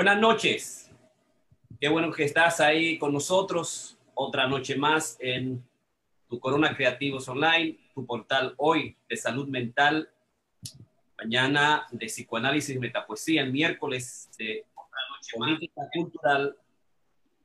Buenas 0.00 0.18
noches. 0.18 0.90
Qué 1.78 1.86
bueno 1.90 2.10
que 2.10 2.24
estás 2.24 2.58
ahí 2.60 2.96
con 2.96 3.12
nosotros. 3.12 3.98
Otra 4.14 4.48
noche 4.48 4.74
más 4.74 5.18
en 5.20 5.62
tu 6.26 6.40
Corona 6.40 6.74
Creativos 6.74 7.28
Online, 7.28 7.76
tu 7.94 8.06
portal 8.06 8.54
hoy 8.56 8.96
de 9.10 9.16
salud 9.18 9.46
mental, 9.46 10.08
mañana 11.18 11.86
de 11.90 12.06
psicoanálisis 12.06 12.74
y 12.74 12.78
metapoesía, 12.78 13.42
el 13.42 13.52
miércoles 13.52 14.30
de 14.38 14.64
política 15.36 15.82
cultural 15.92 16.56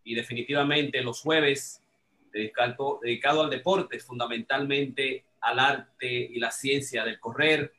y 0.05 0.15
definitivamente 0.15 1.01
los 1.01 1.19
jueves 1.19 1.83
dedicado, 2.31 3.01
dedicado 3.03 3.43
al 3.43 3.49
deporte, 3.49 3.99
fundamentalmente 3.99 5.25
al 5.41 5.59
arte 5.59 6.07
y 6.09 6.39
la 6.39 6.51
ciencia 6.51 7.03
del 7.03 7.19
correr, 7.19 7.73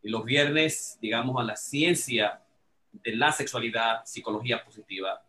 y 0.00 0.10
los 0.10 0.24
viernes, 0.24 0.96
digamos, 1.02 1.40
a 1.40 1.44
la 1.44 1.56
ciencia 1.56 2.41
de 2.92 3.16
la 3.16 3.32
sexualidad, 3.32 4.04
psicología 4.04 4.62
positiva. 4.64 5.22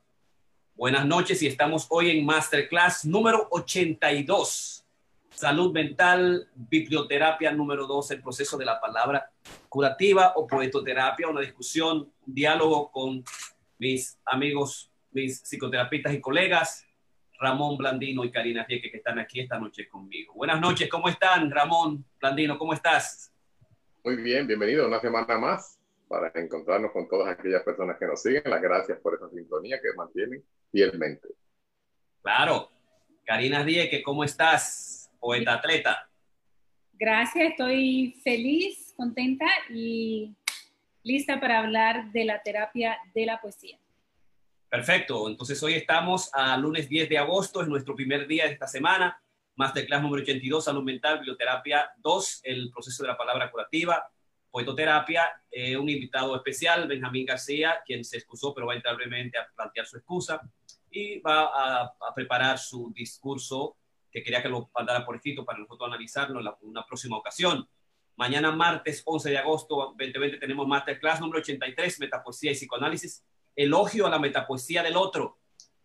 Buenas 0.76 1.06
noches 1.06 1.42
y 1.42 1.48
estamos 1.48 1.88
hoy 1.90 2.12
en 2.12 2.26
Masterclass 2.26 3.06
número 3.06 3.48
82. 3.52 4.86
Salud 5.30 5.72
mental, 5.72 6.50
biblioterapia 6.54 7.52
número 7.52 7.88
2, 7.88 8.12
el 8.12 8.22
proceso 8.22 8.58
de 8.58 8.66
la 8.66 8.80
palabra 8.80 9.32
curativa 9.70 10.34
o 10.36 10.46
poetoterapia, 10.46 11.28
una 11.28 11.42
discusión, 11.42 12.12
un 12.28 12.34
diálogo 12.34 12.92
con 12.92 13.24
mis 13.80 14.20
amigos, 14.26 14.92
mis 15.12 15.42
psicoterapeutas 15.42 16.14
y 16.14 16.22
colegas, 16.22 16.86
Ramón 17.40 17.78
Blandino 17.78 18.24
y 18.24 18.32
Karina 18.32 18.66
Fieke, 18.66 18.92
que 18.92 18.98
están 18.98 19.20
aquí 19.20 19.40
esta 19.40 19.60
noche 19.60 19.88
conmigo. 19.88 20.34
Buenas 20.34 20.62
noches, 20.62 20.88
¿cómo 20.90 21.10
están, 21.10 21.50
Ramón 21.50 22.06
Blandino? 22.20 22.58
¿Cómo 22.58 22.74
estás? 22.74 23.34
Muy 24.04 24.18
bien, 24.18 24.46
bienvenido 24.46 24.88
una 24.88 25.00
semana 25.00 25.38
más 25.40 25.73
para 26.14 26.32
encontrarnos 26.36 26.92
con 26.92 27.10
todas 27.10 27.28
aquellas 27.28 27.64
personas 27.64 27.98
que 27.98 28.06
nos 28.06 28.22
siguen. 28.22 28.44
Las 28.46 28.62
gracias 28.62 29.00
por 29.00 29.16
esa 29.16 29.28
sintonía 29.30 29.80
que 29.82 29.94
mantienen 29.98 30.44
fielmente. 30.72 31.28
Claro. 32.22 32.70
Karina 33.26 33.64
Dieke, 33.64 34.04
¿cómo 34.04 34.24
estás? 34.24 35.10
Poeta 35.20 35.56
atleta. 35.56 36.08
Gracias, 36.92 37.50
estoy 37.50 38.22
feliz, 38.24 38.94
contenta 38.96 39.48
y 39.72 40.36
lista 41.02 41.40
para 41.40 41.60
hablar 41.60 42.12
de 42.12 42.26
la 42.26 42.44
terapia 42.44 43.00
de 43.16 43.26
la 43.26 43.42
poesía. 43.42 43.80
Perfecto, 44.70 45.28
entonces 45.28 45.62
hoy 45.64 45.74
estamos 45.74 46.30
a 46.34 46.56
lunes 46.58 46.88
10 46.90 47.10
de 47.10 47.18
agosto, 47.18 47.62
es 47.62 47.68
nuestro 47.68 47.96
primer 47.96 48.28
día 48.28 48.46
de 48.46 48.54
esta 48.54 48.68
semana, 48.68 49.20
Masterclass 49.56 50.02
número 50.04 50.22
82, 50.22 50.64
Salud 50.64 50.84
Mental, 50.84 51.18
Biblioterapia 51.18 51.90
2, 51.98 52.42
el 52.44 52.70
proceso 52.72 53.02
de 53.02 53.10
la 53.10 53.18
palabra 53.18 53.50
curativa, 53.50 54.08
poetoterapia, 54.54 55.42
eh, 55.50 55.76
un 55.76 55.90
invitado 55.90 56.36
especial, 56.36 56.88
Benjamín 56.88 57.26
García, 57.26 57.82
quien 57.84 58.06
se 58.06 58.18
excusó, 58.18 58.54
pero 58.54 58.68
va 58.68 58.74
a 58.74 58.76
entrar 58.76 58.96
brevemente 58.96 59.36
a 59.40 59.48
plantear 59.56 59.88
su 59.88 59.98
excusa 59.98 60.40
y 60.92 61.20
va 61.22 61.46
a, 61.46 61.82
a 61.86 62.14
preparar 62.14 62.60
su 62.60 62.94
discurso 62.94 63.78
que 64.12 64.22
quería 64.22 64.44
que 64.44 64.50
lo 64.50 64.70
mandara 64.76 65.04
por 65.04 65.16
escrito 65.16 65.44
para 65.44 65.58
nosotros 65.58 65.88
analizarlo 65.88 66.38
en 66.38 66.46
la, 66.46 66.56
una 66.62 66.86
próxima 66.86 67.18
ocasión. 67.18 67.68
Mañana, 68.16 68.52
martes 68.52 69.02
11 69.04 69.32
de 69.32 69.38
agosto 69.40 69.96
2020, 69.98 70.38
tenemos 70.38 70.68
Masterclass 70.68 71.20
número 71.20 71.40
83, 71.40 72.00
Metapoesía 72.00 72.52
y 72.52 72.54
Psicoanálisis, 72.54 73.26
Elogio 73.56 74.06
a 74.06 74.12
la 74.12 74.20
Metapoesía 74.20 74.84
del 74.84 74.98
Otro. 74.98 75.40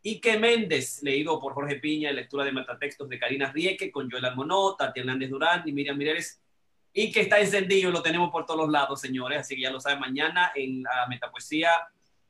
Ike 0.05 0.39
Méndez, 0.39 1.03
leído 1.03 1.41
por 1.41 1.55
Jorge 1.55 1.77
Piña, 1.77 2.13
lectura 2.13 2.45
de 2.45 2.53
metatextos 2.53 3.09
de 3.09 3.19
Karina 3.19 3.51
Rieke, 3.51 3.91
con 3.91 4.11
Joel 4.11 4.27
Almonó, 4.27 4.77
Tati 4.77 5.01
Hernández 5.01 5.31
Durán 5.31 5.63
y 5.67 5.73
Miriam 5.73 5.97
Mireles 5.97 6.43
y 6.93 7.13
que 7.13 7.21
está 7.21 7.39
encendido, 7.39 7.91
lo 7.91 8.03
tenemos 8.03 8.31
por 8.31 8.47
todos 8.47 8.61
los 8.61 8.71
lados, 8.71 9.01
señores, 9.01 9.41
así 9.41 9.55
que 9.55 9.63
ya 9.63 9.71
lo 9.71 9.81
saben, 9.81 10.01
mañana 10.01 10.53
en 10.55 10.83
la 10.83 11.07
metapoesía 11.09 11.71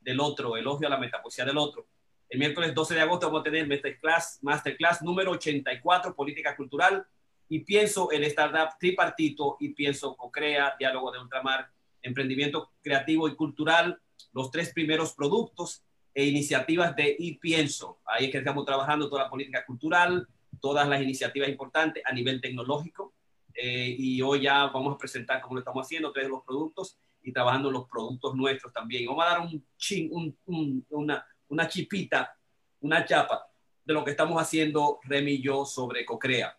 del 0.00 0.20
otro, 0.20 0.56
elogio 0.56 0.86
a 0.86 0.90
la 0.90 0.98
metapoesía 0.98 1.44
del 1.44 1.58
otro. 1.58 1.86
El 2.28 2.38
miércoles 2.38 2.74
12 2.74 2.94
de 2.94 3.00
agosto 3.00 3.26
vamos 3.26 3.40
a 3.40 3.44
tener 3.44 3.66
Masterclass, 3.66 4.38
Masterclass 4.42 5.02
número 5.02 5.30
84, 5.32 6.14
Política 6.14 6.54
Cultural, 6.56 7.06
y 7.48 7.60
pienso 7.60 8.12
en 8.12 8.24
Startup 8.24 8.68
Tripartito, 8.78 9.56
y 9.60 9.70
pienso 9.70 10.14
Co-Crea, 10.16 10.74
Diálogo 10.78 11.10
de 11.10 11.20
Ultramar, 11.20 11.70
Emprendimiento 12.02 12.72
Creativo 12.82 13.28
y 13.28 13.34
Cultural, 13.34 13.98
los 14.32 14.50
tres 14.50 14.72
primeros 14.72 15.14
productos 15.14 15.82
e 16.14 16.24
iniciativas 16.24 16.94
de 16.96 17.16
Y 17.18 17.38
Pienso. 17.38 18.00
Ahí 18.04 18.26
es 18.26 18.32
que 18.32 18.38
estamos 18.38 18.64
trabajando 18.64 19.08
toda 19.08 19.24
la 19.24 19.30
política 19.30 19.64
cultural, 19.64 20.28
todas 20.60 20.88
las 20.88 21.00
iniciativas 21.00 21.48
importantes 21.48 22.02
a 22.04 22.12
nivel 22.12 22.40
tecnológico, 22.40 23.14
eh, 23.60 23.96
y 23.98 24.22
hoy 24.22 24.42
ya 24.42 24.66
vamos 24.66 24.94
a 24.94 24.98
presentar 24.98 25.40
cómo 25.40 25.56
lo 25.56 25.60
estamos 25.60 25.84
haciendo, 25.84 26.12
tres 26.12 26.26
de 26.26 26.30
los 26.30 26.44
productos 26.44 26.96
y 27.20 27.32
trabajando 27.32 27.72
los 27.72 27.88
productos 27.88 28.36
nuestros 28.36 28.72
también. 28.72 29.06
Vamos 29.06 29.24
a 29.24 29.30
dar 29.30 29.40
un, 29.40 29.66
chin, 29.76 30.08
un, 30.12 30.38
un, 30.46 30.86
una, 30.90 31.26
una 31.48 31.66
chipita, 31.66 32.38
una 32.80 33.04
chapa 33.04 33.50
de 33.84 33.94
lo 33.94 34.04
que 34.04 34.12
estamos 34.12 34.40
haciendo 34.40 35.00
Remy 35.02 35.32
y 35.32 35.42
yo 35.42 35.64
sobre 35.64 36.04
Cocrea. 36.04 36.56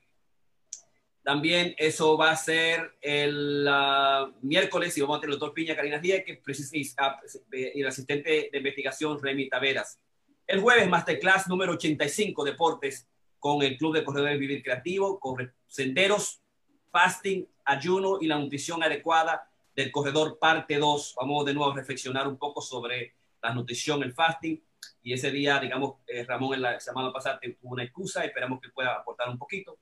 También 1.23 1.73
eso 1.77 2.17
va 2.17 2.31
a 2.31 2.35
ser 2.35 2.97
el 3.01 3.65
uh, 3.65 4.33
miércoles 4.41 4.97
y 4.97 5.01
vamos 5.01 5.19
a 5.19 5.21
tener 5.21 5.35
el 5.35 5.39
doctor 5.39 5.53
Piña, 5.53 5.77
Karina 5.77 5.99
Díaz 5.99 6.23
que 6.25 6.41
y 6.73 7.81
el 7.81 7.87
asistente 7.87 8.49
de 8.51 8.57
investigación 8.57 9.21
Remy 9.21 9.47
Taveras. 9.47 10.01
El 10.45 10.59
jueves, 10.59 10.89
Masterclass 10.89 11.47
número 11.47 11.73
85, 11.73 12.43
Deportes, 12.43 13.07
con 13.37 13.61
el 13.61 13.77
Club 13.77 13.93
de 13.95 14.03
Corredores 14.03 14.37
Vivir 14.37 14.61
Creativo, 14.61 15.17
con 15.17 15.53
senderos 15.65 16.41
fasting, 16.91 17.47
ayuno 17.65 18.17
y 18.21 18.27
la 18.27 18.37
nutrición 18.37 18.83
adecuada 18.83 19.49
del 19.75 19.91
corredor 19.91 20.37
parte 20.39 20.77
2. 20.77 21.15
Vamos 21.19 21.45
de 21.45 21.53
nuevo 21.53 21.71
a 21.71 21.75
reflexionar 21.75 22.27
un 22.27 22.37
poco 22.37 22.61
sobre 22.61 23.15
la 23.41 23.53
nutrición, 23.53 24.03
el 24.03 24.13
fasting. 24.13 24.61
Y 25.03 25.13
ese 25.13 25.31
día, 25.31 25.59
digamos, 25.59 25.95
eh, 26.07 26.25
Ramón 26.25 26.55
en 26.55 26.61
la 26.63 26.79
semana 26.79 27.11
pasada 27.11 27.39
tuvo 27.39 27.73
una 27.73 27.83
excusa, 27.83 28.23
esperamos 28.25 28.59
que 28.61 28.69
pueda 28.69 28.95
aportar 28.95 29.29
un 29.29 29.37
poquito. 29.37 29.79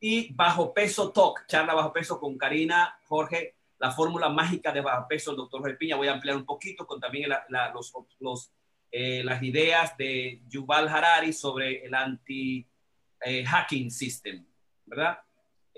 Y 0.00 0.32
bajo 0.34 0.74
peso 0.74 1.12
talk, 1.12 1.46
charla 1.46 1.74
bajo 1.74 1.92
peso 1.92 2.20
con 2.20 2.36
Karina, 2.36 2.98
Jorge, 3.04 3.54
la 3.78 3.90
fórmula 3.90 4.28
mágica 4.28 4.72
de 4.72 4.80
bajo 4.80 5.06
peso, 5.08 5.30
el 5.30 5.36
doctor 5.36 5.60
Jorge 5.60 5.76
Piña. 5.76 5.96
Voy 5.96 6.08
a 6.08 6.12
ampliar 6.12 6.36
un 6.36 6.44
poquito 6.44 6.86
con 6.86 7.00
también 7.00 7.28
la, 7.28 7.44
la, 7.48 7.70
los, 7.72 7.92
los 8.20 8.52
eh, 8.90 9.22
las 9.24 9.42
ideas 9.42 9.96
de 9.96 10.40
Yuval 10.48 10.88
Harari 10.88 11.32
sobre 11.32 11.84
el 11.84 11.94
anti-hacking 11.94 13.86
eh, 13.86 13.90
system, 13.90 14.46
¿verdad? 14.84 15.18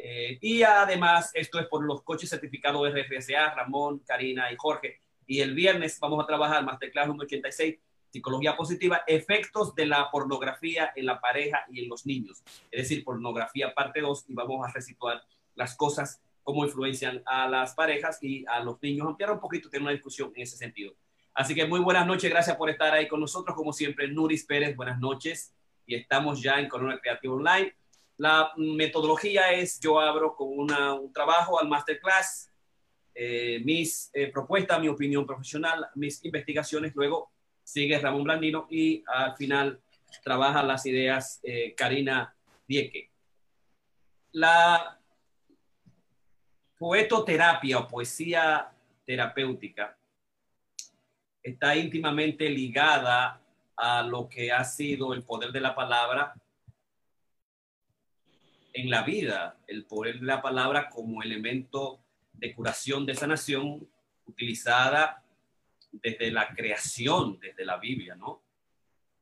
Eh, 0.00 0.38
y 0.40 0.62
además, 0.62 1.32
esto 1.34 1.58
es 1.58 1.66
por 1.66 1.82
los 1.84 2.02
coches 2.02 2.30
certificados 2.30 2.88
RFSA, 2.88 3.52
Ramón, 3.54 3.98
Karina 4.06 4.50
y 4.52 4.56
Jorge. 4.56 5.00
Y 5.26 5.40
el 5.40 5.54
viernes 5.54 5.98
vamos 5.98 6.22
a 6.22 6.26
trabajar 6.26 6.64
Masterclass 6.64 7.06
186, 7.06 7.76
Psicología 8.08 8.56
Positiva, 8.56 9.02
efectos 9.08 9.74
de 9.74 9.86
la 9.86 10.08
pornografía 10.12 10.92
en 10.94 11.04
la 11.04 11.20
pareja 11.20 11.64
y 11.68 11.82
en 11.82 11.88
los 11.88 12.06
niños. 12.06 12.44
Es 12.70 12.82
decir, 12.82 13.04
pornografía 13.04 13.74
parte 13.74 14.00
2 14.00 14.26
y 14.28 14.34
vamos 14.34 14.66
a 14.66 14.72
resituar 14.72 15.20
las 15.56 15.74
cosas, 15.74 16.22
cómo 16.44 16.64
influencian 16.64 17.20
a 17.26 17.48
las 17.48 17.74
parejas 17.74 18.22
y 18.22 18.46
a 18.46 18.60
los 18.60 18.80
niños. 18.80 19.08
Ampliar 19.08 19.32
un 19.32 19.40
poquito, 19.40 19.68
tener 19.68 19.82
una 19.82 19.90
discusión 19.90 20.32
en 20.36 20.42
ese 20.42 20.56
sentido. 20.56 20.94
Así 21.34 21.56
que 21.56 21.66
muy 21.66 21.80
buenas 21.80 22.06
noches, 22.06 22.30
gracias 22.30 22.56
por 22.56 22.70
estar 22.70 22.94
ahí 22.94 23.08
con 23.08 23.18
nosotros. 23.18 23.56
Como 23.56 23.72
siempre, 23.72 24.06
Nuris 24.06 24.46
Pérez, 24.46 24.76
buenas 24.76 25.00
noches. 25.00 25.52
Y 25.86 25.96
estamos 25.96 26.40
ya 26.40 26.60
en 26.60 26.68
Corona 26.68 27.00
Creativo 27.00 27.34
Online 27.34 27.74
la 28.18 28.52
metodología 28.56 29.52
es, 29.52 29.78
yo 29.78 30.00
abro 30.00 30.34
con 30.34 30.48
un 30.48 31.12
trabajo 31.12 31.60
al 31.60 31.68
masterclass, 31.68 32.50
eh, 33.14 33.60
mis 33.64 34.10
eh, 34.12 34.26
propuestas, 34.32 34.80
mi 34.80 34.88
opinión 34.88 35.24
profesional, 35.24 35.86
mis 35.94 36.24
investigaciones, 36.24 36.94
luego 36.96 37.30
sigue 37.62 37.98
Ramón 37.98 38.24
Blandino 38.24 38.66
y 38.70 39.04
al 39.06 39.36
final 39.36 39.80
trabaja 40.24 40.64
las 40.64 40.84
ideas 40.86 41.38
eh, 41.44 41.74
Karina 41.76 42.34
Dieke. 42.66 43.10
La 44.32 44.98
poetoterapia 46.76 47.78
o 47.78 47.88
poesía 47.88 48.72
terapéutica 49.06 49.96
está 51.40 51.76
íntimamente 51.76 52.50
ligada 52.50 53.40
a 53.76 54.02
lo 54.02 54.28
que 54.28 54.50
ha 54.50 54.64
sido 54.64 55.12
el 55.14 55.22
poder 55.22 55.52
de 55.52 55.60
la 55.60 55.74
palabra 55.74 56.34
en 58.80 58.90
la 58.90 59.02
vida 59.02 59.58
el 59.66 59.84
poder 59.86 60.20
de 60.20 60.26
la 60.26 60.40
palabra 60.40 60.88
como 60.88 61.22
elemento 61.22 62.00
de 62.32 62.54
curación, 62.54 63.06
de 63.06 63.14
sanación, 63.16 63.88
utilizada 64.26 65.24
desde 65.90 66.30
la 66.30 66.54
creación, 66.54 67.40
desde 67.40 67.64
la 67.64 67.78
Biblia, 67.78 68.14
¿no? 68.14 68.42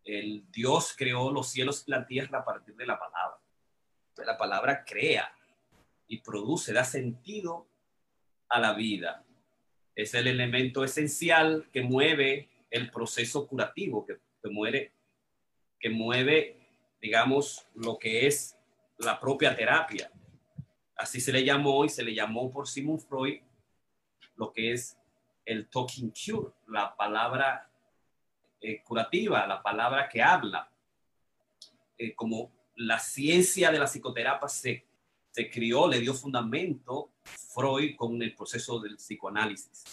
El 0.05 0.45
Dios 0.51 0.95
creó 0.97 1.33
los 1.33 1.49
cielos 1.49 1.85
y 1.87 1.91
la 1.91 2.07
tierra 2.07 2.41
a 2.41 2.45
partir 2.45 2.77
de 2.77 2.87
la 2.87 2.99
palabra. 2.99 3.39
La 4.27 4.37
palabra 4.37 4.85
crea 4.85 5.33
y 6.07 6.19
produce, 6.19 6.75
da 6.75 6.85
sentido 6.85 7.67
a 8.49 8.61
la 8.61 8.75
vida. 8.75 9.25
Es 9.95 10.13
el 10.13 10.27
elemento 10.27 10.85
esencial 10.85 11.67
que 11.73 11.81
mueve 11.81 12.51
el 12.71 12.91
proceso 12.91 13.47
curativo, 13.47 14.05
que, 14.05 14.19
que 14.43 14.51
mueve, 14.51 14.93
que 15.81 15.89
mueve, 15.89 16.59
digamos, 17.01 17.67
lo 17.75 17.99
que 17.99 18.27
es 18.27 18.56
la 18.99 19.19
propia 19.19 19.55
terapia. 19.55 20.11
Así 20.97 21.21
se 21.21 21.33
le 21.33 21.45
llamó 21.45 21.85
y 21.85 21.89
se 21.89 22.03
le 22.03 22.15
llamó 22.15 22.51
por 22.51 22.67
Sigmund 22.67 23.01
Freud 23.01 23.41
lo 24.37 24.53
que 24.53 24.73
es 24.73 24.99
el 25.45 25.69
talking 25.69 26.11
cure, 26.11 26.53
la 26.69 26.95
palabra 26.97 27.71
eh, 28.61 28.83
curativa, 28.83 29.47
la 29.47 29.63
palabra 29.63 30.09
que 30.09 30.23
habla, 30.23 30.71
eh, 31.97 32.15
como 32.15 32.53
la 32.77 32.99
ciencia 32.99 33.71
de 33.71 33.79
la 33.79 33.87
psicoterapia 33.87 34.49
se, 34.49 34.87
se 35.31 35.51
crió, 35.51 35.89
le 35.89 36.01
dio 36.01 36.13
fundamento 36.13 37.13
Freud 37.25 37.97
con 37.97 38.21
el 38.23 38.35
proceso 38.35 38.79
del 38.81 38.97
psicoanálisis. 38.97 39.85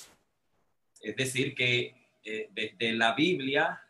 Es 1.01 1.15
decir, 1.15 1.53
que 1.53 2.09
eh, 2.23 2.49
desde 2.51 2.93
la 2.93 3.13
Biblia, 3.13 3.81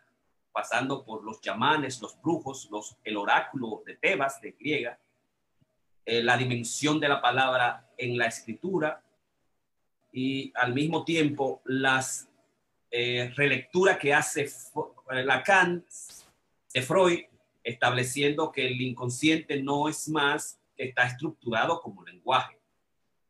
pasando 0.54 1.04
por 1.04 1.24
los 1.24 1.42
chamanes, 1.42 2.02
los 2.02 2.22
brujos, 2.22 2.70
los, 2.72 2.96
el 3.04 3.18
oráculo 3.18 3.84
de 3.86 3.96
Tebas, 3.96 4.40
de 4.40 4.52
griega, 4.52 5.00
la 6.06 6.38
dimensión 6.38 7.00
de 7.00 7.08
la 7.08 7.22
palabra 7.22 7.90
en 7.98 8.18
la 8.18 8.26
escritura 8.28 9.02
y 10.14 10.52
al 10.56 10.74
mismo 10.74 11.04
tiempo 11.04 11.62
las 11.66 12.30
eh, 12.96 13.34
relectura 13.36 13.98
que 13.98 14.14
hace 14.14 14.48
Lacan 15.10 15.84
de 16.72 16.82
Freud, 16.84 17.22
estableciendo 17.64 18.52
que 18.52 18.68
el 18.68 18.80
inconsciente 18.80 19.64
no 19.64 19.90
es 19.90 20.08
más 20.10 20.60
que 20.78 20.84
está 20.84 21.08
estructurado 21.08 21.82
como 21.82 22.04
lenguaje. 22.04 22.60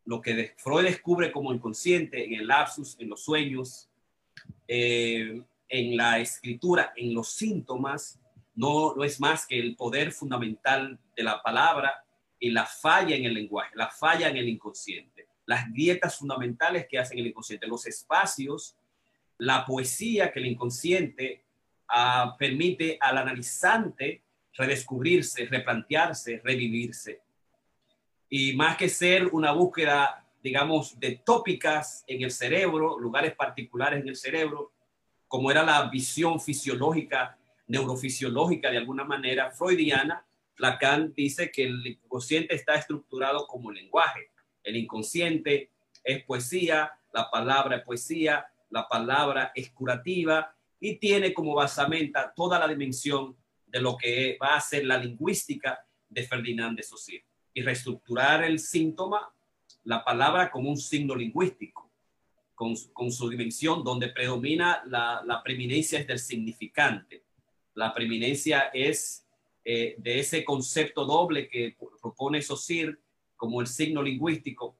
Lo 0.03 0.21
que 0.21 0.53
Freud 0.57 0.83
descubre 0.83 1.31
como 1.31 1.53
inconsciente 1.53 2.25
en 2.25 2.41
el 2.41 2.47
lapsus, 2.47 2.97
en 2.99 3.07
los 3.07 3.23
sueños, 3.23 3.89
eh, 4.67 5.41
en 5.73 5.97
la 5.97 6.19
escritura, 6.19 6.93
en 6.95 7.15
los 7.15 7.31
síntomas, 7.31 8.19
no, 8.53 8.93
no 8.95 9.03
es 9.03 9.19
más 9.19 9.47
que 9.47 9.59
el 9.59 9.75
poder 9.75 10.11
fundamental 10.11 10.99
de 11.15 11.23
la 11.23 11.41
palabra 11.41 12.05
y 12.37 12.51
la 12.51 12.67
falla 12.67 13.15
en 13.15 13.25
el 13.25 13.33
lenguaje, 13.33 13.71
la 13.73 13.89
falla 13.89 14.29
en 14.29 14.37
el 14.37 14.47
inconsciente, 14.47 15.25
las 15.47 15.71
grietas 15.71 16.19
fundamentales 16.19 16.85
que 16.87 16.99
hacen 16.99 17.17
el 17.17 17.25
inconsciente, 17.25 17.65
los 17.65 17.87
espacios 17.87 18.77
la 19.39 19.65
poesía 19.65 20.31
que 20.31 20.39
el 20.39 20.45
inconsciente 20.45 21.43
ah, 21.89 22.35
permite 22.37 22.99
al 23.01 23.17
analizante 23.17 24.21
redescubrirse, 24.53 25.47
replantearse, 25.47 26.39
revivirse. 26.43 27.21
Y 28.29 28.53
más 28.53 28.77
que 28.77 28.89
ser 28.89 29.25
una 29.27 29.51
búsqueda, 29.53 30.23
digamos, 30.43 30.99
de 30.99 31.21
tópicas 31.25 32.03
en 32.05 32.21
el 32.21 32.29
cerebro, 32.29 32.99
lugares 32.99 33.33
particulares 33.33 34.01
en 34.01 34.09
el 34.09 34.15
cerebro, 34.15 34.72
como 35.33 35.49
era 35.49 35.63
la 35.63 35.89
visión 35.89 36.39
fisiológica, 36.39 37.39
neurofisiológica 37.65 38.69
de 38.69 38.77
alguna 38.77 39.03
manera, 39.03 39.49
freudiana, 39.49 40.23
Lacan 40.59 41.11
dice 41.15 41.49
que 41.49 41.63
el 41.63 41.87
inconsciente 41.87 42.53
está 42.53 42.75
estructurado 42.75 43.47
como 43.47 43.71
lenguaje. 43.71 44.29
El 44.63 44.75
inconsciente 44.75 45.71
es 46.03 46.23
poesía, 46.25 46.91
la 47.11 47.31
palabra 47.31 47.77
es 47.77 47.83
poesía, 47.83 48.45
la 48.69 48.87
palabra 48.87 49.51
es 49.55 49.71
curativa 49.71 50.55
y 50.79 50.97
tiene 50.97 51.33
como 51.33 51.55
basamenta 51.55 52.31
toda 52.35 52.59
la 52.59 52.67
dimensión 52.67 53.35
de 53.65 53.81
lo 53.81 53.97
que 53.97 54.37
va 54.39 54.55
a 54.55 54.61
ser 54.61 54.85
la 54.85 54.99
lingüística 54.99 55.83
de 56.09 56.27
Ferdinand 56.27 56.77
de 56.77 56.83
Saussure 56.83 57.25
y 57.55 57.63
reestructurar 57.63 58.43
el 58.43 58.59
síntoma, 58.59 59.33
la 59.83 60.05
palabra 60.05 60.51
como 60.51 60.69
un 60.69 60.77
signo 60.77 61.15
lingüístico, 61.15 61.82
con, 62.93 63.11
su 63.11 63.29
dimensión 63.29 63.83
donde 63.83 64.09
predomina 64.09 64.83
la, 64.85 65.21
la, 65.25 65.43
preeminencia 65.43 65.99
es 65.99 66.07
del 66.07 66.19
significante. 66.19 67.23
La 67.73 67.93
preeminencia 67.93 68.69
es 68.73 69.25
eh, 69.65 69.95
de 69.97 70.19
ese 70.19 70.43
concepto 70.43 71.05
doble 71.05 71.49
que 71.49 71.75
propone 72.01 72.41
Saussure 72.41 72.97
como 73.35 73.61
el 73.61 73.67
signo 73.67 74.01
lingüístico, 74.01 74.77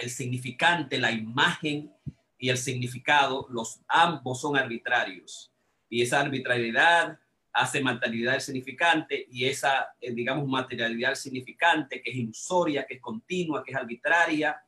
el 0.00 0.10
significante, 0.10 0.98
la 0.98 1.12
imagen 1.12 1.92
y 2.38 2.48
el 2.48 2.56
significado, 2.56 3.46
los 3.50 3.80
ambos 3.88 4.40
son 4.40 4.56
arbitrarios. 4.56 5.52
Y 5.90 6.02
esa 6.02 6.20
arbitrariedad 6.20 7.18
hace 7.52 7.80
materialidad 7.80 8.32
del 8.32 8.40
significante 8.40 9.26
y 9.30 9.44
esa, 9.44 9.88
eh, 10.00 10.12
digamos, 10.12 10.46
materialidad 10.46 11.08
del 11.08 11.16
significante 11.16 12.00
que 12.00 12.10
es 12.10 12.16
ilusoria, 12.16 12.86
que 12.86 12.94
es 12.94 13.00
continua, 13.00 13.62
que 13.64 13.72
es 13.72 13.76
arbitraria, 13.76 14.62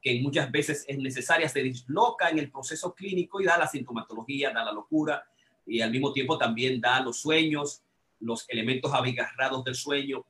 que 0.00 0.20
muchas 0.20 0.50
veces 0.50 0.84
es 0.86 0.98
necesaria, 0.98 1.48
se 1.48 1.62
disloca 1.62 2.28
en 2.28 2.38
el 2.38 2.50
proceso 2.50 2.94
clínico 2.94 3.40
y 3.40 3.44
da 3.44 3.58
la 3.58 3.66
sintomatología, 3.66 4.50
da 4.50 4.64
la 4.64 4.72
locura 4.72 5.24
y 5.66 5.80
al 5.80 5.90
mismo 5.90 6.12
tiempo 6.12 6.38
también 6.38 6.80
da 6.80 7.00
los 7.00 7.20
sueños, 7.20 7.82
los 8.20 8.48
elementos 8.48 8.92
abigarrados 8.92 9.64
del 9.64 9.74
sueño, 9.74 10.24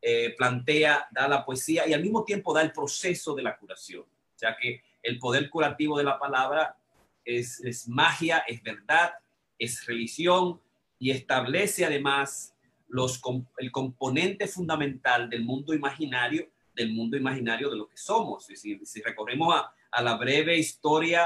eh, 0.00 0.34
plantea, 0.36 1.08
da 1.10 1.26
la 1.26 1.44
poesía 1.44 1.86
y 1.88 1.92
al 1.92 2.02
mismo 2.02 2.24
tiempo 2.24 2.54
da 2.54 2.62
el 2.62 2.72
proceso 2.72 3.34
de 3.34 3.42
la 3.42 3.56
curación. 3.56 4.02
O 4.02 4.38
sea 4.38 4.56
que 4.56 4.82
el 5.02 5.18
poder 5.18 5.50
curativo 5.50 5.98
de 5.98 6.04
la 6.04 6.18
palabra 6.18 6.76
es, 7.24 7.88
magia, 7.88 8.38
es 8.46 8.62
verdad, 8.62 9.12
es 9.58 9.84
religión 9.86 10.60
y 10.98 11.10
establece 11.10 11.84
además 11.84 12.54
los, 12.88 13.20
el 13.58 13.72
componente 13.72 14.46
fundamental 14.46 15.28
del 15.28 15.44
mundo 15.44 15.74
imaginario, 15.74 16.48
del 16.76 16.92
mundo 16.92 17.16
imaginario 17.16 17.68
de 17.70 17.76
lo 17.76 17.88
que 17.88 17.96
somos. 17.96 18.46
Si, 18.46 18.56
si 18.84 19.02
recorremos 19.02 19.54
a, 19.90 20.02
la 20.02 20.16
breve 20.16 20.56
historia, 20.56 21.24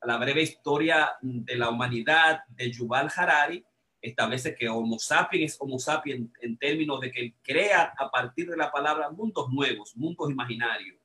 a 0.00 0.06
la 0.06 0.18
breve 0.18 0.42
historia 0.42 1.12
de 1.22 1.56
la 1.56 1.70
humanidad 1.70 2.40
de 2.48 2.70
Yuval 2.70 3.08
Harari, 3.14 3.64
establece 4.02 4.54
que 4.54 4.68
Homo 4.68 4.98
sapiens 4.98 5.54
es 5.54 5.60
Homo 5.60 5.78
sapiens 5.78 6.28
en 6.40 6.58
términos 6.58 7.00
de 7.00 7.10
que 7.10 7.34
crea 7.42 7.94
a 7.96 8.10
partir 8.10 8.50
de 8.50 8.56
la 8.56 8.70
palabra 8.70 9.10
mundos 9.10 9.48
nuevos, 9.50 9.96
mundos 9.96 10.30
imaginarios 10.30 10.98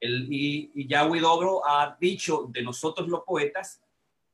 y, 0.00 0.70
y 0.74 0.86
Yahweh 0.86 1.20
Dobro 1.20 1.66
ha 1.66 1.96
dicho 2.00 2.48
de 2.50 2.62
nosotros 2.62 3.08
los 3.08 3.22
poetas 3.22 3.80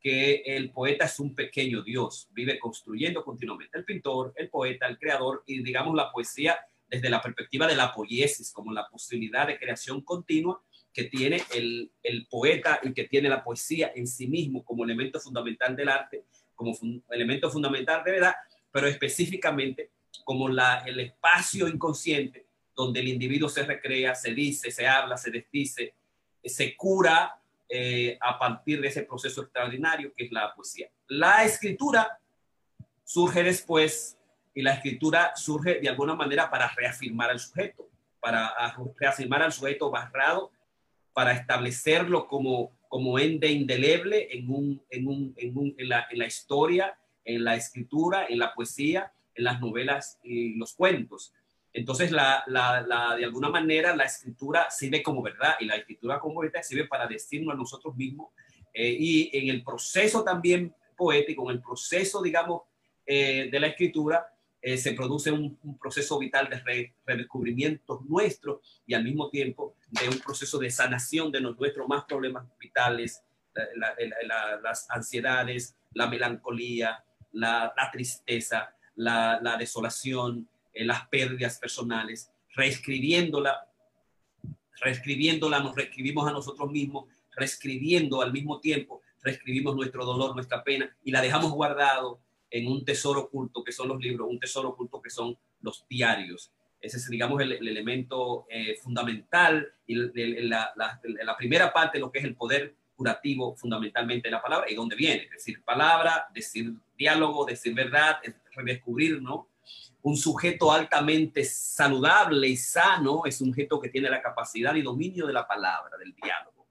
que 0.00 0.42
el 0.46 0.70
poeta 0.70 1.04
es 1.04 1.20
un 1.20 1.34
pequeño 1.34 1.82
Dios, 1.82 2.28
vive 2.32 2.58
construyendo 2.58 3.22
continuamente. 3.22 3.78
El 3.78 3.84
pintor, 3.84 4.32
el 4.36 4.48
poeta, 4.48 4.86
el 4.86 4.98
creador 4.98 5.42
y 5.46 5.62
digamos 5.62 5.94
la 5.94 6.10
poesía 6.10 6.58
desde 6.90 7.08
la 7.08 7.22
perspectiva 7.22 7.66
de 7.66 7.76
la 7.76 7.92
poiesis, 7.92 8.52
como 8.52 8.72
la 8.72 8.88
posibilidad 8.88 9.46
de 9.46 9.58
creación 9.58 10.02
continua 10.02 10.60
que 10.92 11.04
tiene 11.04 11.40
el, 11.54 11.92
poeta 12.28 12.80
y 12.82 12.92
que 12.92 13.04
tiene 13.04 13.28
la 13.28 13.44
poesía 13.44 13.92
en 13.94 14.06
sí 14.08 14.26
mismo 14.26 14.64
como 14.64 14.84
elemento 14.84 15.20
fundamental 15.20 15.76
del 15.76 15.88
arte, 15.88 16.24
como 16.54 16.76
elemento 17.10 17.48
fundamental 17.48 18.02
de 18.04 18.12
verdad, 18.12 18.34
pero 18.72 18.88
específicamente 18.88 19.92
como 20.24 20.48
el 20.48 21.00
espacio 21.00 21.68
inconsciente 21.68 22.46
donde 22.74 23.00
el 23.00 23.08
individuo 23.08 23.48
se 23.48 23.62
recrea, 23.62 24.14
se 24.14 24.34
dice, 24.34 24.70
se 24.70 24.86
habla, 24.86 25.16
se 25.16 25.30
desdice, 25.30 25.94
se 26.42 26.76
cura 26.76 27.36
eh, 27.68 28.18
a 28.20 28.38
partir 28.38 28.80
de 28.80 28.88
ese 28.88 29.02
proceso 29.02 29.42
extraordinario 29.42 30.12
que 30.14 30.24
es 30.24 30.32
la 30.32 30.52
poesía. 30.54 30.90
La 31.06 31.44
escritura 31.44 32.18
surge 33.04 33.42
después 33.42 34.19
y 34.54 34.62
la 34.62 34.74
escritura 34.74 35.32
surge 35.36 35.80
de 35.80 35.88
alguna 35.88 36.14
manera 36.14 36.50
para 36.50 36.68
reafirmar 36.68 37.30
al 37.30 37.40
sujeto, 37.40 37.88
para 38.20 38.52
reafirmar 38.98 39.42
al 39.42 39.52
sujeto 39.52 39.90
barrado, 39.90 40.50
para 41.12 41.32
establecerlo 41.32 42.26
como, 42.26 42.72
como 42.88 43.18
ende 43.18 43.50
indeleble 43.50 44.28
en, 44.30 44.50
un, 44.50 44.82
en, 44.90 45.06
un, 45.06 45.34
en, 45.36 45.56
un, 45.56 45.74
en, 45.78 45.88
la, 45.88 46.06
en 46.10 46.18
la 46.18 46.26
historia, 46.26 46.98
en 47.24 47.44
la 47.44 47.56
escritura, 47.56 48.26
en 48.28 48.38
la 48.38 48.54
poesía, 48.54 49.12
en 49.34 49.44
las 49.44 49.60
novelas 49.60 50.18
y 50.22 50.56
los 50.56 50.74
cuentos. 50.74 51.32
Entonces, 51.72 52.10
la, 52.10 52.42
la, 52.48 53.14
de 53.16 53.24
alguna 53.24 53.48
manera, 53.48 53.94
la 53.94 54.04
escritura 54.04 54.70
sirve 54.70 55.02
como 55.02 55.22
verdad 55.22 55.54
y 55.60 55.66
la 55.66 55.76
escritura 55.76 56.18
como 56.18 56.40
verdad 56.40 56.62
sirve 56.62 56.86
para 56.86 57.06
decirnos 57.06 57.54
a 57.54 57.56
nosotros 57.56 57.94
mismos 57.94 58.30
eh, 58.74 58.96
y 58.98 59.30
en 59.32 59.48
el 59.48 59.62
proceso 59.62 60.24
también 60.24 60.74
poético, 60.96 61.48
en 61.48 61.56
el 61.56 61.62
proceso, 61.62 62.22
digamos, 62.22 62.62
eh, 63.06 63.48
de 63.50 63.60
la 63.60 63.68
escritura, 63.68 64.26
eh, 64.62 64.76
se 64.76 64.92
produce 64.92 65.30
un, 65.30 65.58
proceso 65.80 66.18
vital 66.18 66.48
de 66.50 66.92
redescubrimiento 67.06 68.04
nuestro 68.08 68.60
y 68.86 68.94
al 68.94 69.04
mismo 69.04 69.30
tiempo 69.30 69.74
de 69.88 70.08
un 70.08 70.18
proceso 70.18 70.58
de 70.58 70.70
sanación 70.70 71.32
de 71.32 71.40
nuestros 71.40 71.88
más 71.88 72.04
problemas 72.04 72.44
vitales, 72.58 73.22
las 74.62 74.90
ansiedades, 74.90 75.76
la 75.94 76.06
melancolía, 76.06 77.02
la, 77.32 77.74
tristeza, 77.92 78.74
la 78.94 79.56
desolación, 79.58 80.48
en 80.72 80.86
las 80.86 81.06
pérdidas 81.08 81.58
personales, 81.58 82.30
reescribiéndola, 82.54 83.68
reescribiéndola, 84.80 85.60
nos 85.60 85.74
reescribimos 85.74 86.28
a 86.28 86.32
nosotros 86.32 86.70
mismos, 86.70 87.06
reescribiendo 87.36 88.22
al 88.22 88.32
mismo 88.32 88.60
tiempo, 88.60 89.02
reescribimos 89.22 89.76
nuestro 89.76 90.04
dolor, 90.04 90.34
nuestra 90.34 90.64
pena 90.64 90.94
y 91.04 91.10
la 91.10 91.20
dejamos 91.20 91.52
guardado 91.52 92.20
en 92.50 92.66
un 92.66 92.84
tesoro 92.84 93.22
oculto 93.22 93.62
que 93.62 93.72
son 93.72 93.88
los 93.88 94.00
libros, 94.00 94.28
un 94.28 94.40
tesoro 94.40 94.70
oculto 94.70 95.00
que 95.00 95.10
son 95.10 95.36
los 95.62 95.86
diarios. 95.88 96.50
Ese 96.80 96.96
es, 96.96 97.08
digamos, 97.08 97.40
el, 97.42 97.52
elemento 97.52 98.46
eh, 98.48 98.76
fundamental 98.82 99.72
y 99.86 99.94
la, 99.94 100.72
la, 100.76 101.36
primera 101.36 101.72
parte 101.72 101.98
de 101.98 102.00
lo 102.00 102.10
que 102.10 102.20
es 102.20 102.24
el 102.24 102.34
poder 102.34 102.74
curativo 102.96 103.54
fundamentalmente 103.56 104.28
de 104.28 104.32
la 104.32 104.42
palabra 104.42 104.70
y 104.70 104.74
dónde 104.74 104.96
viene, 104.96 105.28
decir, 105.30 105.62
palabra, 105.62 106.26
decir 106.34 106.72
diálogo, 106.96 107.44
decir 107.44 107.74
verdad, 107.74 108.18
redescubrir, 108.52 109.22
¿no? 109.22 109.48
Un 110.02 110.16
sujeto 110.16 110.72
altamente 110.72 111.44
saludable 111.44 112.48
y 112.48 112.56
sano 112.56 113.22
es 113.26 113.40
un 113.42 113.50
sujeto 113.50 113.78
que 113.78 113.90
tiene 113.90 114.08
la 114.08 114.22
capacidad 114.22 114.74
y 114.74 114.82
dominio 114.82 115.26
de 115.26 115.32
la 115.34 115.46
palabra, 115.46 115.96
del 115.98 116.14
diálogo. 116.14 116.66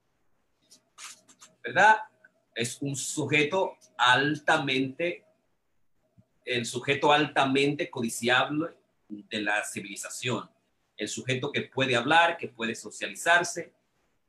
¿Verdad? 1.62 1.98
es 2.54 2.78
un 2.82 2.96
sujeto 2.96 3.76
altamente, 3.96 5.24
el 6.44 6.66
sujeto 6.66 7.12
altamente 7.12 7.90
codiciable 7.90 8.70
de 9.08 9.40
la 9.42 9.64
civilización, 9.64 10.48
el 10.96 11.08
sujeto 11.08 11.50
que 11.50 11.62
puede 11.62 11.96
hablar, 11.96 12.36
que 12.36 12.48
puede 12.48 12.74
socializarse, 12.74 13.72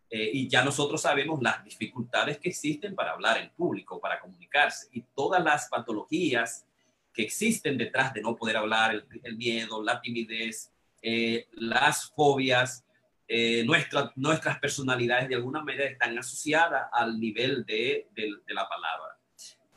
eh, 0.10 0.30
y 0.34 0.50
ya 0.50 0.64
nosotros 0.64 1.02
sabemos 1.02 1.42
las 1.42 1.64
dificultades 1.64 2.38
que 2.38 2.50
existen 2.50 2.96
para 2.96 3.12
hablar 3.12 3.38
en 3.38 3.50
público, 3.52 4.00
para 4.00 4.20
comunicarse, 4.20 4.90
y 4.92 5.04
todas 5.16 5.42
las 5.42 5.70
patologías 5.70 6.66
que 7.14 7.24
existen 7.24 7.78
detrás 7.78 8.14
de 8.14 8.22
no 8.22 8.36
poder 8.36 8.58
hablar, 8.58 9.06
el, 9.24 9.38
miedo, 9.38 9.82
la 9.82 10.02
timidez, 10.02 10.72
eh, 11.02 11.48
las 11.54 12.12
fobias, 12.12 12.86
eh, 13.28 13.66
nuestras 13.66 14.60
personalidades 14.60 15.30
de 15.30 15.36
alguna 15.36 15.64
manera 15.64 15.86
están 15.86 16.18
asociadas 16.18 16.90
al 16.92 17.18
nivel 17.18 17.66
de, 17.66 18.08
la 18.48 18.68
palabra. 18.68 19.18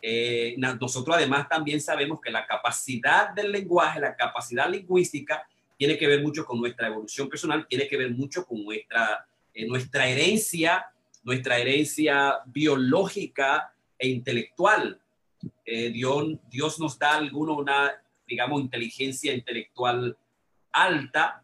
Eh, 0.06 0.56
nosotros 0.58 1.16
además 1.16 1.49
también 1.49 1.80
sabemos 1.80 2.20
que 2.20 2.30
la 2.30 2.46
capacidad 2.46 3.30
del 3.30 3.50
lenguaje, 3.50 4.00
la 4.00 4.14
capacidad 4.14 4.68
lingüística, 4.68 5.49
tiene 5.78 5.96
que 5.96 6.06
ver 6.06 6.20
mucho 6.20 6.44
con 6.44 6.61
nuestra 6.61 6.88
evolución 6.88 7.26
personal, 7.26 7.66
tiene 7.66 7.88
que 7.88 7.96
ver 7.96 8.11
mucho 8.11 8.44
con 8.44 8.62
nuestra, 8.62 9.26
eh, 9.54 9.66
nuestra 9.66 10.06
herencia, 10.06 10.84
nuestra 11.23 11.56
herencia 11.56 12.40
biológica 12.44 13.73
e 13.99 14.08
intelectual. 14.08 15.00
Dios, 15.64 16.38
Dios 16.50 16.78
nos 16.78 16.99
da 16.99 17.16
alguna, 17.16 17.52
una, 17.52 17.92
digamos, 18.26 18.61
inteligencia 18.61 19.32
intelectual 19.32 20.16
alta, 20.70 21.42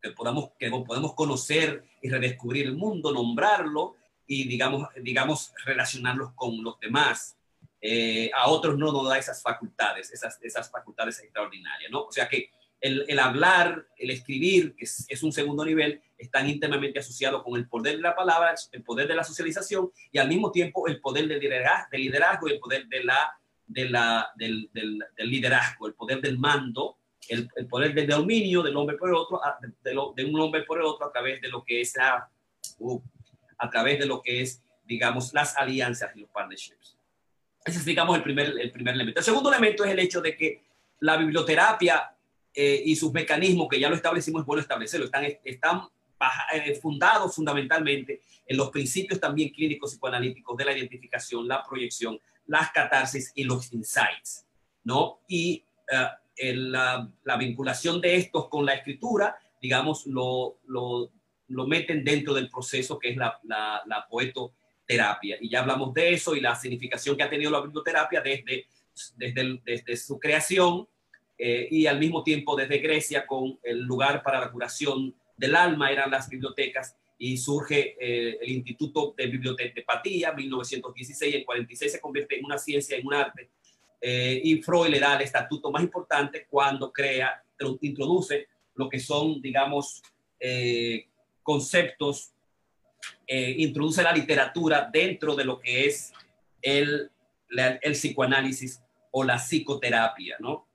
que 0.00 0.10
podamos, 0.10 0.50
que 0.56 0.70
podemos 0.70 1.14
conocer 1.14 1.84
y 2.00 2.08
redescubrir 2.08 2.66
el 2.66 2.76
mundo, 2.76 3.12
nombrarlo 3.12 3.96
y, 4.24 4.46
digamos, 4.46 4.88
digamos 5.02 5.52
relacionarlos 5.64 6.30
con 6.34 6.62
los 6.62 6.78
demás. 6.78 7.36
Eh, 7.80 8.30
a 8.34 8.48
otros 8.48 8.78
no 8.78 8.92
nos 8.92 9.08
da 9.08 9.18
esas 9.18 9.42
facultades, 9.42 10.10
esas, 10.12 10.38
esas 10.42 10.70
facultades 10.70 11.20
extraordinarias, 11.20 11.90
¿no? 11.90 12.04
O 12.04 12.12
sea 12.12 12.28
que 12.28 12.50
el, 12.80 13.04
el 13.08 13.18
hablar, 13.18 13.86
el 13.96 14.10
escribir, 14.10 14.74
que 14.74 14.84
es, 14.84 15.22
un 15.22 15.32
segundo 15.32 15.64
nivel, 15.64 16.00
están 16.18 16.48
íntimamente 16.48 16.98
asociados 16.98 17.42
con 17.42 17.56
el 17.56 17.68
poder 17.68 17.96
de 17.96 18.02
la 18.02 18.14
palabra, 18.14 18.54
el 18.72 18.82
poder 18.82 19.08
de 19.08 19.14
la 19.14 19.24
socialización 19.24 19.90
y 20.10 20.18
al 20.18 20.28
mismo 20.28 20.50
tiempo 20.50 20.86
el 20.86 21.00
poder 21.00 21.28
del 21.28 21.40
liderazgo, 21.40 21.88
del 21.92 22.00
liderazgo 22.02 22.48
y 22.48 22.52
el 22.52 22.58
poder 22.58 22.86
de 22.86 23.04
la, 23.04 23.38
de 23.66 23.88
la, 23.88 24.30
del, 24.36 24.70
liderazgo, 25.18 25.86
el 25.86 25.94
poder 25.94 26.20
del 26.20 26.38
mando 26.38 26.98
el, 27.28 27.48
poder 27.68 27.92
del 27.94 28.06
dominio 28.06 28.62
del 28.62 28.76
hombre 28.76 28.96
por 28.96 29.08
el 29.08 29.14
otro, 29.16 29.40
de, 29.82 30.24
un 30.24 30.40
hombre 30.40 30.62
por 30.62 30.78
el 30.78 30.84
otro 30.84 31.06
a 31.06 31.12
través 31.12 31.40
de 31.40 31.48
lo 31.48 31.64
que 31.64 31.80
es 31.80 31.96
la, 31.96 32.30
uh, 32.78 33.00
a 33.58 33.70
través 33.70 33.98
de 33.98 34.06
lo 34.06 34.22
que 34.22 34.42
es, 34.42 34.62
digamos, 34.84 35.32
las 35.32 35.56
alianzas 35.56 36.14
y 36.14 36.20
los 36.20 36.30
partnerships. 36.30 36.95
Ese 37.66 37.80
es, 37.80 37.84
digamos, 37.84 38.16
el 38.16 38.22
primer, 38.22 38.54
el 38.60 38.70
primer 38.70 38.94
elemento. 38.94 39.18
El 39.18 39.24
segundo 39.24 39.50
elemento 39.50 39.84
es 39.84 39.90
el 39.90 39.98
hecho 39.98 40.20
de 40.20 40.36
que 40.36 40.62
la 41.00 41.16
biblioterapia 41.16 42.12
eh, 42.54 42.82
y 42.86 42.94
sus 42.94 43.12
mecanismos, 43.12 43.66
que 43.68 43.80
ya 43.80 43.90
lo 43.90 43.96
establecimos, 43.96 44.42
es 44.42 44.46
bueno 44.46 44.62
establecerlo, 44.62 45.06
están, 45.06 45.24
están 45.44 45.88
eh, 46.54 46.76
fundados 46.76 47.34
fundamentalmente 47.34 48.22
en 48.46 48.56
los 48.56 48.70
principios 48.70 49.18
también 49.18 49.50
clínicos 49.50 49.90
psicoanalíticos 49.90 50.56
de 50.56 50.64
la 50.64 50.72
identificación, 50.72 51.48
la 51.48 51.62
proyección, 51.64 52.20
las 52.46 52.70
catarsis 52.70 53.32
y 53.34 53.42
los 53.42 53.72
insights, 53.72 54.46
¿no? 54.84 55.18
Y 55.26 55.64
uh, 55.90 56.52
la, 56.54 57.36
vinculación 57.36 58.00
de 58.00 58.14
estos 58.14 58.48
con 58.48 58.64
la 58.64 58.74
escritura, 58.74 59.36
digamos, 59.60 60.06
lo, 60.06 60.58
lo, 60.66 61.10
lo 61.48 61.66
meten 61.66 62.04
dentro 62.04 62.32
del 62.32 62.48
proceso 62.48 62.98
que 62.98 63.10
es 63.10 63.16
la, 63.16 63.40
la, 63.42 63.82
la, 63.86 64.06
poetoterapia. 64.86 65.36
Y 65.40 65.48
ya 65.48 65.60
hablamos 65.60 65.92
de 65.94 66.14
eso 66.14 66.34
y 66.34 66.40
la 66.40 66.54
significación 66.54 67.16
que 67.16 67.22
ha 67.22 67.30
tenido 67.30 67.50
la 67.50 67.60
biblioterapia 67.60 68.20
desde, 68.20 68.66
desde, 69.16 69.60
desde 69.64 69.96
su 69.96 70.18
creación 70.18 70.86
eh, 71.38 71.68
y 71.70 71.86
al 71.86 71.98
mismo 71.98 72.22
tiempo 72.22 72.56
desde 72.56 72.78
Grecia 72.78 73.26
con 73.26 73.58
el 73.62 73.80
lugar 73.80 74.22
para 74.22 74.40
la 74.40 74.50
curación 74.50 75.14
del 75.36 75.54
alma 75.54 75.90
eran 75.90 76.10
las 76.10 76.28
bibliotecas 76.28 76.96
y 77.18 77.36
surge 77.36 77.96
eh, 77.98 78.38
el 78.42 78.50
Instituto 78.50 79.14
de 79.16 79.26
Bibliotecopatía, 79.26 80.32
1916, 80.32 81.34
en 81.34 81.44
46 81.44 81.92
se 81.92 82.00
convierte 82.00 82.38
en 82.38 82.44
una 82.44 82.58
ciencia, 82.58 82.96
en 82.96 83.06
un 83.06 83.14
arte, 83.14 83.48
eh, 84.00 84.40
y 84.44 84.62
Freud 84.62 84.88
le 84.88 85.00
da 85.00 85.16
el 85.16 85.22
estatuto 85.22 85.70
más 85.70 85.82
importante 85.82 86.46
cuando 86.48 86.92
crea, 86.92 87.42
introduce 87.80 88.48
lo 88.74 88.88
que 88.90 89.00
son, 89.00 89.40
digamos, 89.40 90.02
eh, 90.38 91.06
conceptos, 91.42 92.32
eh, 93.26 93.54
introduce 93.58 94.02
la 94.02 94.12
literatura 94.12 94.88
dentro 94.92 95.34
de 95.34 95.44
lo 95.44 95.60
que 95.60 95.86
es 95.86 96.12
el, 96.62 97.10
el 97.50 97.92
psicoanálisis 97.92 98.82
o 99.10 99.24
la 99.24 99.36
psicoterapia, 99.36 100.36
¿no? 100.40 100.66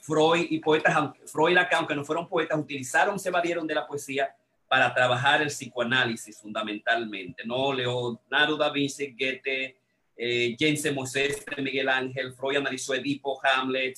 Freud 0.00 0.46
y 0.48 0.58
poetas, 0.58 0.96
Freud 1.26 1.50
y 1.50 1.54
Lacan, 1.54 1.80
aunque 1.80 1.94
no 1.94 2.02
fueron 2.02 2.26
poetas, 2.26 2.58
utilizaron, 2.58 3.18
se 3.18 3.30
valieron 3.30 3.66
de 3.66 3.74
la 3.74 3.86
poesía 3.86 4.34
para 4.66 4.92
trabajar 4.94 5.42
el 5.42 5.48
psicoanálisis 5.48 6.40
fundamentalmente, 6.40 7.44
¿no? 7.44 7.72
Leonardo 7.72 8.56
da 8.56 8.70
Vinci, 8.70 9.14
Goethe, 9.18 9.76
eh, 10.16 10.56
James 10.58 10.92
Moses, 10.94 11.44
Miguel 11.58 11.88
Ángel, 11.88 12.32
Freud 12.34 12.56
analizó 12.56 12.94
Edipo, 12.94 13.40
Hamlet, 13.44 13.96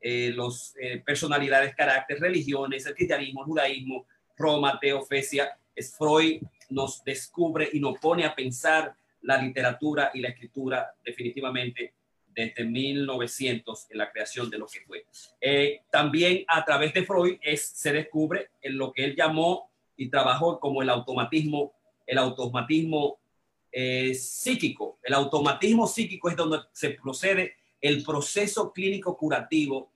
eh, 0.00 0.30
los 0.34 0.74
eh, 0.80 1.02
personalidades, 1.04 1.74
carácter, 1.74 2.20
religiones, 2.20 2.86
el 2.86 2.94
cristianismo, 2.94 3.44
judaísmo, 3.44 4.06
Roma, 4.36 4.78
Teofesia. 4.80 5.56
Es 5.74 5.94
Freud 5.96 6.42
nos 6.70 7.04
descubre 7.04 7.68
y 7.72 7.80
nos 7.80 7.98
pone 7.98 8.24
a 8.24 8.34
pensar 8.34 8.94
la 9.22 9.38
literatura 9.38 10.10
y 10.14 10.20
la 10.20 10.28
escritura 10.28 10.94
definitivamente 11.04 11.94
desde 12.28 12.64
1900 12.64 13.90
en 13.90 13.98
la 13.98 14.12
creación 14.12 14.50
de 14.50 14.58
lo 14.58 14.66
que 14.66 14.80
fue. 14.80 15.06
Eh, 15.40 15.80
también 15.90 16.44
a 16.46 16.64
través 16.64 16.92
de 16.92 17.04
Freud 17.04 17.38
es, 17.40 17.66
se 17.66 17.92
descubre 17.92 18.50
en 18.60 18.76
lo 18.76 18.92
que 18.92 19.04
él 19.04 19.16
llamó 19.16 19.70
y 19.96 20.10
trabajó 20.10 20.60
como 20.60 20.82
el 20.82 20.90
automatismo, 20.90 21.72
el 22.06 22.18
automatismo 22.18 23.18
eh, 23.72 24.14
psíquico. 24.14 24.98
El 25.02 25.14
automatismo 25.14 25.86
psíquico 25.86 26.28
es 26.28 26.36
donde 26.36 26.58
se 26.72 26.90
procede 26.90 27.54
el 27.80 28.04
proceso 28.04 28.72
clínico 28.72 29.16
curativo 29.16 29.90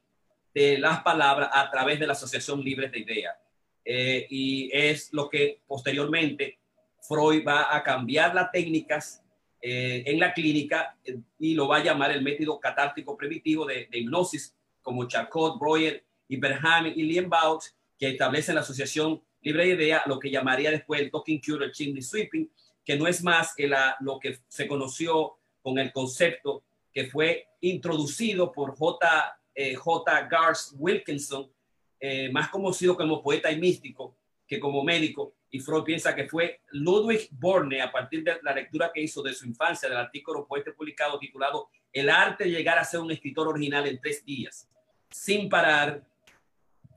de 0.54 0.78
las 0.78 1.02
palabras 1.02 1.50
a 1.52 1.70
través 1.70 2.00
de 2.00 2.06
la 2.06 2.14
asociación 2.14 2.62
libre 2.62 2.88
de 2.88 2.98
ideas. 2.98 3.36
Eh, 3.84 4.26
y 4.30 4.70
es 4.72 5.12
lo 5.12 5.28
que 5.28 5.60
posteriormente 5.66 6.59
Freud 7.02 7.44
va 7.46 7.74
a 7.74 7.82
cambiar 7.82 8.34
las 8.34 8.50
técnicas 8.50 9.22
eh, 9.60 10.02
en 10.06 10.18
la 10.18 10.32
clínica 10.32 10.96
y 11.38 11.54
lo 11.54 11.68
va 11.68 11.78
a 11.78 11.84
llamar 11.84 12.10
el 12.12 12.22
método 12.22 12.58
catártico 12.58 13.16
primitivo 13.16 13.66
de, 13.66 13.88
hipnosis, 13.92 14.54
como 14.82 15.06
Charcot, 15.06 15.58
Breuer, 15.58 16.04
Iberham 16.28 16.86
y 16.86 17.02
Lienbaut, 17.02 17.62
que 17.98 18.10
establecen 18.10 18.54
la 18.54 18.62
asociación 18.62 19.22
libre 19.42 19.66
de 19.66 19.74
ideas, 19.74 20.02
lo 20.06 20.18
que 20.18 20.30
llamaría 20.30 20.70
después 20.70 21.00
el 21.00 21.10
talking 21.10 21.40
cure, 21.40 21.66
el 21.66 21.72
chimney 21.72 22.02
sweeping, 22.02 22.50
que 22.84 22.96
no 22.96 23.06
es 23.06 23.22
más 23.22 23.54
que 23.54 23.68
la, 23.68 23.96
lo 24.00 24.18
que 24.18 24.38
se 24.48 24.66
conoció 24.66 25.36
con 25.60 25.78
el 25.78 25.92
concepto 25.92 26.64
que 26.92 27.06
fue 27.06 27.46
introducido 27.60 28.50
por 28.52 28.74
J. 28.76 29.40
Eh, 29.54 29.74
J. 29.74 30.28
Garth 30.28 30.72
Wilkinson, 30.76 31.50
eh, 31.98 32.30
más 32.32 32.48
conocido 32.48 32.96
como 32.96 33.22
poeta 33.22 33.50
y 33.52 33.60
místico 33.60 34.16
que 34.50 34.58
como 34.58 34.82
médico, 34.82 35.34
y 35.48 35.60
Freud 35.60 35.84
piensa 35.84 36.12
que 36.12 36.28
fue 36.28 36.62
Ludwig 36.72 37.28
Borne, 37.30 37.80
a 37.80 37.92
partir 37.92 38.24
de 38.24 38.40
la 38.42 38.52
lectura 38.52 38.90
que 38.92 39.00
hizo 39.00 39.22
de 39.22 39.32
su 39.32 39.46
infancia 39.46 39.88
del 39.88 39.96
artículo 39.96 40.44
poeta 40.44 40.72
publicado 40.76 41.20
titulado 41.20 41.68
El 41.92 42.10
arte 42.10 42.42
de 42.44 42.50
llegar 42.50 42.76
a 42.76 42.84
ser 42.84 42.98
un 42.98 43.12
escritor 43.12 43.46
original 43.46 43.86
en 43.86 44.00
tres 44.00 44.24
días. 44.24 44.68
Sin 45.08 45.48
parar, 45.48 46.04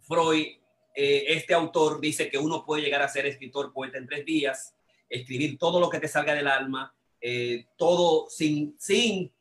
Freud, 0.02 0.48
eh, 0.96 1.26
este 1.28 1.54
autor, 1.54 2.02
dice 2.02 2.28
que 2.28 2.40
uno 2.40 2.66
puede 2.66 2.82
llegar 2.82 3.04
a 3.04 3.08
ser 3.08 3.28
escritor 3.28 3.72
poeta 3.72 4.00
en 4.00 4.08
tres 4.08 4.26
días, 4.26 4.74
escribir 5.08 5.60
todo 5.60 5.80
lo 5.80 5.92
que 5.92 6.00
te 6.00 6.08
salga 6.08 6.34
del 6.34 6.48
alma, 6.48 6.92
eh, 7.22 7.68
todo 7.78 8.32
sin, 8.32 8.76
sin 8.80 9.32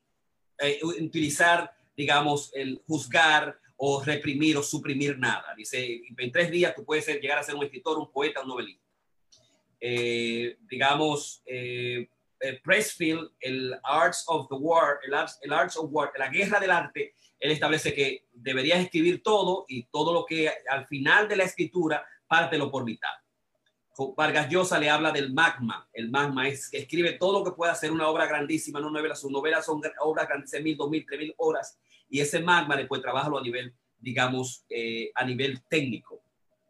eh, 0.59 0.81
utilizar, 0.83 1.75
digamos, 1.97 2.51
el 2.53 2.83
juzgar 2.87 3.59
o 3.85 4.01
reprimir 4.01 4.57
o 4.57 4.63
suprimir 4.63 5.19
nada. 5.19 5.53
Dice, 5.57 6.03
en 6.17 6.31
tres 6.31 6.53
días 6.53 6.73
tú 6.73 6.85
puedes 6.85 7.05
llegar 7.21 7.39
a 7.39 7.43
ser 7.43 7.57
un 7.57 7.65
escritor, 7.65 7.99
un 7.99 8.13
poeta, 8.13 8.41
un 8.41 8.49
novelista. 8.49 8.87
Eh, 9.81 10.57
digamos, 10.71 11.43
Pressfield, 12.63 13.33
el 13.41 13.75
Arts 13.83 14.23
of 14.29 14.47
the 14.49 14.55
War, 14.55 15.01
el 15.03 15.13
Arts, 15.15 15.41
el 15.43 15.53
Arts 15.53 15.77
of 15.77 15.89
War, 15.91 16.13
la 16.17 16.29
guerra 16.29 16.61
del 16.61 16.71
arte, 16.71 17.15
él 17.41 17.51
establece 17.51 17.93
que 17.93 18.27
deberías 18.33 18.79
escribir 18.79 19.21
todo 19.21 19.65
y 19.67 19.83
todo 19.87 20.13
lo 20.13 20.25
que 20.25 20.49
al 20.71 20.87
final 20.87 21.27
de 21.27 21.37
la 21.37 21.45
escritura, 21.45 22.07
pártelo 22.29 22.71
por 22.71 22.85
mitad. 22.85 23.11
Vargas 24.17 24.49
Llosa 24.49 24.79
le 24.79 24.89
habla 24.89 25.11
del 25.11 25.33
magma. 25.33 25.89
El 25.93 26.09
magma 26.09 26.49
es 26.49 26.71
que 26.71 26.79
escribe 26.79 27.15
todo 27.15 27.41
lo 27.41 27.45
que 27.45 27.57
puede 27.57 27.73
hacer 27.73 27.91
una 27.91 28.09
obra 28.09 28.27
grandísima, 28.27 28.79
no 28.79 28.91
novela. 28.91 29.17
Sus 29.17 29.33
novelas 29.33 29.67
son 29.67 29.83
obras 30.01 30.29
grandes, 30.29 30.63
mil, 30.63 30.77
dos 30.77 30.89
mil, 30.89 31.05
tres 31.05 31.19
mil 31.19 31.35
horas. 31.37 31.79
Y 32.13 32.21
ese 32.21 32.41
magma 32.41 32.77
después 32.77 33.01
trabajarlo 33.01 33.39
a 33.39 33.43
nivel, 33.43 33.73
digamos, 33.99 34.67
eh, 34.69 35.11
a 35.15 35.25
nivel 35.25 35.63
técnico. 35.63 36.23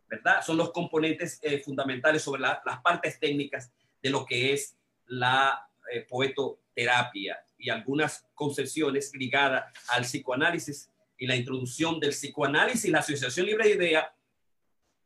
¿Verdad? 0.09 0.41
Son 0.47 0.57
los 0.57 0.71
componentes 0.71 1.41
eh, 1.43 1.59
fundamentales 1.59 2.23
sobre 2.23 2.43
las 2.43 2.81
partes 2.85 3.19
técnicas 3.19 3.73
de 4.01 4.11
lo 4.11 4.25
que 4.25 4.53
es 4.53 4.77
la, 5.07 5.69
eh, 5.91 6.07
poetoterapia 6.09 7.45
y 7.59 7.71
algunas 7.71 8.25
concepciones 8.35 9.13
ligadas 9.17 9.65
al 9.89 10.05
psicoanálisis 10.05 10.89
y 11.19 11.27
la 11.27 11.35
introducción 11.35 11.99
del 11.99 12.11
psicoanálisis 12.11 12.85
y 12.85 12.91
la 12.93 13.01
asociación 13.01 13.47
libre 13.47 13.65
de 13.65 13.75
idea 13.75 14.15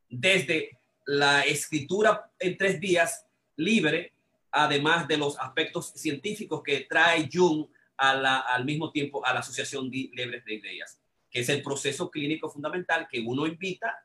desde 0.09 0.79
la 1.07 1.43
escritura 1.43 2.31
en 2.39 2.59
tres 2.59 2.79
días 2.79 3.27
libre, 3.57 4.13
además 4.51 5.09
de 5.09 5.17
los 5.17 5.39
aspectos 5.39 5.93
científicos 5.97 6.63
que 6.63 6.81
trae 6.81 7.27
Jung 7.33 7.67
al 7.97 8.65
mismo 8.65 8.91
tiempo 8.91 9.25
a 9.25 9.33
la 9.33 9.41
asociación 9.41 9.91
libre 9.91 10.43
de 10.45 10.55
ideas, 10.55 11.01
que 11.31 11.41
es 11.41 11.49
el 11.49 11.63
proceso 11.63 12.11
clínico 12.11 12.51
fundamental 12.51 13.07
que 13.11 13.21
uno 13.21 13.47
invita 13.47 14.05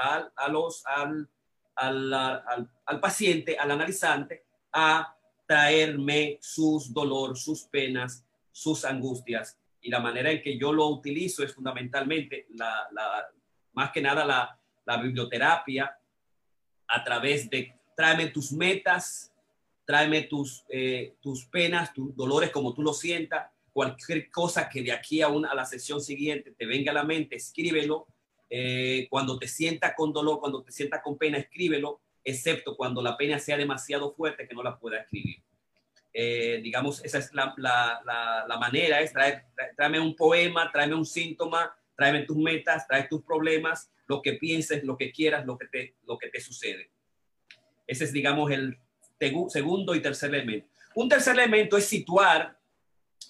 a, 0.00 0.28
a 0.36 0.48
los, 0.48 0.84
al, 0.86 1.28
al, 1.76 2.14
al, 2.14 2.70
al 2.86 3.00
paciente, 3.00 3.56
al 3.58 3.70
analizante, 3.70 4.44
a 4.72 5.16
traerme 5.46 6.38
sus 6.40 6.92
dolores, 6.92 7.42
sus 7.42 7.62
penas, 7.64 8.24
sus 8.52 8.84
angustias. 8.84 9.58
Y 9.80 9.90
la 9.90 10.00
manera 10.00 10.30
en 10.30 10.42
que 10.42 10.58
yo 10.58 10.72
lo 10.72 10.88
utilizo 10.88 11.42
es 11.42 11.54
fundamentalmente, 11.54 12.46
la, 12.50 12.88
la, 12.92 13.28
más 13.72 13.92
que 13.92 14.02
nada, 14.02 14.24
la, 14.24 14.58
la 14.84 14.96
biblioterapia 14.96 15.96
a 16.88 17.04
través 17.04 17.48
de 17.48 17.74
tráeme 17.96 18.28
tus 18.28 18.52
metas, 18.52 19.27
tráeme 19.88 20.24
tus, 20.24 20.66
eh, 20.68 21.14
tus 21.18 21.46
penas, 21.46 21.94
tus 21.94 22.14
dolores 22.14 22.50
como 22.50 22.74
tú 22.74 22.82
lo 22.82 22.92
sientas, 22.92 23.50
cualquier 23.72 24.30
cosa 24.30 24.68
que 24.68 24.82
de 24.82 24.92
aquí 24.92 25.22
a, 25.22 25.28
una, 25.28 25.48
a 25.48 25.54
la 25.54 25.64
sesión 25.64 26.02
siguiente 26.02 26.50
te 26.50 26.66
venga 26.66 26.90
a 26.90 26.94
la 26.94 27.04
mente, 27.04 27.36
escríbelo. 27.36 28.06
Eh, 28.50 29.06
cuando 29.08 29.38
te 29.38 29.48
sienta 29.48 29.94
con 29.94 30.12
dolor, 30.12 30.40
cuando 30.40 30.62
te 30.62 30.72
sienta 30.72 31.00
con 31.00 31.16
pena, 31.16 31.38
escríbelo 31.38 32.02
excepto 32.22 32.76
cuando 32.76 33.00
la 33.00 33.16
pena 33.16 33.38
sea 33.38 33.56
demasiado 33.56 34.12
fuerte 34.12 34.46
que 34.46 34.54
no 34.54 34.62
la 34.62 34.78
pueda 34.78 34.98
escribir. 34.98 35.42
Eh, 36.12 36.60
digamos, 36.62 37.02
esa 37.02 37.16
es 37.16 37.32
la, 37.32 37.54
la, 37.56 38.02
la, 38.46 38.58
manera, 38.58 39.00
es 39.00 39.14
traer, 39.14 39.46
tráeme 39.74 40.00
un 40.00 40.14
poema, 40.14 40.70
tráeme 40.70 40.96
un 40.96 41.06
síntoma, 41.06 41.74
tráeme 41.96 42.24
tus 42.24 42.36
metas, 42.36 42.86
trae 42.86 43.08
tus 43.08 43.22
problemas, 43.22 43.90
lo 44.06 44.20
que 44.20 44.34
pienses, 44.34 44.84
lo 44.84 44.98
que 44.98 45.10
quieras, 45.12 45.46
lo 45.46 45.56
que 45.56 45.66
te, 45.66 45.94
lo 46.06 46.18
que 46.18 46.28
te 46.28 46.40
sucede. 46.40 46.90
Ese 47.86 48.04
es, 48.04 48.12
digamos, 48.12 48.50
el 48.50 48.78
segundo 49.48 49.94
y 49.94 50.00
tercer 50.00 50.34
elemento. 50.34 50.68
Un 50.94 51.08
tercer 51.08 51.34
elemento 51.34 51.76
es 51.76 51.84
situar 51.84 52.56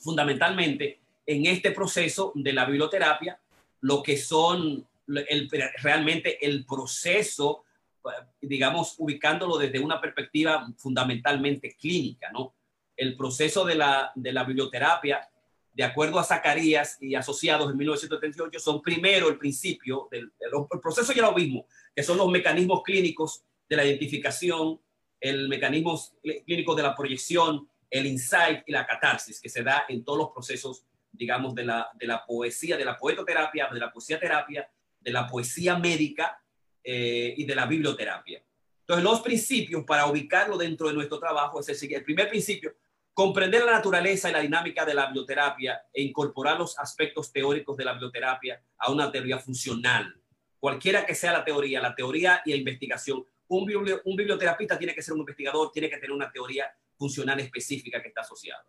fundamentalmente 0.01 1.01
en 1.27 1.47
este 1.47 1.73
proceso 1.73 2.33
de 2.35 2.53
la 2.53 2.65
biblioterapia 2.65 3.39
lo 3.81 4.03
que 4.03 4.17
son 4.17 4.87
el, 5.07 5.51
realmente 5.83 6.45
el 6.45 6.65
proceso 6.65 7.65
digamos, 8.41 8.95
ubicándolo 8.99 9.59
desde 9.59 9.81
una 9.81 10.01
perspectiva 10.01 10.69
fundamentalmente 10.77 11.77
clínica, 11.77 12.31
¿no? 12.33 12.55
El 12.97 13.17
proceso 13.17 13.65
de 13.65 13.77
la, 13.77 14.13
de 14.15 14.33
la 14.33 14.45
biblioterapia, 14.45 15.29
de 15.73 15.85
acuerdo 15.85 16.19
a 16.19 16.25
Zacarías 16.25 16.99
y 17.01 17.15
asociados 17.15 17.71
en 17.71 17.77
1978, 17.77 18.59
son 18.59 18.83
primero 18.83 19.29
el 19.29 19.39
principio 19.39 20.09
del, 20.11 20.33
el 20.41 20.81
proceso 20.81 21.13
ya 21.13 21.23
lo 21.23 21.33
mismo, 21.33 21.67
que 21.95 22.03
son 22.03 22.19
los 22.19 22.29
mecanismos 22.29 22.83
clínicos 22.83 23.43
de 23.69 23.77
la 23.77 23.85
identificación, 23.85 24.81
el 25.21 25.49
mecanismo 25.49 26.01
clínico 26.47 26.75
de 26.75 26.83
la 26.83 26.95
proyección, 26.95 27.69
el 27.91 28.07
insight 28.07 28.63
y 28.67 28.73
la 28.73 28.87
catarsis, 28.87 29.41
que 29.41 29.49
se 29.49 29.63
da 29.63 29.85
en 29.89 30.05
todos 30.05 30.19
los 30.19 30.31
procesos, 30.31 30.85
digamos, 31.11 31.55
de 31.55 31.65
la, 31.65 31.89
de 31.95 32.07
la 32.07 32.25
poesía, 32.25 32.77
de 32.77 32.85
la 32.85 32.97
poetoterapia, 32.97 33.69
de 33.73 33.81
la 33.81 33.91
poesía 33.91 34.21
terapia, 34.21 34.69
de 35.01 35.11
la 35.11 35.27
poesía 35.27 35.79
médica 35.79 36.43
eh, 36.83 37.35
y 37.37 37.45
de 37.45 37.55
la 37.55 37.67
biblioterapia. 37.67 38.43
Entonces, 38.81 39.05
los 39.05 39.21
principios 39.21 39.85
para 39.85 40.07
ubicarlo 40.07 40.57
dentro 40.57 40.89
de 40.89 40.95
nuestro 40.95 41.19
trabajo 41.19 41.61
es 41.61 41.69
el 41.69 41.77
siguiente. 41.77 42.01
El 42.01 42.05
primer 42.05 42.29
principio, 42.29 42.75
comprender 43.13 43.65
la 43.65 43.73
naturaleza 43.73 44.31
y 44.31 44.33
la 44.33 44.41
dinámica 44.41 44.85
de 44.85 44.95
la 44.95 45.07
biblioterapia 45.07 45.83
e 45.93 46.03
incorporar 46.03 46.59
los 46.59 46.79
aspectos 46.79 47.33
teóricos 47.33 47.77
de 47.77 47.85
la 47.85 47.93
biblioterapia 47.93 48.63
a 48.79 48.91
una 48.91 49.11
teoría 49.11 49.39
funcional. 49.39 50.19
Cualquiera 50.59 51.05
que 51.05 51.15
sea 51.15 51.33
la 51.33 51.45
teoría, 51.45 51.81
la 51.81 51.95
teoría 51.95 52.43
y 52.45 52.51
la 52.51 52.57
investigación, 52.57 53.27
un, 53.49 54.01
un 54.05 54.17
biblioterapista 54.17 54.79
tiene 54.79 54.95
que 54.95 55.03
ser 55.03 55.15
un 55.15 55.21
investigador, 55.21 55.71
tiene 55.73 55.89
que 55.89 55.97
tener 55.97 56.13
una 56.13 56.31
teoría 56.31 56.73
funcional 56.97 57.39
específica 57.41 58.03
que 58.03 58.09
está 58.09 58.23
asociada. 58.23 58.65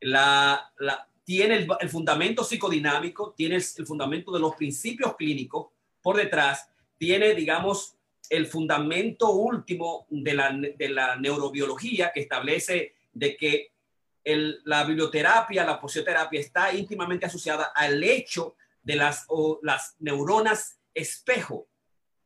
La, 0.00 0.72
la, 0.78 1.08
tiene 1.24 1.56
el, 1.56 1.68
el, 1.80 1.88
fundamento 1.88 2.44
psicodinámico, 2.44 3.34
tiene 3.36 3.56
el, 3.56 3.64
el 3.78 3.86
fundamento 3.86 4.32
de 4.32 4.40
los 4.40 4.54
principios 4.54 5.16
clínicos 5.16 5.68
por 6.02 6.16
detrás 6.16 6.70
tiene, 6.98 7.34
digamos, 7.34 7.96
el 8.30 8.46
fundamento 8.46 9.32
último 9.32 10.06
de 10.10 10.34
la, 10.34 10.52
de 10.52 10.88
la 10.88 11.16
neurobiología 11.16 12.12
que 12.12 12.20
establece 12.20 12.94
de 13.12 13.36
que 13.36 13.72
el, 14.24 14.60
la 14.64 14.84
biblioterapia, 14.84 15.64
la 15.64 15.80
posioterapia 15.80 16.40
está 16.40 16.72
íntimamente 16.72 17.26
asociada 17.26 17.72
al 17.74 18.02
hecho 18.02 18.56
de 18.82 18.96
las, 18.96 19.24
o, 19.28 19.60
las 19.62 19.96
neuronas 20.00 20.78
espejo, 20.94 21.68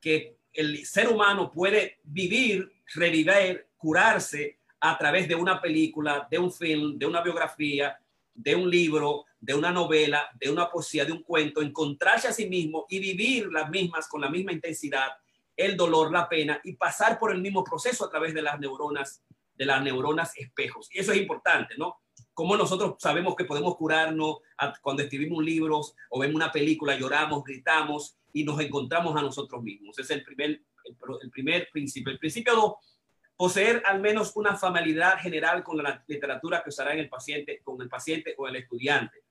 que 0.00 0.36
el 0.52 0.84
ser 0.86 1.08
humano 1.08 1.50
puede 1.50 1.98
vivir, 2.04 2.70
revivir, 2.94 3.66
curarse 3.76 4.58
a 4.80 4.96
través 4.96 5.28
de 5.28 5.34
una 5.34 5.60
película, 5.60 6.26
de 6.30 6.38
un 6.38 6.52
film, 6.52 6.98
de 6.98 7.06
una 7.06 7.20
biografía, 7.22 7.98
de 8.34 8.54
un 8.54 8.70
libro, 8.70 9.26
de 9.38 9.54
una 9.54 9.70
novela, 9.70 10.30
de 10.34 10.50
una 10.50 10.70
poesía, 10.70 11.04
de 11.04 11.12
un 11.12 11.22
cuento, 11.22 11.62
encontrarse 11.62 12.28
a 12.28 12.32
sí 12.32 12.46
mismo 12.46 12.86
y 12.88 12.98
vivir 12.98 13.50
las 13.52 13.68
mismas 13.70 14.08
con 14.08 14.20
la 14.20 14.30
misma 14.30 14.52
intensidad, 14.52 15.08
el 15.56 15.76
dolor, 15.76 16.10
la 16.10 16.28
pena 16.28 16.60
y 16.64 16.74
pasar 16.74 17.18
por 17.18 17.32
el 17.32 17.40
mismo 17.40 17.62
proceso 17.62 18.04
a 18.04 18.10
través 18.10 18.32
de 18.32 18.42
las 18.42 18.58
neuronas, 18.58 19.22
de 19.54 19.66
las 19.66 19.82
neuronas 19.82 20.36
espejos. 20.36 20.88
Y 20.92 21.00
eso 21.00 21.12
es 21.12 21.18
importante, 21.18 21.74
¿no? 21.76 22.00
Como 22.32 22.56
nosotros 22.56 22.94
sabemos 22.98 23.36
que 23.36 23.44
podemos 23.44 23.76
curarnos 23.76 24.38
cuando 24.80 25.02
escribimos 25.02 25.44
libros 25.44 25.94
o 26.08 26.18
vemos 26.18 26.36
una 26.36 26.52
película, 26.52 26.96
lloramos, 26.96 27.44
gritamos 27.44 28.16
y 28.32 28.44
nos 28.44 28.60
encontramos 28.60 29.16
a 29.16 29.22
nosotros 29.22 29.62
mismos. 29.62 29.98
Es 29.98 30.10
el 30.10 30.22
primer, 30.22 30.62
el, 31.22 31.30
primer 31.30 31.68
principio. 31.72 32.12
El 32.12 32.18
principio 32.18 32.54
dos, 32.54 32.74
poseer 33.36 33.82
al 33.86 34.00
menos 34.00 34.32
una 34.36 34.56
familiaridad 34.56 35.18
general 35.18 35.62
con 35.62 35.78
la 35.78 36.04
literatura 36.06 36.62
que 36.62 36.70
usará 36.70 36.92
en 36.92 37.00
el 37.00 37.08
paciente, 37.08 37.60
con 37.62 37.80
el 37.80 37.88
paciente 37.88 38.34
o 38.38 38.48
el 38.48 38.56
estudiante 38.56 39.22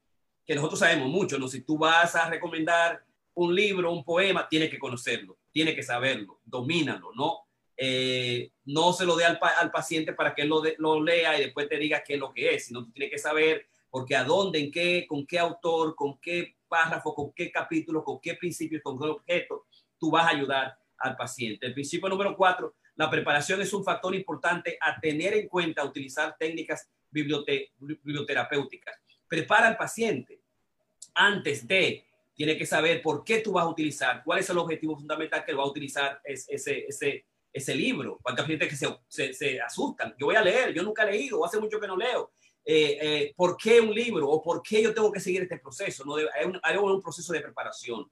que 0.49 0.55
nosotros 0.55 0.79
sabemos 0.79 1.09
mucho, 1.09 1.37
¿no? 1.37 1.47
Si 1.47 1.61
tú 1.61 1.77
vas 1.77 2.15
a 2.15 2.27
recomendar 2.27 3.03
un 3.35 3.53
libro, 3.53 3.91
un 3.91 4.03
poema, 4.03 4.49
tienes 4.49 4.71
que 4.71 4.79
conocerlo, 4.79 5.37
tienes 5.51 5.75
que 5.75 5.83
saberlo, 5.83 6.39
domínalo, 6.43 7.11
¿no? 7.13 7.41
Eh, 7.77 8.49
no 8.65 8.91
se 8.91 9.05
lo 9.05 9.15
dé 9.15 9.25
al, 9.25 9.39
al, 9.59 9.69
paciente 9.69 10.13
para 10.13 10.33
que 10.33 10.41
él 10.41 10.49
lo, 10.49 10.63
lo, 10.79 11.03
lea 11.03 11.37
y 11.37 11.43
después 11.43 11.69
te 11.69 11.77
diga 11.77 12.03
qué 12.03 12.15
es 12.15 12.19
lo 12.19 12.33
que 12.33 12.55
es, 12.55 12.65
sino 12.65 12.83
tú 12.83 12.91
tienes 12.91 13.11
que 13.11 13.19
saber 13.19 13.67
porque 13.91 14.15
a 14.15 14.23
dónde, 14.23 14.57
en 14.57 14.71
qué, 14.71 15.05
con 15.07 15.27
qué 15.27 15.37
autor, 15.37 15.93
con 15.95 16.17
qué 16.19 16.55
párrafo, 16.69 17.13
con 17.13 17.33
qué 17.33 17.51
capítulo, 17.51 18.03
con 18.03 18.19
qué 18.21 18.35
principios, 18.35 18.81
con 18.81 18.97
qué 18.97 19.05
objeto 19.05 19.65
tú 19.97 20.11
vas 20.11 20.25
a 20.25 20.29
ayudar 20.29 20.77
al 20.97 21.15
paciente. 21.15 21.65
El 21.65 21.73
principio 21.73 22.07
número 22.07 22.35
cuatro, 22.37 22.75
la 22.95 23.09
preparación 23.09 23.61
es 23.61 23.73
un 23.73 23.83
factor 23.83 24.15
importante 24.15 24.77
a 24.79 24.99
tener 24.99 25.33
en 25.33 25.47
cuenta, 25.47 25.83
utilizar 25.83 26.35
técnicas 26.37 26.89
bibliote 27.09 27.71
biblioterapéuticas. 27.79 28.95
Prepara 29.27 29.67
al 29.67 29.77
paciente 29.77 30.41
antes 31.13 31.67
de, 31.67 32.05
tiene 32.33 32.57
que 32.57 32.65
saber 32.65 33.01
por 33.01 33.23
qué 33.23 33.39
tú 33.39 33.53
vas 33.53 33.65
a 33.65 33.69
utilizar, 33.69 34.23
cuál 34.23 34.39
es 34.39 34.49
el 34.49 34.57
objetivo 34.57 34.95
fundamental 34.95 35.43
que 35.43 35.53
va 35.53 35.63
a 35.63 35.67
utilizar 35.67 36.21
ese, 36.23 36.85
ese, 36.87 37.25
ese 37.51 37.75
libro. 37.75 38.19
¿Cuánta 38.21 38.45
gente 38.45 38.67
que 38.67 38.75
se, 38.75 38.87
se, 39.07 39.33
se, 39.33 39.61
asustan? 39.61 40.15
Yo 40.17 40.27
voy 40.27 40.35
a 40.35 40.41
leer, 40.41 40.73
yo 40.73 40.83
nunca 40.83 41.03
he 41.03 41.11
leído, 41.11 41.43
hace 41.45 41.59
mucho 41.59 41.79
que 41.79 41.87
no 41.87 41.97
leo. 41.97 42.31
Eh, 42.65 42.97
eh, 43.01 43.33
¿Por 43.35 43.57
qué 43.57 43.81
un 43.81 43.93
libro 43.93 44.29
o 44.29 44.41
por 44.41 44.61
qué 44.61 44.83
yo 44.83 44.93
tengo 44.93 45.11
que 45.11 45.19
seguir 45.19 45.43
este 45.43 45.57
proceso? 45.57 46.03
¿no? 46.05 46.15
Hay, 46.15 46.77
un, 46.77 46.91
un 46.91 47.01
proceso 47.01 47.33
de 47.33 47.41
preparación. 47.41 48.09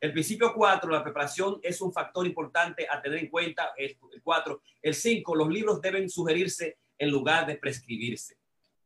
El 0.00 0.12
principio 0.12 0.52
4, 0.54 0.90
la 0.90 1.02
preparación 1.02 1.58
es 1.62 1.80
un 1.80 1.92
factor 1.92 2.26
importante 2.26 2.86
a 2.90 3.00
tener 3.00 3.20
en 3.20 3.28
cuenta. 3.28 3.72
El 3.76 3.96
4. 4.22 4.62
El 4.82 4.94
5, 4.94 5.34
los 5.34 5.48
libros 5.48 5.80
deben 5.80 6.10
sugerirse 6.10 6.78
en 6.98 7.10
lugar 7.10 7.46
de 7.46 7.56
prescribirse. 7.56 8.36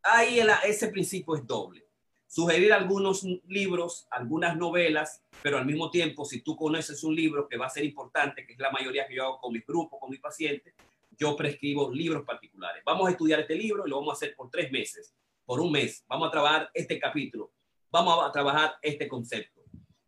Ahí 0.03 0.41
ese 0.65 0.89
principio 0.89 1.35
es 1.35 1.47
doble 1.47 1.89
sugerir 2.29 2.75
algunos 2.75 3.25
libros, 3.47 4.07
algunas 4.11 4.57
novelas, 4.57 5.25
pero 5.43 5.57
al 5.57 5.65
mismo 5.65 5.91
tiempo, 5.91 6.27
si 6.27 6.43
tú 6.43 6.55
conoces 6.55 7.03
un 7.03 7.17
libro 7.17 7.49
que 7.49 7.57
va 7.57 7.67
a 7.67 7.71
ser 7.71 7.85
importante, 7.85 8.47
que 8.47 8.53
es 8.53 8.59
la 8.59 8.71
mayoría 8.71 9.09
que 9.09 9.17
yo 9.17 9.25
hago 9.25 9.41
con 9.41 9.53
mis 9.53 9.67
grupos, 9.67 9.99
con 9.99 10.11
mis 10.11 10.21
pacientes, 10.21 10.75
yo 11.19 11.37
prescribo 11.37 11.93
libros 11.93 12.25
particulares. 12.25 12.83
Vamos 12.85 13.09
a 13.09 13.11
estudiar 13.11 13.41
este 13.41 13.57
libro 13.57 13.87
y 13.87 13.91
lo 13.91 13.97
vamos 13.97 14.15
a 14.15 14.17
hacer 14.17 14.35
por 14.37 14.51
tres 14.51 14.71
meses, 14.71 15.15
por 15.45 15.61
un 15.61 15.73
mes. 15.73 16.05
Vamos 16.09 16.29
a 16.29 16.31
trabajar 16.31 16.71
este 16.73 16.99
capítulo, 16.99 17.53
vamos 17.91 18.25
a 18.25 18.31
trabajar 18.31 18.77
este 18.81 19.09
concepto. 19.09 19.63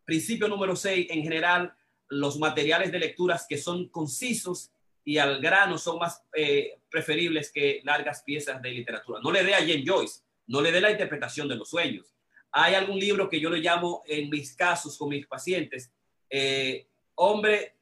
Principio 0.04 0.48
número 0.48 0.76
seis, 0.76 1.06
en 1.10 1.22
general, 1.22 1.74
los 2.08 2.38
materiales 2.38 2.92
de 2.92 2.98
lecturas 2.98 3.46
que 3.48 3.58
son 3.58 3.88
concisos 3.88 4.70
y 5.04 5.18
al 5.18 5.40
grano 5.40 5.78
son 5.78 5.98
más 5.98 6.22
eh, 6.34 6.80
preferibles 6.90 7.50
que 7.52 7.80
largas 7.84 8.22
piezas 8.22 8.60
de 8.62 8.70
literatura. 8.70 9.20
No 9.22 9.30
le 9.30 9.42
dé 9.42 9.54
a 9.54 9.58
Jane 9.58 9.84
Joyce, 9.84 10.22
no 10.46 10.60
le 10.60 10.72
dé 10.72 10.80
la 10.80 10.90
interpretación 10.90 11.48
de 11.48 11.56
los 11.56 11.70
sueños. 11.70 12.14
Hay 12.52 12.74
algún 12.74 12.98
libro 12.98 13.28
que 13.28 13.40
yo 13.40 13.50
le 13.50 13.60
llamo 13.60 14.02
en 14.06 14.28
mis 14.28 14.54
casos 14.54 14.98
con 14.98 15.08
mis 15.08 15.26
pacientes, 15.26 15.92
eh, 16.28 16.86
Hombre 17.22 17.76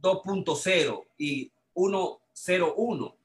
2.0 0.00 1.06
y 1.16 1.50
101. 2.32 3.16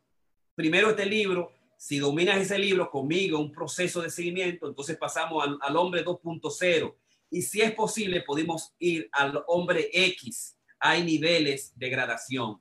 Primero 0.56 0.89
este 0.89 1.06
libro 1.06 1.52
Si 1.78 2.00
dominas 2.00 2.38
ese 2.38 2.58
libro 2.58 2.89
conmigo, 2.89 3.38
un 3.38 3.52
proceso 3.52 4.02
de 4.02 4.10
seguimiento, 4.10 4.67
entonces 4.67 4.98
pasamos 4.98 5.43
al, 5.43 5.60
al 5.62 5.78
hombre 5.78 6.04
2.0. 6.04 6.96
Y 7.30 7.41
si 7.41 7.62
es 7.62 7.72
posible, 7.74 8.22
podemos 8.22 8.74
ir 8.80 9.08
al 9.12 9.43
hombre 9.48 9.89
X. 9.93 10.58
Hay 10.80 11.04
niveles 11.04 11.74
de 11.76 11.89
gradación. 11.89 12.60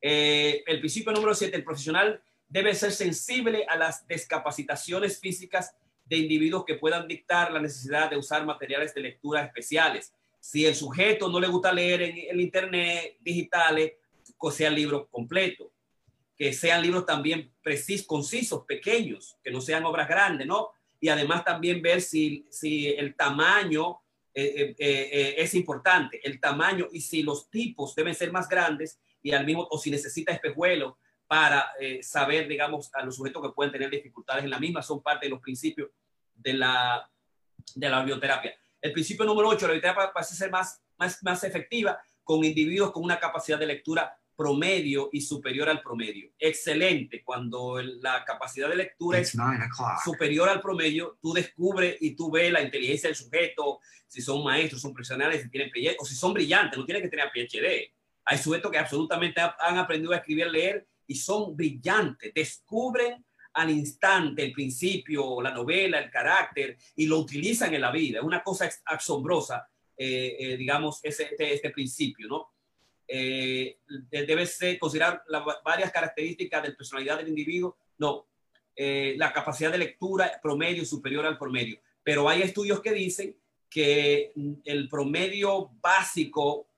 Eh, 0.00 0.64
el 0.66 0.80
principio 0.80 1.12
número 1.12 1.34
7, 1.34 1.56
el 1.56 1.64
profesional 1.64 2.20
debe 2.48 2.74
ser 2.74 2.92
sensible 2.92 3.64
a 3.68 3.76
las 3.76 4.06
discapacitaciones 4.06 5.18
físicas 5.18 5.74
de 6.04 6.16
individuos 6.16 6.64
que 6.66 6.74
puedan 6.74 7.06
dictar 7.06 7.52
la 7.52 7.60
necesidad 7.60 8.10
de 8.10 8.18
usar 8.18 8.44
materiales 8.44 8.92
de 8.94 9.00
lectura 9.00 9.44
especiales. 9.44 10.12
Si 10.40 10.66
el 10.66 10.74
sujeto 10.74 11.28
no 11.28 11.38
le 11.38 11.46
gusta 11.46 11.72
leer 11.72 12.02
en 12.02 12.18
el 12.28 12.40
Internet, 12.40 13.16
digitales, 13.20 13.92
que 14.40 14.50
sean 14.50 14.74
libros 14.74 15.06
completos, 15.10 15.68
que 16.42 16.52
sean 16.52 16.82
libros 16.82 17.06
también 17.06 17.54
precisos, 17.62 18.04
concisos, 18.04 18.64
pequeños, 18.64 19.38
que 19.44 19.52
no 19.52 19.60
sean 19.60 19.84
obras 19.84 20.08
grandes, 20.08 20.44
¿no? 20.44 20.70
Y 20.98 21.08
además 21.08 21.44
también 21.44 21.80
ver 21.80 22.00
si, 22.00 22.48
si 22.50 22.88
el 22.88 23.14
tamaño 23.14 24.00
eh, 24.34 24.74
eh, 24.76 25.08
eh, 25.12 25.34
es 25.38 25.54
importante, 25.54 26.20
el 26.24 26.40
tamaño 26.40 26.88
y 26.90 27.00
si 27.00 27.22
los 27.22 27.48
tipos 27.48 27.94
deben 27.94 28.12
ser 28.16 28.32
más 28.32 28.48
grandes 28.48 28.98
y 29.22 29.30
al 29.30 29.46
mismo, 29.46 29.68
o 29.70 29.78
si 29.78 29.92
necesita 29.92 30.32
espejuelos 30.32 30.94
para 31.28 31.70
saber, 32.00 32.48
digamos, 32.48 32.90
a 32.92 33.04
los 33.04 33.14
sujetos 33.14 33.40
que 33.40 33.54
pueden 33.54 33.70
tener 33.70 33.88
dificultades 33.88 34.42
en 34.42 34.50
la 34.50 34.58
misma, 34.58 34.82
son 34.82 35.00
parte 35.00 35.26
de 35.26 35.30
los 35.30 35.40
principios 35.40 35.90
de 36.34 36.54
la, 36.54 37.08
de 37.72 37.88
la 37.88 38.02
bioterapia. 38.02 38.52
El 38.80 38.90
principio 38.90 39.24
número 39.24 39.48
8, 39.48 39.64
la 39.68 39.74
bioterapia 39.74 40.12
parece 40.12 40.34
ser 40.34 40.50
más, 40.50 40.82
más, 40.98 41.22
más 41.22 41.44
efectiva 41.44 42.00
con 42.24 42.44
individuos 42.44 42.90
con 42.90 43.04
una 43.04 43.20
capacidad 43.20 43.60
de 43.60 43.66
lectura 43.66 44.18
promedio 44.42 45.08
y 45.12 45.20
superior 45.20 45.68
al 45.68 45.80
promedio. 45.80 46.32
Excelente. 46.36 47.22
Cuando 47.22 47.80
la 47.80 48.24
capacidad 48.24 48.68
de 48.68 48.74
lectura 48.74 49.20
es 49.20 49.36
superior 50.04 50.48
al 50.48 50.60
promedio, 50.60 51.16
tú 51.22 51.32
descubres 51.32 51.96
y 52.00 52.16
tú 52.16 52.28
ves 52.28 52.50
la 52.50 52.60
inteligencia 52.60 53.08
del 53.08 53.14
sujeto, 53.14 53.78
si 54.08 54.20
son 54.20 54.42
maestros, 54.42 54.82
son 54.82 54.92
profesionales, 54.92 55.42
si 55.42 55.48
tienen 55.48 55.70
o 55.96 56.04
si 56.04 56.16
son 56.16 56.34
brillantes, 56.34 56.76
no 56.76 56.84
tienen 56.84 57.04
que 57.04 57.08
tener 57.08 57.30
PhD. 57.32 57.92
Hay 58.24 58.38
sujetos 58.38 58.72
que 58.72 58.78
absolutamente 58.78 59.40
han 59.40 59.78
aprendido 59.78 60.12
a 60.12 60.16
escribir, 60.16 60.48
leer 60.48 60.88
y 61.06 61.14
son 61.14 61.56
brillantes, 61.56 62.34
descubren 62.34 63.24
al 63.52 63.70
instante 63.70 64.42
el 64.42 64.52
principio, 64.52 65.40
la 65.40 65.52
novela, 65.52 66.00
el 66.00 66.10
carácter 66.10 66.76
y 66.96 67.06
lo 67.06 67.18
utilizan 67.18 67.72
en 67.74 67.80
la 67.80 67.92
vida. 67.92 68.18
Es 68.18 68.24
una 68.24 68.42
cosa 68.42 68.68
asombrosa, 68.86 69.68
eh, 69.96 70.36
eh, 70.36 70.56
digamos, 70.56 70.98
ese, 71.04 71.28
este, 71.30 71.54
este, 71.54 71.70
principio, 71.70 72.26
¿no? 72.26 72.51
Eh, 73.14 73.76
debe 74.10 74.46
ser 74.46 74.78
considerar 74.78 75.22
las 75.28 75.42
varias 75.62 75.92
características 75.92 76.62
de 76.62 76.72
personalidad 76.72 77.18
del 77.18 77.28
individuo. 77.28 77.76
No, 77.98 78.26
la 78.74 79.32
capacidad 79.32 79.70
de 79.70 79.78
lectura 79.78 80.40
promedio 80.42 80.84
superior 80.86 81.26
al 81.26 81.36
promedio. 81.36 81.78
Pero 82.02 82.26
hay 82.28 82.40
estudios 82.40 82.80
que 82.80 82.92
dicen 82.92 83.36
que 83.68 84.32
el 84.64 84.88
promedio 84.88 85.70
básico 85.80 86.68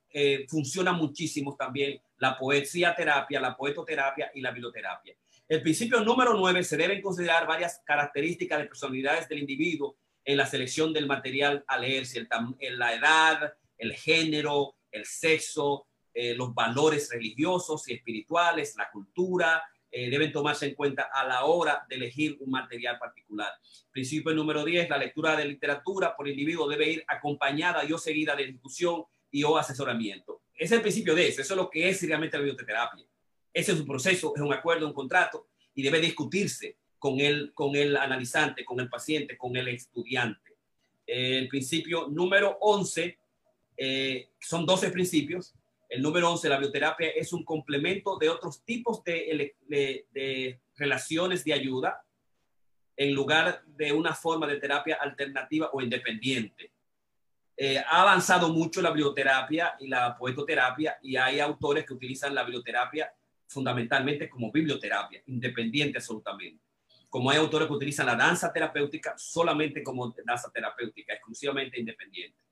funciona 0.49 0.93
muchísimo 0.93 1.55
también 1.55 2.01
la 2.19 2.37
poesía 2.37 2.95
terapia, 2.95 3.41
la 3.41 3.57
poetoterapia 3.57 4.31
y 4.35 4.41
la 4.41 4.51
biblioterapia. 4.51 5.15
El 5.47 5.63
principio 5.63 6.01
número 6.01 6.35
nueve, 6.35 6.65
se 6.65 6.77
deben 6.77 7.03
considerar 7.03 7.47
varias 7.47 7.81
características 7.85 8.59
de 8.59 8.65
personalidades 8.67 9.29
del 9.29 9.41
individuo 9.41 9.97
en 10.25 10.39
la 10.39 10.47
selección 10.47 10.93
del 10.93 11.07
material 11.07 11.63
a 11.67 11.79
leerse, 11.79 12.19
el, 12.19 12.79
la 12.79 12.95
edad, 12.95 13.53
el 13.77 13.93
género, 13.93 14.75
el 14.91 15.05
sexo, 15.05 15.87
eh, 16.15 16.35
los 16.35 16.55
valores 16.55 17.11
religiosos 17.11 17.89
y 17.89 17.95
espirituales, 17.95 18.75
la 18.77 18.91
cultura, 18.91 19.63
eh, 19.91 20.09
deben 20.11 20.33
tomarse 20.33 20.67
en 20.67 20.75
cuenta 20.75 21.11
a 21.13 21.27
la 21.27 21.45
hora 21.45 21.85
de 21.89 21.97
elegir 21.97 22.37
un 22.41 22.51
material 22.51 22.99
particular. 22.99 23.53
Principio 23.91 24.33
número 24.33 24.65
10, 24.65 24.89
la 24.89 24.99
lectura 24.99 25.37
de 25.37 25.45
literatura 25.45 26.17
por 26.17 26.29
individuo 26.29 26.69
debe 26.69 26.91
ir 26.91 27.05
acompañada 27.07 27.85
y 27.85 27.93
o 27.93 27.99
seguida 27.99 28.35
de 28.35 28.47
discusión 28.47 29.05
y 29.31 29.45
o 29.45 29.57
asesoramiento. 29.57 30.43
Es 30.55 30.71
el 30.73 30.81
principio 30.81 31.15
de 31.15 31.29
eso, 31.29 31.43
eso 31.43 31.55
es 31.55 31.59
lo 31.59 31.69
que 31.69 31.89
es 31.89 32.03
realmente 32.07 32.39
la 32.39 32.45
bioterapia. 32.45 33.05
Ese 33.53 33.73
es 33.73 33.81
un 33.81 33.87
proceso, 33.87 34.33
es 34.35 34.43
un 34.43 34.53
acuerdo, 34.53 34.87
un 34.87 34.93
contrato 34.93 35.49
y 35.75 35.83
debe 35.83 36.01
discutirse 36.01 36.77
con 36.99 37.21
el, 37.21 37.53
con 37.55 37.77
el 37.77 37.97
analizante, 37.97 38.65
con 38.65 38.81
el 38.81 38.89
paciente, 38.89 39.37
con 39.37 39.57
el 39.57 39.69
estudiante. 39.69 40.57
El 41.07 41.49
principio 41.49 42.09
número 42.09 42.57
11, 42.61 43.19
eh, 43.77 44.29
son 44.41 44.65
12 44.65 44.91
principios. 44.91 45.55
El 45.89 46.03
número 46.03 46.31
11, 46.31 46.49
la 46.49 46.59
bioterapia 46.59 47.09
es 47.09 47.33
un 47.33 47.45
complemento 47.45 48.17
de 48.19 48.29
otros 48.29 48.65
tipos 48.65 49.03
de, 49.05 49.57
relaciones 50.77 51.45
de 51.45 51.53
ayuda 51.53 52.05
en 52.97 53.13
lugar 53.13 53.63
de 53.67 53.93
una 53.93 54.15
forma 54.15 54.47
de 54.47 54.59
terapia 54.59 54.99
alternativa 55.01 55.71
o 55.73 55.81
independiente. 55.81 56.73
Eh, 57.57 57.79
ha 57.79 58.03
avanzado 58.03 58.49
mucho 58.49 58.83
la 58.83 58.91
bioterapia 58.91 59.77
y 59.79 59.87
la 59.87 60.17
poetoterapia 60.17 60.99
y 61.03 61.17
hay 61.17 61.39
autores 61.41 61.85
que 61.85 61.95
utilizan 61.95 62.35
la 62.35 62.43
bioterapia 62.43 63.13
fundamentalmente 63.47 64.29
como 64.29 64.51
biblioterapia, 64.51 65.23
independiente 65.27 65.99
absolutamente. 65.99 66.65
Como 67.09 67.31
hay 67.31 67.39
autores 67.39 67.69
que 67.69 67.75
utilizan 67.75 68.07
la 68.07 68.17
danza 68.17 68.53
terapéutica 68.53 69.15
solamente 69.17 69.85
como 69.85 70.13
danza 70.25 70.51
terapéutica, 70.51 71.15
exclusivamente 71.15 71.79
independiente. 71.79 72.44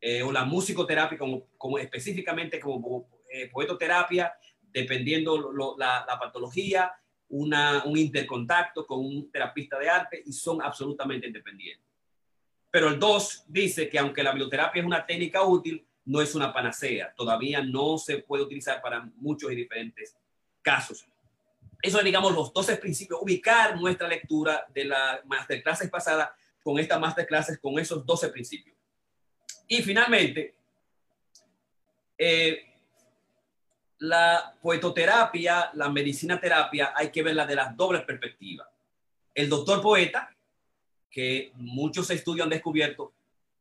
Eh, 0.00 0.22
o 0.22 0.30
la 0.30 0.44
musicoterapia 0.44 1.18
como, 1.18 1.48
como 1.56 1.78
específicamente 1.78 2.60
como 2.60 3.08
eh, 3.30 3.48
poetoterapia, 3.48 4.32
dependiendo 4.60 5.52
la, 5.76 6.04
la, 6.06 6.18
patología, 6.18 6.92
una, 7.30 7.82
un 7.84 7.98
intercontacto 7.98 8.86
con 8.86 9.00
un 9.00 9.30
terapista 9.30 9.78
de 9.78 9.88
arte 9.88 10.22
y 10.24 10.32
son 10.32 10.62
absolutamente 10.62 11.26
independientes. 11.26 11.84
Pero 12.70 12.88
el 12.88 12.98
2 12.98 13.44
dice 13.48 13.88
que 13.88 13.98
aunque 13.98 14.22
la 14.22 14.30
biblioterapia 14.30 14.80
es 14.80 14.86
una 14.86 15.04
técnica 15.04 15.42
útil, 15.42 15.84
no 16.04 16.22
es 16.22 16.34
una 16.34 16.52
panacea. 16.52 17.12
Todavía 17.14 17.62
no 17.62 17.98
se 17.98 18.18
puede 18.18 18.44
utilizar 18.44 18.80
para 18.80 19.10
muchos 19.16 19.50
y 19.52 19.54
diferentes 19.54 20.16
casos. 20.62 21.06
Eso 21.82 21.98
es, 21.98 22.04
digamos, 22.04 22.34
los 22.34 22.52
12 22.52 22.76
principios, 22.76 23.20
ubicar 23.22 23.78
nuestra 23.78 24.08
lectura 24.08 24.66
de 24.72 24.84
la 24.84 25.20
masterclasses 25.26 25.90
pasada 25.90 26.34
con 26.62 26.78
esta 26.78 26.98
masterclasses, 26.98 27.58
con 27.58 27.78
esos 27.78 28.04
12 28.04 28.28
principios. 28.30 28.77
Y 29.68 29.82
finalmente, 29.82 30.54
eh, 32.16 32.64
la 33.98 34.56
poetoterapia, 34.60 35.70
la 35.74 35.90
medicina 35.90 36.40
terapia, 36.40 36.92
hay 36.96 37.10
que 37.10 37.22
verla 37.22 37.46
de 37.46 37.56
las 37.56 37.76
dobles 37.76 38.02
perspectivas. 38.02 38.66
El 39.34 39.48
doctor 39.48 39.82
poeta, 39.82 40.34
que 41.10 41.52
muchos 41.56 42.10
estudios 42.10 42.44
han 42.44 42.50
descubierto 42.50 43.12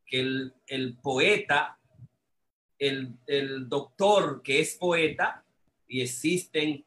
que 0.05 0.19
el, 0.19 0.97
poeta, 1.01 1.77
el, 2.79 3.13
el, 3.25 3.67
doctor 3.67 4.41
que 4.41 4.61
es 4.61 4.75
poeta, 4.75 5.43
y 5.87 6.01
existen 6.01 6.85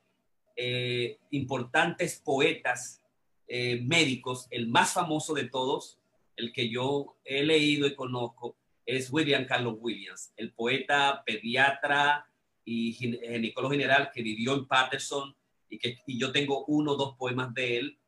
eh, 0.56 1.18
importantes 1.30 2.20
poetas 2.24 3.02
eh, 3.48 3.80
médicos, 3.82 4.46
el 4.50 4.68
más 4.68 4.92
famoso 4.92 5.34
de 5.34 5.44
todos, 5.44 5.98
el 6.36 6.52
que 6.52 6.68
yo 6.68 7.16
he 7.24 7.42
leído 7.42 7.86
y 7.86 7.94
conozco, 7.94 8.56
es 8.96 9.12
William 9.12 9.44
Carlos 9.46 9.76
Williams, 9.78 10.32
el 10.36 10.52
poeta, 10.52 11.22
pediatra 11.24 12.26
y 12.64 12.92
ginecólogo 12.92 13.72
general 13.72 14.10
que 14.12 14.22
vivió 14.22 14.54
en 14.54 14.66
Patterson 14.66 15.34
y 15.68 15.78
que 15.78 15.98
y 16.06 16.18
yo 16.18 16.32
tengo 16.32 16.64
uno 16.66 16.92
o 16.92 16.96
dos 16.96 17.16
poemas 17.16 17.52
de 17.54 17.78
él, 17.78 17.98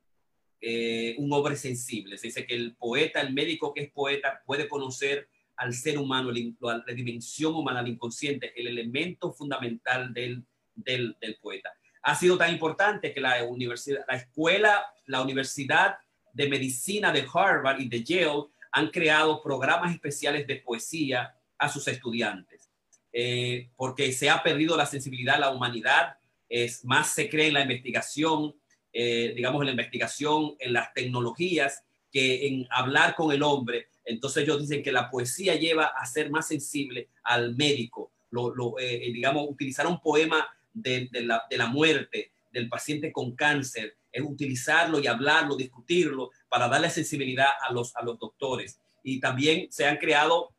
eh, 0.60 1.14
un 1.18 1.32
hombre 1.32 1.56
sensible. 1.56 2.18
Se 2.18 2.28
dice 2.28 2.46
que 2.46 2.54
el 2.54 2.76
poeta, 2.76 3.20
el 3.20 3.32
médico 3.32 3.72
que 3.72 3.82
es 3.82 3.92
poeta, 3.92 4.42
puede 4.44 4.68
conocer 4.68 5.28
al 5.56 5.74
ser 5.74 5.98
humano, 5.98 6.32
la 6.32 6.94
dimensión 6.94 7.54
humana, 7.54 7.80
el 7.80 7.88
inconsciente, 7.88 8.52
el 8.56 8.68
elemento 8.68 9.32
fundamental 9.32 10.12
del, 10.12 10.44
del, 10.74 11.16
del 11.20 11.36
poeta 11.36 11.72
ha 12.02 12.14
sido 12.16 12.36
tan 12.36 12.52
importante 12.52 13.14
que 13.14 13.20
la 13.20 13.44
universidad, 13.44 14.04
la 14.08 14.16
escuela, 14.16 14.84
la 15.06 15.22
Universidad 15.22 15.96
de 16.32 16.48
Medicina 16.48 17.12
de 17.12 17.26
Harvard 17.32 17.80
y 17.80 17.88
de 17.88 18.02
Yale 18.02 18.46
han 18.72 18.88
creado 18.88 19.42
programas 19.42 19.92
especiales 19.92 20.46
de 20.46 20.56
poesía 20.56 21.36
a 21.58 21.68
sus 21.68 21.86
estudiantes, 21.86 22.70
eh, 23.12 23.70
porque 23.76 24.12
se 24.12 24.30
ha 24.30 24.42
perdido 24.42 24.76
la 24.76 24.86
sensibilidad 24.86 25.36
a 25.36 25.40
la 25.40 25.50
humanidad, 25.50 26.16
es 26.48 26.84
más 26.84 27.12
se 27.12 27.28
cree 27.28 27.48
en 27.48 27.54
la 27.54 27.62
investigación, 27.62 28.54
eh, 28.92 29.32
digamos 29.36 29.60
en 29.60 29.66
la 29.66 29.72
investigación, 29.72 30.56
en 30.58 30.72
las 30.72 30.92
tecnologías, 30.94 31.84
que 32.10 32.46
en 32.46 32.66
hablar 32.70 33.14
con 33.14 33.32
el 33.32 33.42
hombre. 33.42 33.88
Entonces 34.04 34.42
ellos 34.42 34.60
dicen 34.60 34.82
que 34.82 34.92
la 34.92 35.10
poesía 35.10 35.54
lleva 35.54 35.86
a 35.86 36.04
ser 36.04 36.30
más 36.30 36.48
sensible 36.48 37.08
al 37.22 37.54
médico, 37.54 38.12
lo, 38.30 38.78
eh, 38.78 39.10
digamos, 39.12 39.46
utilizar 39.48 39.86
un 39.86 40.00
poema 40.00 40.46
de, 40.72 41.08
la, 41.12 41.44
de 41.48 41.58
la 41.58 41.66
muerte 41.66 42.32
del 42.50 42.68
paciente 42.68 43.12
con 43.12 43.36
cáncer, 43.36 43.96
es 44.10 44.22
utilizarlo 44.22 44.98
y 45.00 45.06
hablarlo, 45.06 45.56
discutirlo 45.56 46.30
para 46.52 46.68
darle 46.68 46.90
sensibilidad 46.90 47.48
a 47.66 47.72
los, 47.72 47.96
a 47.96 48.02
los 48.02 48.18
doctores. 48.18 48.78
Y 49.02 49.20
también 49.20 49.72
se 49.72 49.86
han 49.86 49.96
creado, 49.96 50.52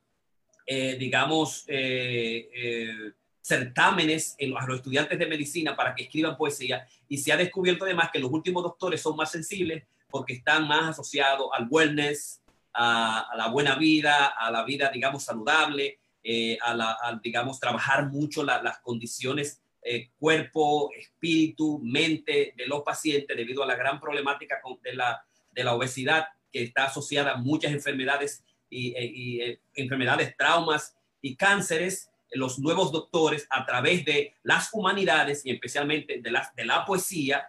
eh, 0.66 0.96
digamos, 0.98 1.66
eh, 1.68 3.14
certámenes 3.44 4.34
en, 4.40 4.58
a 4.58 4.66
los 4.66 4.78
estudiantes 4.78 5.20
de 5.20 5.28
medicina 5.28 5.76
para 5.76 5.94
que 5.94 6.06
escriban 6.06 6.36
poesía 6.36 6.88
y 7.08 7.20
se 7.20 7.32
ha 7.32 7.38
descubierto 7.38 7.86
además 7.86 8.10
que 8.12 8.18
los 8.18 8.32
últimos 8.32 8.64
doctores 8.64 9.02
son 9.02 9.16
más 9.16 9.30
sensibles 9.30 9.84
porque 10.10 10.34
están 10.34 10.68
más 10.68 10.90
asociados 10.90 11.50
al 11.54 11.68
wellness, 11.70 12.42
a, 12.74 13.30
la 13.38 13.50
buena 13.50 13.76
vida, 13.76 14.26
a 14.26 14.50
la 14.50 14.64
vida, 14.64 14.90
digamos, 14.90 15.24
saludable, 15.26 16.00
eh, 16.24 16.58
a, 16.60 16.74
la, 16.74 17.20
digamos, 17.22 17.60
trabajar 17.60 18.10
mucho 18.10 18.44
las 18.44 18.80
condiciones 18.80 19.62
eh, 19.86 20.10
cuerpo, 20.18 20.90
espíritu, 20.98 21.80
mente 21.84 22.54
de 22.56 22.68
los 22.68 22.82
pacientes 22.84 23.36
debido 23.36 23.62
a 23.64 23.68
la 23.68 23.76
gran 23.76 24.00
problemática 24.00 24.62
de 24.82 24.94
la, 24.96 25.24
de 25.54 25.64
la 25.64 25.74
obesidad 25.74 26.28
que 26.52 26.64
está 26.64 26.86
asociada 26.86 27.34
a 27.34 27.38
muchas 27.38 27.72
enfermedades 27.72 28.44
y, 28.70 28.98
y 28.98 29.60
enfermedades, 29.76 30.36
traumas 30.38 30.96
y 31.22 31.36
cánceres 31.36 32.10
los 32.34 32.60
nuevos 32.60 32.92
doctores 32.92 33.48
a 33.50 33.66
través 33.66 34.06
de 34.06 34.36
las 34.44 34.70
humanidades 34.74 35.46
y 35.46 35.52
especialmente 35.52 36.20
de 36.20 36.32
la, 36.32 36.52
de 36.56 36.66
la 36.66 36.86
poesía, 36.86 37.48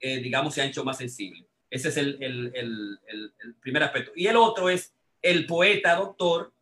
eh, 0.00 0.18
digamos, 0.18 0.54
se 0.54 0.62
han 0.62 0.68
hecho 0.68 0.84
más 0.84 0.98
sensibles. 0.98 1.44
Ese 1.70 1.88
es 1.88 1.96
el, 1.96 2.22
el, 2.22 2.52
el, 2.54 3.00
el, 3.08 3.54
primer 3.60 3.82
aspecto. 3.82 4.12
Y 4.14 4.26
el 4.26 4.36
otro 4.36 4.68
es 4.68 4.94
el 5.20 5.46
poeta, 5.46 5.96
doctor, 5.96 6.52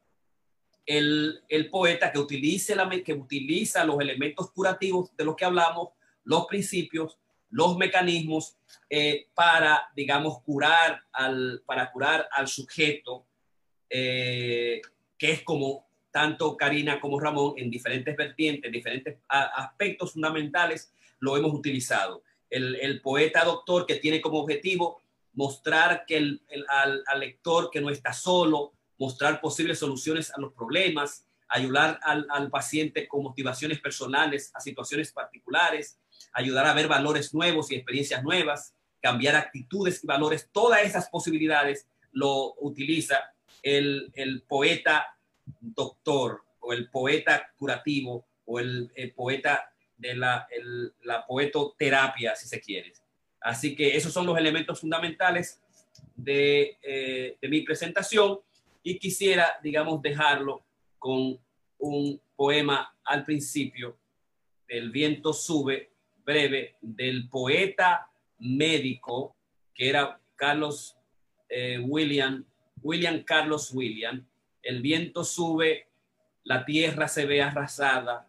el, 0.86 1.42
poeta 1.70 2.10
que, 2.10 2.18
utilice 2.18 2.74
la, 2.74 2.88
que 2.88 3.12
utiliza 3.12 3.84
los 3.84 4.00
elementos 4.00 4.50
curativos 4.50 5.14
de 5.16 5.24
los 5.24 5.36
que 5.36 5.44
hablamos, 5.44 5.90
los 6.24 6.46
principios, 6.46 7.18
los 7.54 7.76
mecanismos 7.76 8.56
eh, 8.90 9.28
para, 9.32 9.88
digamos, 9.94 10.42
curar 10.42 11.00
al, 11.12 11.62
para 11.64 11.92
curar 11.92 12.28
al 12.32 12.48
sujeto, 12.48 13.26
eh, 13.88 14.82
que 15.16 15.30
es 15.30 15.42
como 15.42 15.86
tanto 16.10 16.56
Karina 16.56 17.00
como 17.00 17.20
Ramón 17.20 17.54
en 17.56 17.70
diferentes 17.70 18.16
vertientes, 18.16 18.72
diferentes 18.72 19.18
aspectos 19.28 20.14
fundamentales, 20.14 20.92
lo 21.20 21.36
hemos 21.36 21.54
utilizado. 21.54 22.24
El, 22.50 23.00
poeta 23.00 23.44
doctor 23.44 23.86
que 23.86 23.96
tiene 23.96 24.20
como 24.20 24.40
objetivo 24.40 25.00
mostrar 25.32 26.04
que 26.06 26.16
el, 26.16 26.42
al, 26.68 27.04
lector 27.20 27.70
que 27.70 27.80
no 27.80 27.88
está 27.88 28.12
solo, 28.12 28.72
mostrar 28.98 29.40
posibles 29.40 29.78
soluciones 29.78 30.32
a 30.34 30.40
los 30.40 30.52
problemas, 30.52 31.24
ayudar 31.48 32.00
al, 32.02 32.26
al, 32.30 32.50
paciente 32.50 33.06
con 33.06 33.22
motivaciones 33.22 33.78
personales 33.80 34.50
a 34.54 34.60
situaciones 34.60 35.12
particulares, 35.12 35.98
ayudar 36.34 36.66
a 36.66 36.74
ver 36.74 36.88
valores 36.88 37.32
nuevos 37.32 37.70
y 37.70 37.76
experiencias 37.76 38.22
nuevas, 38.22 38.74
cambiar 39.00 39.36
actitudes 39.36 40.02
y 40.02 40.06
valores, 40.06 40.48
todas 40.52 40.82
esas 40.82 41.08
posibilidades 41.08 41.86
lo 42.12 42.54
utiliza 42.60 43.32
el, 43.62 44.10
el 44.14 44.42
poeta 44.42 45.16
doctor 45.60 46.42
o 46.60 46.72
el 46.72 46.90
poeta 46.90 47.50
curativo 47.56 48.26
o 48.46 48.58
el, 48.60 48.90
poeta 49.16 49.70
de 49.96 50.14
la, 50.14 50.46
la 51.02 51.26
poetoterapia, 51.26 52.34
si 52.36 52.48
se 52.48 52.60
quiere. 52.60 52.92
Así 53.40 53.76
que 53.76 53.96
esos 53.96 54.12
son 54.12 54.26
los 54.26 54.38
elementos 54.38 54.80
fundamentales 54.80 55.60
de, 56.16 56.78
eh, 56.82 57.36
de 57.40 57.48
mi 57.48 57.60
presentación 57.62 58.40
y 58.82 58.98
quisiera, 58.98 59.58
digamos, 59.62 60.00
dejarlo 60.02 60.62
con 60.98 61.38
un 61.78 62.20
poema 62.36 62.94
al 63.04 63.24
principio, 63.24 63.98
El 64.66 64.90
viento 64.90 65.32
sube, 65.32 65.90
breve, 66.24 66.76
del 66.80 67.28
poeta 67.28 68.10
médico, 68.38 69.36
que 69.74 69.88
era 69.88 70.20
Carlos 70.36 70.96
eh, 71.48 71.78
William, 71.78 72.44
William 72.82 73.22
Carlos 73.22 73.72
William, 73.72 74.24
el 74.62 74.80
viento 74.80 75.24
sube, 75.24 75.88
la 76.42 76.64
tierra 76.64 77.08
se 77.08 77.26
ve 77.26 77.42
arrasada, 77.42 78.28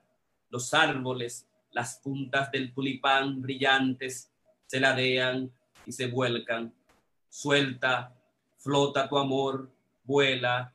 los 0.50 0.74
árboles, 0.74 1.48
las 1.72 2.00
puntas 2.00 2.52
del 2.52 2.74
tulipán 2.74 3.42
brillantes 3.42 4.32
se 4.66 4.80
ladean 4.80 5.52
y 5.86 5.92
se 5.92 6.08
vuelcan. 6.08 6.74
Suelta, 7.30 8.16
flota 8.58 9.10
tu 9.10 9.18
amor, 9.18 9.70
vuela, 10.04 10.74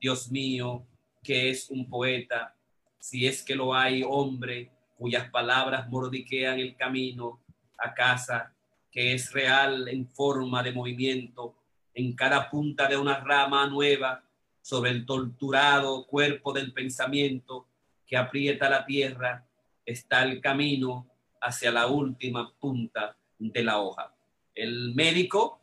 Dios 0.00 0.30
mío, 0.30 0.86
que 1.22 1.50
es 1.50 1.70
un 1.70 1.88
poeta, 1.88 2.54
si 3.00 3.26
es 3.26 3.42
que 3.42 3.56
lo 3.56 3.74
hay 3.74 4.02
hombre 4.06 4.70
cuyas 4.96 5.30
palabras 5.30 5.88
mordiquean 5.88 6.58
el 6.58 6.76
camino 6.76 7.40
a 7.78 7.94
casa, 7.94 8.52
que 8.90 9.12
es 9.12 9.32
real 9.32 9.88
en 9.88 10.08
forma 10.08 10.62
de 10.62 10.72
movimiento, 10.72 11.54
en 11.94 12.14
cada 12.14 12.50
punta 12.50 12.88
de 12.88 12.96
una 12.96 13.20
rama 13.20 13.66
nueva, 13.66 14.22
sobre 14.62 14.90
el 14.90 15.06
torturado 15.06 16.06
cuerpo 16.06 16.52
del 16.52 16.72
pensamiento 16.72 17.68
que 18.04 18.16
aprieta 18.16 18.68
la 18.68 18.84
tierra, 18.84 19.46
está 19.84 20.24
el 20.24 20.40
camino 20.40 21.06
hacia 21.40 21.70
la 21.70 21.86
última 21.86 22.52
punta 22.58 23.16
de 23.38 23.62
la 23.62 23.78
hoja. 23.78 24.12
El 24.54 24.94
médico, 24.94 25.60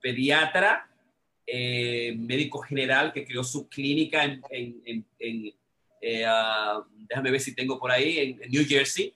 pediatra, 0.00 0.90
eh, 1.46 2.14
médico 2.18 2.58
general 2.60 3.12
que 3.12 3.24
creó 3.24 3.44
su 3.44 3.68
clínica 3.68 4.24
en, 4.24 5.06
ah, 6.26 6.84
déjame 7.08 7.30
ver 7.30 7.40
si 7.40 7.54
tengo 7.54 7.78
por 7.78 7.90
ahí, 7.90 8.18
en, 8.18 8.50
New 8.50 8.64
Jersey, 8.66 9.14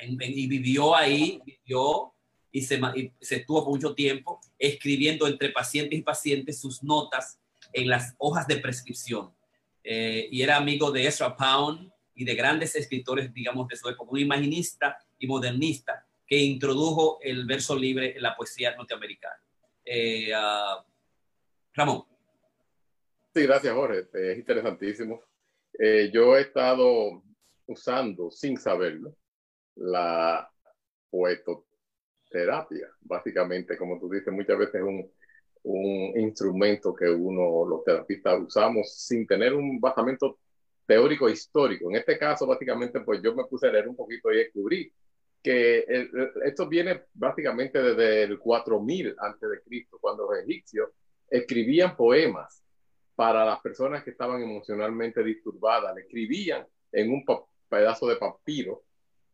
y 0.00 0.46
vivió 0.46 0.94
ahí, 0.94 1.40
vivió 1.44 2.14
y 2.50 2.62
se, 2.62 2.80
y 2.96 3.12
se 3.20 3.36
estuvo 3.36 3.64
por 3.64 3.74
mucho 3.74 3.94
tiempo 3.94 4.40
escribiendo 4.58 5.26
entre 5.26 5.50
pacientes 5.50 5.98
y 5.98 6.02
pacientes 6.02 6.60
sus 6.60 6.82
notas 6.82 7.38
en 7.72 7.88
las 7.88 8.14
hojas 8.18 8.46
de 8.46 8.56
prescripción. 8.56 9.34
Eh, 9.84 10.28
y 10.30 10.42
era 10.42 10.56
amigo 10.56 10.90
de 10.90 11.06
Ezra 11.06 11.36
Pound 11.36 11.90
y 12.14 12.24
de 12.24 12.34
grandes 12.34 12.74
escritores, 12.76 13.32
digamos, 13.32 13.68
de 13.68 13.76
su 13.76 13.88
época, 13.88 14.10
un 14.10 14.18
imaginista 14.18 14.98
y 15.18 15.26
modernista 15.26 16.06
que 16.26 16.36
introdujo 16.36 17.18
el 17.22 17.46
verso 17.46 17.74
libre 17.76 18.16
en 18.16 18.22
la 18.22 18.36
poesía 18.36 18.74
norteamericana. 18.76 19.40
Eh, 19.84 20.30
uh, 20.34 20.82
Ramón. 21.72 22.04
Sí, 23.34 23.42
gracias, 23.44 23.72
Jorge. 23.72 24.08
Es 24.12 24.38
interesantísimo. 24.38 25.22
Eh, 25.78 26.10
yo 26.12 26.36
he 26.36 26.42
estado 26.42 27.22
usando, 27.66 28.30
sin 28.30 28.56
saberlo, 28.56 29.14
la 29.76 30.50
poetoterapia. 31.10 32.88
Básicamente, 33.00 33.76
como 33.76 33.98
tú 34.00 34.10
dices, 34.10 34.32
muchas 34.32 34.58
veces 34.58 34.82
un, 34.82 35.10
un 35.62 36.18
instrumento 36.18 36.94
que 36.94 37.08
uno, 37.08 37.64
los 37.66 37.84
terapistas, 37.84 38.40
usamos 38.40 38.92
sin 38.94 39.26
tener 39.26 39.54
un 39.54 39.80
basamento 39.80 40.40
teórico 40.86 41.28
histórico. 41.28 41.90
En 41.90 41.96
este 41.96 42.18
caso, 42.18 42.46
básicamente, 42.46 43.00
pues 43.00 43.20
yo 43.22 43.34
me 43.34 43.44
puse 43.44 43.68
a 43.68 43.72
leer 43.72 43.88
un 43.88 43.96
poquito 43.96 44.32
y 44.32 44.38
descubrí 44.38 44.92
que 45.42 45.84
esto 46.44 46.68
viene 46.68 47.04
básicamente 47.14 47.80
desde 47.80 48.24
el 48.24 48.38
4000 48.38 49.14
antes 49.18 49.50
de 49.50 49.60
Cristo, 49.62 49.98
cuando 50.00 50.24
los 50.24 50.42
egipcios 50.42 50.90
escribían 51.30 51.96
poemas 51.96 52.64
para 53.18 53.44
las 53.44 53.58
personas 53.58 54.04
que 54.04 54.10
estaban 54.10 54.40
emocionalmente 54.40 55.24
disturbadas, 55.24 55.92
le 55.92 56.02
escribían 56.02 56.64
en 56.92 57.10
un 57.10 57.24
pedazo 57.68 58.06
de 58.06 58.14
papiro 58.14 58.84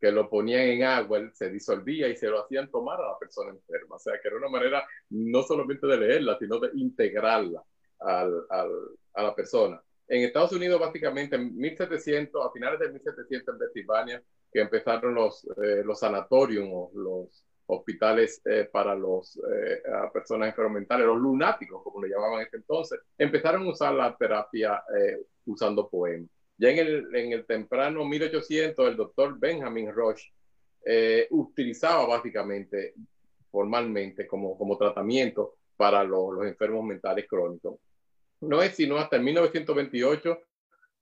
que 0.01 0.11
lo 0.11 0.27
ponían 0.27 0.61
en 0.61 0.81
agua, 0.81 1.19
se 1.35 1.51
disolvía 1.51 2.07
y 2.07 2.17
se 2.17 2.27
lo 2.27 2.43
hacían 2.43 2.71
tomar 2.71 2.99
a 2.99 3.09
la 3.09 3.19
persona 3.19 3.51
enferma. 3.51 3.97
O 3.97 3.99
sea, 3.99 4.19
que 4.19 4.27
era 4.27 4.37
una 4.37 4.49
manera 4.49 4.83
no 5.11 5.43
solamente 5.43 5.85
de 5.85 5.97
leerla, 5.97 6.35
sino 6.39 6.59
de 6.59 6.71
integrarla 6.73 7.63
a 7.99 9.21
la 9.21 9.35
persona. 9.35 9.79
En 10.07 10.23
Estados 10.23 10.53
Unidos, 10.53 10.79
básicamente, 10.79 11.35
en 11.35 11.55
1700, 11.55 12.43
a 12.43 12.51
finales 12.51 12.79
de 12.79 12.89
1700 12.89 13.53
en 13.53 13.59
Pensilvania, 13.59 14.23
que 14.51 14.61
empezaron 14.61 15.13
los, 15.13 15.45
eh, 15.63 15.83
los 15.85 15.99
sanatorios, 15.99 16.91
los 16.95 17.45
hospitales 17.67 18.41
eh, 18.45 18.69
para 18.71 18.95
los 18.95 19.37
eh, 19.37 19.81
personas 20.13 20.49
enfermas 20.49 20.73
mentales, 20.75 21.07
los 21.07 21.17
lunáticos, 21.17 21.83
como 21.83 22.01
le 22.01 22.09
llamaban 22.09 22.41
en 22.41 22.47
ese 22.47 22.57
entonces, 22.57 22.99
empezaron 23.17 23.63
a 23.63 23.69
usar 23.69 23.93
la 23.93 24.15
terapia 24.15 24.83
usando 25.45 25.89
poemas. 25.89 26.29
Ya 26.57 26.69
en 26.69 26.79
el, 26.79 27.15
en 27.15 27.33
el 27.33 27.45
temprano 27.45 28.05
1800, 28.05 28.87
el 28.87 28.95
doctor 28.95 29.37
Benjamin 29.37 29.91
Roche 29.91 30.31
eh, 30.85 31.27
utilizaba 31.31 32.05
básicamente, 32.05 32.93
formalmente, 33.51 34.27
como, 34.27 34.57
como 34.57 34.77
tratamiento 34.77 35.55
para 35.75 36.03
los, 36.03 36.45
enfermos 36.45 36.85
mentales 36.85 37.25
crónicos. 37.27 37.79
No 38.41 38.61
es 38.61 38.75
sino 38.75 38.97
hasta 38.97 39.15
el 39.15 39.23
1928 39.23 40.39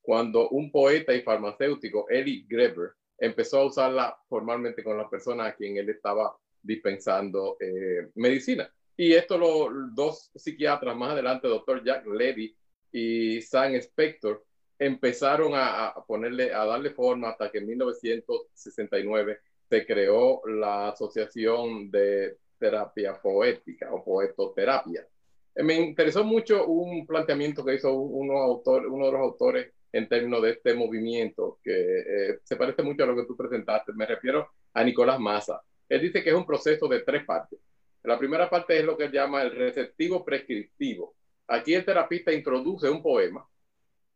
cuando 0.02 0.50
un 0.50 0.72
poeta 0.72 1.14
y 1.14 1.22
farmacéutico, 1.22 2.08
Eli 2.10 2.46
Greber, 2.48 2.92
empezó 3.18 3.60
a 3.60 3.66
usarla 3.66 4.18
formalmente 4.28 4.84
con 4.84 4.98
las 4.98 5.10
personas 5.10 5.50
a 5.50 5.56
quien 5.56 5.78
él 5.78 5.90
estaba 5.90 6.36
dispensando 6.64 7.58
eh, 7.60 8.10
medicina. 8.16 8.72
Y 8.96 9.14
esto 9.14 9.38
los 9.38 9.94
dos 9.94 10.32
psiquiatras 10.36 10.96
más 10.96 11.12
adelante, 11.12 11.48
doctor 11.48 11.84
Jack 11.84 12.06
Levy 12.08 12.56
y 12.92 13.42
Sam 13.42 13.76
Spector, 13.76 14.44
empezaron 14.80 15.52
a, 15.56 15.94
ponerle, 16.08 16.54
a 16.54 16.66
darle 16.66 16.92
forma 16.92 17.30
hasta 17.30 17.52
que 17.52 17.60
en 17.60 17.68
1969 17.68 19.40
se 19.70 19.86
creó 19.86 20.42
la 20.46 20.90
Asociación 20.90 21.90
de 21.90 22.38
Terapia 22.60 23.20
Poética 23.22 23.94
o 23.94 24.04
Poetoterapia. 24.04 25.08
Eh, 25.56 25.64
me 25.64 25.76
interesó 25.76 26.24
mucho 26.24 26.66
un 26.68 27.06
planteamiento 27.06 27.64
que 27.64 27.76
hizo 27.76 27.94
uno, 27.94 28.38
autor, 28.38 28.88
uno 28.88 29.08
de 29.08 29.12
los 29.12 29.22
autores 29.22 29.74
en 29.92 30.10
términos 30.10 30.42
de 30.42 30.52
este 30.52 30.74
movimiento 30.74 31.60
que 31.64 32.00
eh, 32.00 32.40
se 32.44 32.56
parece 32.56 32.82
mucho 32.82 33.04
a 33.04 33.08
lo 33.08 33.16
que 33.16 33.26
tú 33.26 33.38
presentaste. 33.38 33.94
Me 33.94 34.06
refiero 34.06 34.50
a 34.74 34.84
Nicolás 34.84 35.20
Massa. 35.20 35.62
Él 35.90 36.02
dice 36.02 36.24
que 36.24 36.30
es 36.30 36.36
un 36.36 36.46
proceso 36.46 36.88
de 36.88 37.02
tres 37.02 37.26
partes. 37.26 37.60
La 38.04 38.18
primera 38.18 38.50
parte 38.50 38.78
es 38.78 38.86
lo 38.86 38.98
que 38.98 39.06
él 39.06 39.12
llama 39.12 39.44
el 39.44 39.52
receptivo 39.52 40.26
prescriptivo. 40.26 41.16
Aquí 41.48 41.74
el 41.74 41.86
terapista 41.86 42.32
introduce 42.32 42.90
un 42.90 43.02
poema, 43.02 43.48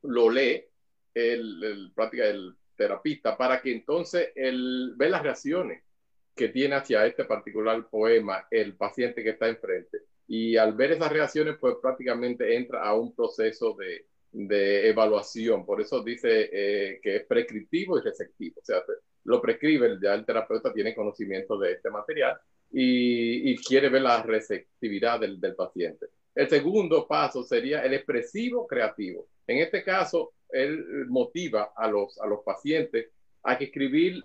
lo 0.04 0.30
lee, 0.30 0.66
el, 1.14 1.64
el, 1.64 1.94
el 2.20 2.56
terapista, 2.76 3.38
para 3.38 3.62
que 3.62 3.72
entonces 3.72 4.32
él 4.36 4.94
ve 4.96 5.10
las 5.10 5.24
reacciones 5.24 5.84
que 6.36 6.50
tiene 6.50 6.76
hacia 6.76 7.06
este 7.06 7.26
particular 7.26 7.90
poema 7.90 8.48
el 8.52 8.76
paciente 8.76 9.24
que 9.24 9.32
está 9.32 9.48
enfrente. 9.48 10.00
Y 10.28 10.58
al 10.58 10.74
ver 10.74 10.92
esas 10.92 11.12
reacciones, 11.12 11.58
pues 11.60 11.76
prácticamente 11.82 12.56
entra 12.56 12.84
a 12.84 12.94
un 12.94 13.16
proceso 13.16 13.76
de, 13.76 14.06
de 14.32 14.90
evaluación. 14.90 15.66
Por 15.66 15.82
eso 15.82 16.04
dice 16.04 16.50
eh, 16.52 17.00
que 17.02 17.18
es 17.18 17.26
prescriptivo 17.26 17.98
y 17.98 18.02
receptivo. 18.02 18.60
O 18.62 18.66
sea, 18.66 18.84
lo 19.28 19.42
prescribe, 19.42 19.98
ya 20.02 20.14
el 20.14 20.26
terapeuta 20.26 20.74
tiene 20.74 20.96
conocimiento 20.96 21.58
de 21.58 21.74
este 21.74 21.90
material 21.90 22.40
y, 22.72 23.56
quiere 23.58 23.90
ver 23.90 24.02
la 24.02 24.24
receptividad 24.24 25.20
del, 25.20 25.40
paciente. 25.56 26.08
El 26.34 26.50
segundo 26.50 27.06
paso 27.08 27.44
sería 27.44 27.84
el 27.84 27.94
expresivo 27.94 28.66
creativo. 28.66 29.28
En 29.46 29.58
este 29.58 29.84
caso, 29.84 30.34
él 30.50 31.06
motiva 31.10 31.74
a 31.76 31.90
los, 31.90 32.18
a 32.20 32.28
los 32.28 32.40
pacientes 32.44 33.10
a 33.44 33.58
que 33.58 33.66
escribir 33.66 34.24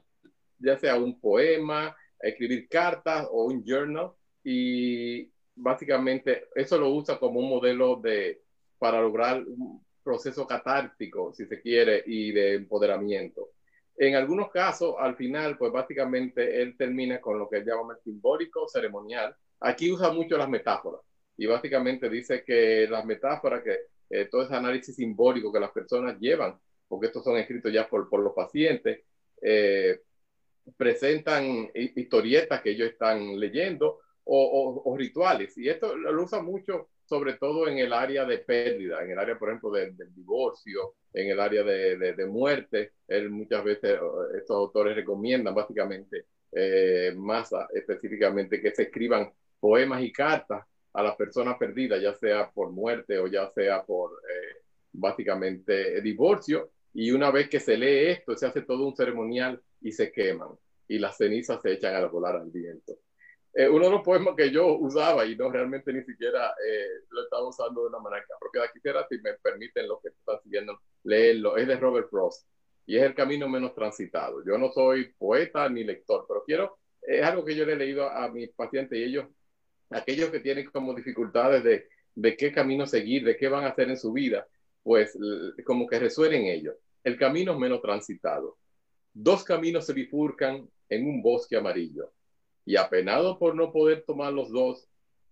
ya 0.58 0.78
sea 0.78 0.96
un 0.96 1.18
poema, 1.20 1.96
escribir 2.20 2.68
cartas 2.68 3.26
o 3.28 3.46
un 3.46 3.64
journal 3.64 4.12
y 4.44 5.28
básicamente 5.56 6.46
eso 6.54 6.78
lo 6.78 6.90
usa 6.90 7.18
como 7.18 7.40
un 7.40 7.48
modelo 7.48 7.96
de 7.96 8.40
para 8.78 9.00
lograr 9.00 9.42
un 9.44 9.84
proceso 10.04 10.46
catártico, 10.46 11.32
si 11.32 11.46
se 11.46 11.60
quiere, 11.60 12.02
y 12.06 12.32
de 12.32 12.54
empoderamiento. 12.54 13.50
En 13.96 14.14
algunos 14.14 14.50
casos, 14.50 14.94
al 14.98 15.16
final, 15.16 15.58
pues 15.58 15.70
básicamente 15.70 16.60
él 16.62 16.76
termina 16.76 17.20
con 17.20 17.38
lo 17.38 17.48
que 17.48 17.58
él 17.58 17.64
llama 17.64 17.96
simbólico 18.02 18.66
ceremonial. 18.68 19.34
Aquí 19.60 19.92
usa 19.92 20.10
mucho 20.12 20.36
las 20.36 20.48
metáforas 20.48 21.00
y 21.36 21.46
básicamente 21.46 22.08
dice 22.08 22.42
que 22.44 22.86
las 22.88 23.04
metáforas, 23.04 23.62
que 23.62 23.78
eh, 24.10 24.28
todo 24.30 24.42
ese 24.42 24.54
análisis 24.54 24.96
simbólico 24.96 25.52
que 25.52 25.60
las 25.60 25.70
personas 25.70 26.18
llevan, 26.18 26.58
porque 26.88 27.06
estos 27.06 27.24
son 27.24 27.36
escritos 27.36 27.72
ya 27.72 27.88
por, 27.88 28.08
por 28.08 28.20
los 28.20 28.34
pacientes, 28.34 29.00
eh, 29.40 30.00
presentan 30.76 31.70
historietas 31.74 32.60
que 32.60 32.70
ellos 32.70 32.90
están 32.90 33.38
leyendo 33.38 34.00
o, 34.24 34.82
o, 34.84 34.90
o, 34.90 34.96
rituales. 34.96 35.56
Y 35.58 35.68
esto 35.68 35.96
lo 35.96 36.22
usa 36.22 36.42
mucho 36.42 36.90
sobre 37.12 37.34
todo 37.34 37.68
en 37.68 37.76
el 37.76 37.92
área 37.92 38.24
de 38.24 38.38
pérdida, 38.38 39.04
en 39.04 39.10
el 39.10 39.18
área, 39.18 39.38
por 39.38 39.50
ejemplo, 39.50 39.70
del, 39.70 39.94
divorcio, 40.14 40.94
en 41.12 41.28
el 41.28 41.40
área 41.40 41.62
de, 41.62 42.26
muerte. 42.26 42.92
Muchas 43.28 43.62
veces, 43.62 44.00
estos 44.34 44.56
autores 44.56 44.96
recomiendan 44.96 45.54
básicamente, 45.54 46.24
eh, 46.50 47.12
más 47.14 47.50
específicamente, 47.74 48.62
que 48.62 48.70
se 48.70 48.84
escriban 48.84 49.30
poemas 49.60 50.02
y 50.02 50.10
cartas 50.10 50.64
a 50.94 51.02
las 51.02 51.14
personas 51.14 51.58
perdidas, 51.58 52.00
ya 52.00 52.14
sea 52.14 52.50
por 52.50 52.70
muerte 52.70 53.18
o 53.18 53.26
ya 53.26 53.46
sea 53.50 53.84
por 53.84 54.12
eh, 54.12 54.62
básicamente 54.92 56.00
divorcio. 56.00 56.70
Y 56.94 57.10
una 57.10 57.30
vez 57.30 57.50
que 57.50 57.60
se 57.60 57.76
lee 57.76 58.08
esto, 58.08 58.34
se 58.38 58.46
hace 58.46 58.62
todo 58.62 58.86
un 58.86 58.96
ceremonial 58.96 59.60
y 59.82 59.92
se 59.92 60.10
queman 60.10 60.48
y 60.88 60.98
las 60.98 61.18
cenizas 61.18 61.60
se 61.60 61.72
echan 61.72 61.94
a 61.94 62.06
volar 62.06 62.36
al 62.36 62.50
viento. 62.50 62.94
Eh, 63.54 63.68
uno 63.68 63.84
de 63.84 63.90
los 63.90 64.02
poemas 64.02 64.34
que 64.34 64.50
yo 64.50 64.78
usaba 64.78 65.26
y 65.26 65.36
no 65.36 65.50
realmente 65.50 65.92
ni 65.92 66.02
siquiera 66.04 66.54
eh, 66.66 66.86
lo 67.10 67.24
estaba 67.24 67.46
usando 67.46 67.82
de 67.82 67.88
una 67.88 67.98
manera 67.98 68.24
propia. 68.40 68.70
Quisiera, 68.72 69.06
si 69.08 69.18
me 69.18 69.34
permiten 69.34 69.88
los 69.88 70.00
que 70.00 70.08
están 70.08 70.40
siguiendo, 70.42 70.80
leerlo. 71.04 71.56
Es 71.56 71.68
de 71.68 71.76
Robert 71.76 72.08
Frost 72.08 72.46
y 72.86 72.96
es 72.96 73.02
El 73.02 73.14
camino 73.14 73.48
menos 73.48 73.74
transitado. 73.74 74.42
Yo 74.44 74.56
no 74.56 74.72
soy 74.72 75.12
poeta 75.18 75.68
ni 75.68 75.84
lector, 75.84 76.24
pero 76.26 76.44
quiero, 76.44 76.78
es 77.02 77.22
algo 77.22 77.44
que 77.44 77.54
yo 77.54 77.66
le 77.66 77.74
he 77.74 77.76
leído 77.76 78.04
a, 78.04 78.24
a 78.24 78.30
mis 78.30 78.50
pacientes 78.50 78.98
y 78.98 79.04
ellos, 79.04 79.26
aquellos 79.90 80.30
que 80.30 80.40
tienen 80.40 80.70
como 80.70 80.94
dificultades 80.94 81.62
de, 81.62 81.88
de 82.14 82.36
qué 82.36 82.52
camino 82.52 82.86
seguir, 82.86 83.24
de 83.24 83.36
qué 83.36 83.48
van 83.48 83.64
a 83.64 83.68
hacer 83.68 83.90
en 83.90 83.98
su 83.98 84.12
vida, 84.12 84.46
pues 84.82 85.16
como 85.64 85.86
que 85.86 85.98
resuenen 85.98 86.46
ellos. 86.46 86.74
El 87.04 87.18
camino 87.18 87.58
menos 87.58 87.82
transitado. 87.82 88.56
Dos 89.12 89.44
caminos 89.44 89.84
se 89.86 89.92
bifurcan 89.92 90.68
en 90.88 91.06
un 91.06 91.22
bosque 91.22 91.56
amarillo 91.56 92.12
y 92.64 92.76
apenado 92.76 93.38
por 93.38 93.54
no 93.54 93.72
poder 93.72 94.04
tomar 94.06 94.32
los 94.32 94.50
dos, 94.50 94.88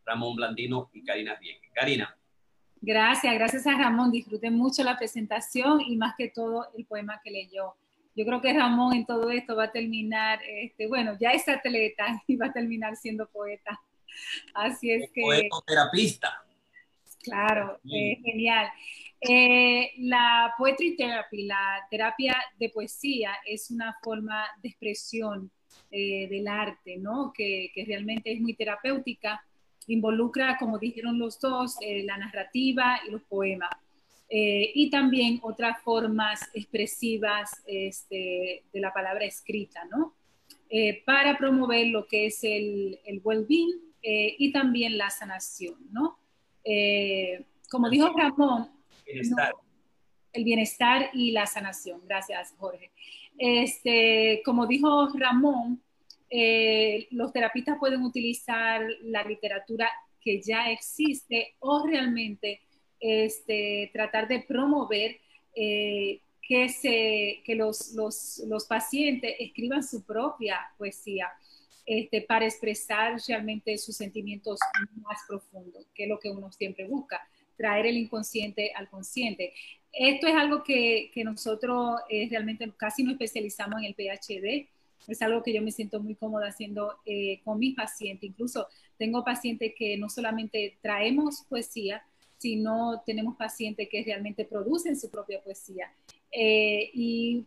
Ramón 0.04 0.36
Blandino 0.36 0.90
y 0.92 1.04
Karina 1.04 1.36
Rieke. 1.36 1.70
Karina. 1.72 2.18
Gracias, 2.82 3.36
gracias 3.36 3.68
a 3.68 3.78
Ramón. 3.78 4.12
Disfruté 4.12 4.50
mucho 4.50 4.84
la 4.84 4.98
presentación 4.98 5.80
y 5.80 5.96
más 5.96 6.16
que 6.18 6.30
todo 6.30 6.70
el 6.76 6.88
poema 6.88 7.22
que 7.24 7.30
leyó. 7.30 7.76
Yo 8.16 8.26
creo 8.26 8.42
que 8.42 8.54
Ramón 8.54 8.94
en 8.96 9.06
todo 9.06 9.30
esto 9.30 9.56
va 9.56 9.66
a 9.66 9.72
terminar, 9.72 10.40
este, 10.48 10.88
bueno, 10.88 11.18
ya 11.20 11.32
es 11.32 11.48
atleta 11.50 12.22
y 12.28 12.36
va 12.38 12.48
a 12.48 12.54
terminar 12.54 12.96
siendo 12.96 13.28
poeta. 13.28 13.80
Así 14.54 14.92
es 14.92 15.12
que... 15.12 15.22
Poetoterapista. 15.22 16.42
Claro, 17.22 17.80
eh, 17.92 18.18
genial. 18.24 18.70
Eh, 19.20 19.94
la 19.98 20.54
poetry 20.58 20.96
therapy, 20.96 21.46
la 21.46 21.86
terapia 21.90 22.36
de 22.60 22.70
poesía, 22.70 23.32
es 23.46 23.72
una 23.72 23.98
forma 24.04 24.46
de 24.62 24.70
expresión 24.70 25.52
eh, 25.92 26.28
del 26.30 26.48
arte, 26.48 26.98
¿no? 26.98 27.34
Que, 27.34 27.72
que, 27.74 27.86
realmente 27.86 28.32
es 28.32 28.40
muy 28.40 28.54
terapéutica. 28.54 29.44
Involucra, 29.88 30.58
como 30.58 30.78
dijeron 30.78 31.18
los 31.18 31.40
dos, 31.40 31.78
eh, 31.82 32.04
la 32.04 32.18
narrativa 32.18 33.00
y 33.08 33.12
los 33.12 33.22
poemas. 33.24 33.70
Eh, 34.28 34.72
y 34.74 34.90
también 34.90 35.40
otras 35.44 35.82
formas 35.84 36.50
expresivas 36.54 37.62
este, 37.68 38.64
de 38.74 38.80
la 38.80 38.92
palabra 38.92 39.26
escrita, 39.26 39.86
¿no? 39.86 40.16
Eh, 40.70 41.04
para 41.06 41.38
promover 41.38 41.88
lo 41.88 42.08
que 42.08 42.26
es 42.26 42.44
el, 42.44 43.00
el 43.06 43.22
well-being 43.24 43.80
eh, 44.02 44.36
y 44.40 44.52
también 44.52 44.98
la 44.98 45.10
sanación, 45.10 45.78
¿no? 45.92 46.20
como 47.70 47.92
dijo 47.92 48.12
Ramón, 48.18 48.72
bienestar. 49.06 49.54
¿no? 49.54 49.62
el 50.34 50.44
bienestar 50.44 51.12
y 51.14 51.32
la 51.32 51.46
sanación. 51.46 52.02
Gracias, 52.08 52.56
Jorge. 52.58 52.90
Este, 53.38 54.42
como 54.44 54.66
dijo 54.66 55.10
Ramón, 55.14 55.84
los 57.12 57.32
terapistas 57.34 57.78
pueden 57.78 58.02
utilizar 58.02 58.82
la 59.04 59.24
literatura 59.24 59.88
que 60.20 60.42
ya 60.42 60.72
existe 60.72 61.56
o 61.60 61.86
realmente 61.86 62.65
este, 63.08 63.92
tratar 63.94 64.28
de 64.28 64.40
promover 64.40 65.18
eh, 65.56 66.22
que, 66.42 66.70
se, 66.70 67.44
que 67.46 67.54
los, 67.54 67.94
los, 67.94 68.42
los, 68.48 68.66
pacientes 68.66 69.36
escriban 69.40 69.84
su 69.84 70.04
propia 70.04 70.60
poesía 70.76 71.30
este, 71.86 72.22
para 72.22 72.46
expresar 72.46 73.20
realmente 73.28 73.78
sus 73.78 73.96
sentimientos 73.96 74.60
más 74.96 75.20
profundos, 75.28 75.86
que 75.94 76.04
es 76.04 76.10
lo 76.10 76.20
que 76.20 76.32
uno 76.32 76.52
siempre 76.52 76.88
busca, 76.88 77.22
traer 77.56 77.86
el 77.86 77.98
inconsciente 77.98 78.72
al 78.74 78.90
consciente. 78.90 79.54
esto 79.92 80.26
es 80.26 80.34
algo 80.34 80.64
que, 80.64 81.12
que 81.14 81.24
nosotros 81.24 82.02
eh, 82.10 82.28
realmente 82.30 82.68
casi 82.76 83.04
no 83.04 83.12
especializamos 83.12 83.82
en 83.82 83.86
el 83.86 83.94
PhD. 83.94 84.68
Es 85.08 85.22
algo 85.22 85.44
que 85.44 85.54
yo 85.54 85.62
me 85.62 85.72
siento 85.72 86.00
muy 86.00 86.16
cómoda 86.16 86.48
haciendo 86.48 86.96
eh, 87.06 87.40
con 87.44 87.60
mis 87.60 87.76
pacientes. 87.76 88.28
Incluso 88.28 88.68
tengo 88.98 89.24
pacientes 89.24 89.74
que 89.78 89.96
no 89.96 90.10
solamente 90.10 90.80
traemos 90.82 91.44
poesía, 91.48 92.04
sino 92.38 93.02
tenemos 93.06 93.36
pacientes 93.36 93.88
que 93.90 94.04
realmente 94.04 94.46
producen 94.46 95.00
su 95.00 95.10
propia 95.10 95.42
poesía. 95.42 95.92
Eh, 96.32 96.92
y 96.94 97.46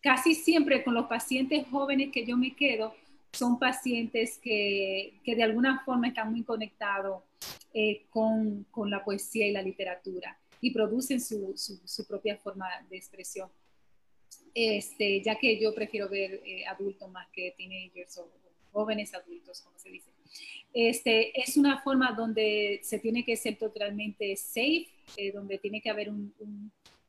casi 0.00 0.34
siempre 0.34 0.82
con 0.82 0.94
los 0.94 1.06
pacientes 1.06 1.66
jóvenes 1.68 2.10
que 2.12 2.24
yo 2.24 2.36
me 2.36 2.54
quedo, 2.54 2.94
son 3.32 3.58
pacientes 3.58 4.38
que, 4.38 5.14
que 5.22 5.36
de 5.36 5.42
alguna 5.42 5.82
forma 5.84 6.08
están 6.08 6.30
muy 6.32 6.42
conectados 6.42 7.22
eh, 7.74 8.06
con, 8.10 8.64
con, 8.70 8.90
la 8.90 9.04
poesía 9.04 9.46
y 9.46 9.52
la 9.52 9.62
literatura 9.62 10.38
y 10.60 10.72
producen 10.72 11.20
su, 11.20 11.52
su, 11.56 12.06
propia 12.06 12.36
forma 12.36 12.66
de 12.88 12.96
expresión. 12.96 13.50
Este, 14.54 15.22
ya 15.22 15.38
que 15.38 15.60
yo 15.60 15.74
prefiero 15.74 16.08
ver 16.08 16.40
eh, 16.44 16.66
adultos 16.66 17.10
más 17.10 17.28
que 17.28 17.54
teenagers 17.56 18.18
o 18.18 18.28
jóvenes 18.72 19.14
adultos, 19.14 19.60
como 19.60 19.78
se 19.78 19.90
dice. 19.90 20.10
Este, 20.72 21.38
es 21.40 21.56
una 21.56 21.80
forma 21.80 22.12
donde 22.12 22.80
se 22.82 22.98
tiene 22.98 23.24
que 23.24 23.36
ser 23.36 23.56
totalmente 23.56 24.36
safe, 24.36 24.88
eh, 25.16 25.32
donde 25.32 25.58
tiene 25.58 25.80
que 25.80 25.90
haber 25.90 26.10
un, 26.10 26.32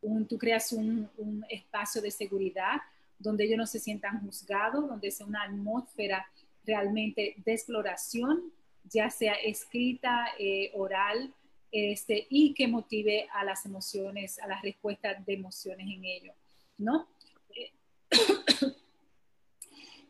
un, 0.02 0.28
tú 0.28 0.38
creas 0.38 0.72
un, 0.72 1.10
un, 1.18 1.46
espacio 1.50 2.02
de 2.02 2.12
seguridad, 2.12 2.78
donde 3.18 3.44
ellos 3.44 3.58
no 3.58 3.68
se 3.68 3.80
sientan 3.80 4.22
juzgados, 4.22 4.88
donde 4.88 5.12
sea 5.12 5.26
una 5.26 5.44
atmósfera 5.44 6.26
realmente 6.66 7.36
de 7.38 7.54
exploración, 7.54 8.52
ya 8.86 9.10
sea 9.10 9.34
escrita, 9.34 10.30
eh, 10.40 10.72
oral, 10.74 11.34
este, 11.72 12.26
y 12.30 12.54
que 12.54 12.68
motive 12.68 13.28
a 13.34 13.44
las 13.44 13.66
emociones, 13.66 14.40
a 14.40 14.48
las 14.48 14.62
respuestas 14.62 15.24
de 15.26 15.34
emociones 15.34 15.88
en 15.88 16.06
ello, 16.06 16.34
¿no? 16.78 17.08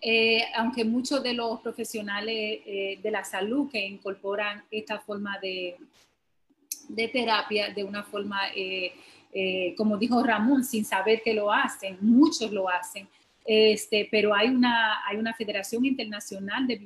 Eh, 0.01 0.43
aunque 0.55 0.85
muchos 0.85 1.21
de 1.21 1.33
los 1.33 1.59
profesionales 1.59 2.61
eh, 2.65 2.99
de 3.03 3.11
la 3.11 3.23
salud 3.25 3.69
que 3.69 3.85
incorporan 3.85 4.63
esta 4.71 4.99
forma 4.99 5.37
de, 5.39 5.75
de 6.87 7.07
terapia 7.09 7.73
de 7.73 7.83
una 7.83 8.03
forma, 8.03 8.39
eh, 8.55 8.93
como 9.75 9.97
dijo 9.97 10.23
Ramón, 10.23 10.63
sin 10.63 10.85
saber 10.85 11.21
que 11.21 11.33
lo 11.33 11.51
hacen, 11.51 11.97
muchos 11.99 12.51
lo 12.51 12.69
hacen, 12.69 13.09
este, 13.45 14.07
pero 14.09 14.33
hay 14.33 14.47
una, 14.47 15.05
hay 15.05 15.17
una 15.17 15.33
Federación 15.33 15.83
Internacional 15.85 16.65
de, 16.65 16.77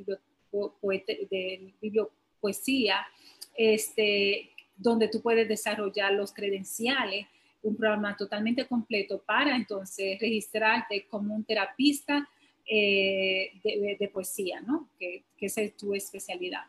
de 1.30 1.74
Bibliopoesía 1.80 3.05
este, 3.55 4.49
donde 4.76 5.07
tú 5.07 5.22
puedes 5.22 5.47
desarrollar 5.47 6.14
los 6.14 6.34
credenciales, 6.34 7.28
un 7.61 7.78
programa 7.78 8.18
totalmente 8.18 8.66
completo 8.66 9.22
para 9.26 9.55
entonces 9.55 10.20
registrarte 10.20 11.05
como 11.07 11.36
un 11.36 11.43
terapista 11.43 12.28
eh, 12.66 13.51
de, 13.99 14.07
poesía, 14.07 14.61
¿no? 14.61 14.89
Que, 14.97 15.24
es 15.38 15.76
tu 15.76 15.93
especialidad. 15.93 16.64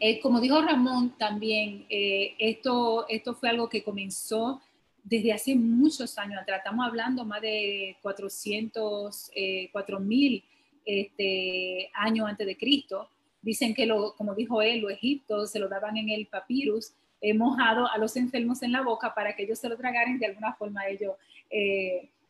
Eh, 0.00 0.18
como 0.18 0.40
dijo 0.40 0.60
Ramón 0.60 1.16
también, 1.16 1.86
eh, 1.88 2.34
esto, 2.40 3.06
esto 3.08 3.34
fue 3.34 3.50
algo 3.50 3.68
que 3.68 3.84
comenzó 3.84 4.60
desde 5.04 5.32
hace 5.32 5.54
muchos 5.54 6.18
años 6.18 6.40
atrás. 6.42 6.58
Estamos 6.58 6.86
hablando 6.86 7.24
más 7.24 7.40
de 7.40 7.96
400, 8.02 9.30
4000 9.70 10.44
este, 10.84 11.90
años 11.94 12.28
antes 12.28 12.46
de 12.46 12.56
Cristo. 12.56 13.08
Dicen 13.42 13.74
que, 13.74 13.86
lo, 13.86 14.16
como 14.16 14.34
dijo 14.34 14.60
él, 14.60 14.80
los 14.80 14.90
egiptos 14.90 15.52
se 15.52 15.60
lo 15.60 15.68
daban 15.68 15.96
en 15.96 16.08
el 16.08 16.26
papyrus 16.26 16.94
mojado 17.36 17.90
a 17.90 17.96
los 17.96 18.16
enfermos 18.16 18.62
en 18.62 18.72
la 18.72 18.82
boca 18.82 19.14
para 19.14 19.34
que 19.34 19.44
ellos 19.44 19.58
se 19.58 19.68
lo 19.68 19.78
tragaran 19.78 20.18
de 20.18 20.26
alguna 20.26 20.52
forma 20.54 20.86
ellos, 20.88 21.14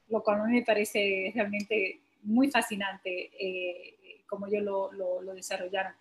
lo 0.08 0.22
cual 0.22 0.48
me 0.48 0.62
parece 0.62 1.32
realmente 1.34 2.00
muy 2.24 2.50
fascinante 2.50 3.30
eh, 3.38 3.94
como 4.26 4.46
ellos 4.46 4.64
lo, 4.64 5.34
desarrollaron. 5.34 5.92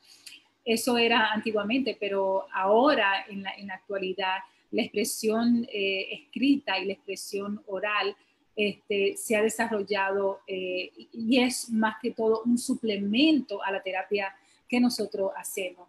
Eso 0.65 0.97
era 0.97 1.31
antiguamente, 1.31 1.97
pero 1.99 2.47
ahora 2.53 3.25
en 3.27 3.43
la, 3.43 3.73
actualidad 3.73 4.37
la 4.71 4.81
expresión 4.81 5.67
eh, 5.71 6.07
escrita 6.11 6.79
y 6.79 6.85
la 6.85 6.93
expresión 6.93 7.61
oral 7.67 8.15
este, 8.55 9.15
se 9.17 9.35
ha 9.35 9.41
desarrollado 9.41 10.41
eh, 10.47 10.91
y 11.11 11.39
es 11.39 11.69
más 11.69 11.95
que 12.01 12.11
todo 12.11 12.43
un 12.45 12.57
suplemento 12.57 13.63
a 13.63 13.71
la 13.71 13.81
terapia 13.81 14.33
que 14.67 14.79
nosotros 14.79 15.31
hacemos 15.35 15.87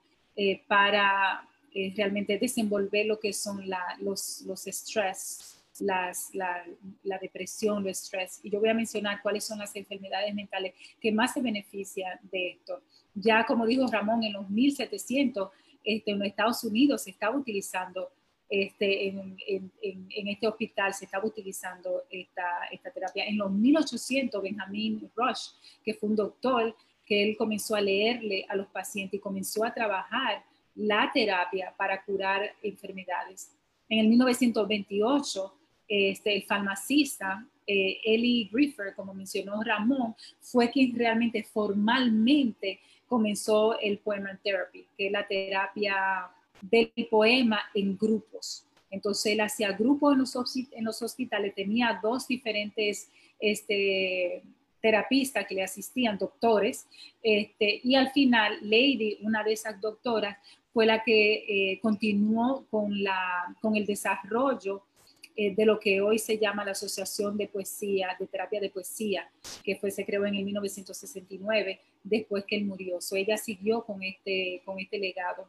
para 0.67 1.49
realmente 1.97 2.39
desenvolver 2.39 3.07
lo 3.07 3.21
que 3.21 3.33
son 3.33 3.65
los, 4.01 4.43
los 4.43 4.67
estrés 4.67 5.54
las, 5.81 6.35
la, 6.35 6.65
la, 7.03 7.19
depresión, 7.19 7.83
el 7.83 7.91
estrés. 7.91 8.41
Y 8.43 8.51
yo 8.51 8.61
voy 8.61 8.69
a 8.69 8.75
mencionar 8.75 9.21
cuáles 9.23 9.45
son 9.45 9.59
las 9.59 9.75
enfermedades 9.75 10.35
mentales 10.35 10.75
que 11.01 11.13
más 11.13 11.33
se 11.33 11.41
benefician 11.41 12.19
de 12.31 12.51
esto. 12.51 12.83
Ya 13.15 13.45
como 13.45 13.67
dijo 13.67 13.87
Ramón, 13.87 14.23
en 14.23 14.33
los 14.33 14.49
1700 14.49 15.51
este, 15.85 16.13
en 16.13 16.19
los 16.19 16.29
Estados 16.29 16.65
Unidos 16.65 17.03
se 17.03 17.11
estaba 17.11 17.37
utilizando 17.37 18.11
este, 18.49 19.09
en, 19.09 19.37
en, 19.47 19.73
en, 19.83 20.29
este 20.29 20.47
hospital 20.47 20.93
se 20.95 21.07
estaba 21.07 21.27
utilizando 21.27 22.05
esta, 22.11 22.67
esta 22.71 22.91
terapia. 22.91 23.25
En 23.27 23.39
los 23.39 23.51
1800, 23.51 24.43
Benjamin 24.43 25.11
Rush, 25.17 25.49
que 25.83 25.95
fue 25.95 26.11
un 26.11 26.17
doctor, 26.17 26.77
que 27.05 27.23
él 27.23 27.37
comenzó 27.37 27.75
a 27.75 27.81
leerle 27.81 28.47
a 28.49 28.55
los 28.55 28.67
pacientes 28.69 29.19
y 29.19 29.21
comenzó 29.21 29.65
a 29.65 29.75
trabajar 29.75 30.45
la 30.75 31.11
terapia 31.13 31.75
para 31.77 32.03
curar 32.05 32.55
enfermedades. 32.63 33.51
En 33.89 33.99
el 34.01 34.09
1928, 34.09 35.55
este, 35.89 36.37
el 36.37 36.43
farmacista 36.45 37.47
eh, 37.67 37.99
Eli 38.05 38.49
Griffer, 38.53 38.95
como 38.95 39.15
mencionó 39.15 39.63
Ramón, 39.63 40.15
fue 40.41 40.71
quien 40.71 40.97
realmente 40.97 41.43
formalmente 41.45 42.81
comenzó 43.07 43.79
el 43.79 43.99
poema 43.99 44.39
therapy, 44.43 44.87
que 44.97 45.07
es 45.07 45.13
la 45.13 45.27
terapia 45.27 46.29
del 46.61 46.91
poema 47.11 47.61
en 47.75 47.97
grupos. 47.97 48.67
Entonces 48.91 49.33
él 49.33 49.41
hacía 49.41 49.73
grupos 49.73 50.13
en 50.13 50.19
los, 50.21 50.57
en 50.73 50.85
los 50.85 51.03
hospitales, 51.03 51.55
tenía 51.55 51.99
dos 52.03 52.29
diferentes 52.29 53.11
este, 53.41 54.43
terapistas 54.81 55.47
que 55.47 55.55
le 55.55 55.63
asistían, 55.63 56.19
doctores, 56.19 56.87
este, 57.23 57.81
y 57.83 57.95
al 57.95 58.11
final 58.11 58.59
Lady, 58.63 59.19
una 59.23 59.43
de 59.43 59.55
esas 59.55 59.81
doctoras, 59.81 60.37
fue 60.73 60.87
la 60.87 61.03
que 61.03 61.73
eh, 61.73 61.81
continuó 61.81 62.67
con 62.71 63.77
el 63.77 63.87
desarrollo 63.87 64.83
eh, 65.37 65.53
de 65.53 65.67
lo 65.67 65.81
que 65.81 66.01
hoy 66.01 66.21
se 66.21 66.39
llama 66.39 66.65
la 66.65 66.71
Asociación 66.71 67.37
de 67.37 67.49
Poesía, 67.49 68.17
de 68.21 68.27
Terapia 68.29 68.61
de 68.61 68.71
Poesía, 68.71 69.29
que 69.65 69.75
fue, 69.75 69.91
se 69.91 70.07
creó 70.07 70.25
en 70.27 70.37
el 70.37 70.45
1969, 70.45 71.81
después 72.05 72.45
que 72.45 72.55
él 72.55 72.65
murió. 72.65 73.01
So, 73.01 73.17
ella 73.17 73.37
siguió 73.37 73.85
con 73.85 74.01
este, 74.05 74.63
con 74.65 74.79
este 74.79 74.97
legado. 74.97 75.49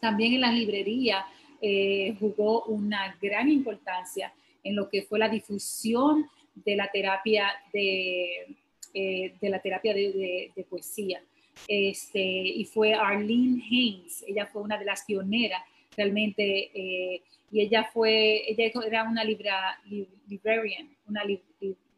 También 0.00 0.34
en 0.34 0.42
la 0.42 0.52
librería 0.52 1.26
eh, 1.60 2.14
jugó 2.20 2.64
una 2.66 3.16
gran 3.20 3.50
importancia 3.50 4.32
en 4.62 4.76
lo 4.76 4.88
que 4.88 5.02
fue 5.02 5.18
la 5.18 5.28
difusión 5.28 6.28
de 6.54 6.76
la 6.76 6.88
terapia 6.88 7.48
de, 7.72 8.54
eh, 8.94 9.34
de 9.40 9.50
la 9.50 9.60
terapia 9.60 9.94
de, 9.94 10.52
poesía. 10.70 11.20
Este, 11.66 12.20
y 12.20 12.64
fue 12.66 12.94
Arlene 12.94 13.64
Haynes, 13.68 14.24
ella 14.28 14.46
fue 14.46 14.62
una 14.62 14.78
de 14.78 14.84
las 14.84 15.02
pioneras 15.02 15.60
realmente 15.96 17.20
y 17.52 17.60
ella 17.60 17.84
fue, 17.92 18.50
ella 18.50 18.72
era 18.86 19.04
una 19.04 19.22
libra, 19.22 19.78
librarian, 20.26 20.88
una, 21.06 21.22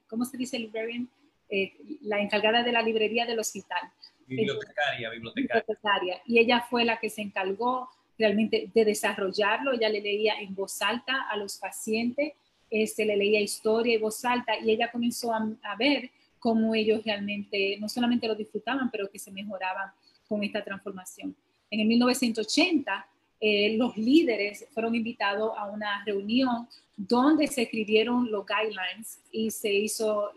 ¿cómo 0.09 0.24
se 0.24 0.36
dice 0.36 0.59
librarian? 0.59 1.09
Eh, 1.48 1.72
la 2.02 2.20
encargada 2.20 2.64
de 2.64 2.72
la 2.72 2.82
librería 2.82 3.24
del 3.24 3.38
hospital. 3.38 3.82
Bibliotecaria, 4.26 5.11
bibliotecaria. 5.11 6.20
Y 6.26 6.40
ella 6.40 6.66
fue 6.68 6.84
la 6.84 6.98
que 6.98 7.09
se 7.09 7.22
encargó 7.22 7.88
realmente 8.18 8.68
de 8.74 8.84
desarrollarlo. 8.84 9.74
Ella 9.74 9.88
le 9.88 10.00
leía 10.00 10.40
en 10.40 10.57
voz 10.57 10.82
alta 10.82 11.28
a 11.30 11.36
los 11.36 11.57
pacientes, 11.59 12.32
este, 12.68 13.05
le 13.05 13.16
leía 13.16 13.40
historia 13.40 13.94
en 13.94 14.00
voz 14.00 14.24
alta 14.24 14.59
y 14.59 14.72
ella 14.72 14.90
comenzó 14.90 15.32
a, 15.32 15.48
a 15.62 15.76
ver 15.76 16.11
cómo 16.40 16.74
ellos 16.74 17.05
realmente 17.05 17.76
no 17.78 17.88
solamente 17.88 18.26
lo 18.26 18.34
disfrutaban, 18.34 18.90
pero 18.90 19.09
que 19.09 19.20
se 19.20 19.30
mejoraban 19.30 19.92
con 20.26 20.42
esta 20.42 20.64
transformación. 20.64 21.36
En 21.70 21.78
el 21.78 21.86
1980 21.86 23.07
eh, 23.47 23.76
los 23.76 23.95
líderes 23.99 24.66
fueron 24.72 24.95
invitados 24.95 25.53
a 25.59 25.66
una 25.66 26.03
reunión 26.07 26.66
donde 26.97 27.47
se 27.47 27.64
escribieron 27.64 28.30
los 28.30 28.47
guidelines 28.47 29.20
y 29.30 29.51
se 29.51 29.70
hizo 29.70 30.30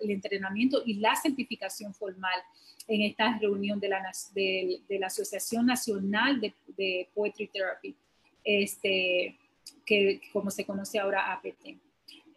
el 0.00 0.10
entrenamiento 0.10 0.80
y 0.86 0.94
la 0.94 1.14
certificación 1.14 1.92
formal 1.92 2.40
en 2.86 3.02
esta 3.02 3.38
reunión 3.38 3.78
de 3.78 3.88
la, 3.90 4.02
de, 4.32 4.80
la 4.98 5.08
Asociación 5.08 5.66
Nacional 5.66 6.40
de, 6.40 7.08
Poetry 7.14 7.48
Therapy, 7.48 7.94
este, 8.42 9.36
que 9.84 10.22
como 10.32 10.50
se 10.50 10.64
conoce 10.64 10.98
ahora 10.98 11.30
APT. 11.34 11.76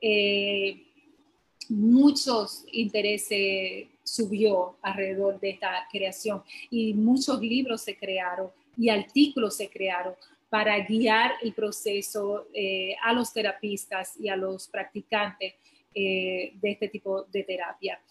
Eh, 0.02 0.88
muchos 1.70 2.66
intereses 2.74 3.88
subió 4.12 4.78
alrededor 4.82 5.40
de 5.40 5.52
esta 5.52 5.88
creación 5.90 6.44
y 6.70 6.94
muchos 6.94 7.40
libros 7.40 7.82
se 7.82 7.96
crearon 7.96 8.50
y 8.78 8.90
artículos 8.90 9.56
se 9.56 9.70
crearon 9.70 10.16
para 10.50 10.78
guiar 10.80 11.32
el 11.42 11.54
proceso 11.54 12.48
eh, 12.54 12.94
a 13.02 13.14
los 13.14 13.32
terapistas 13.32 14.20
y 14.20 14.28
a 14.28 14.36
los 14.36 14.68
practicantes 14.68 15.54
eh, 15.96 16.52
de 16.62 16.72
este 16.72 16.90
tipo 16.90 17.24
de 17.32 17.44
terapia. 17.44 18.02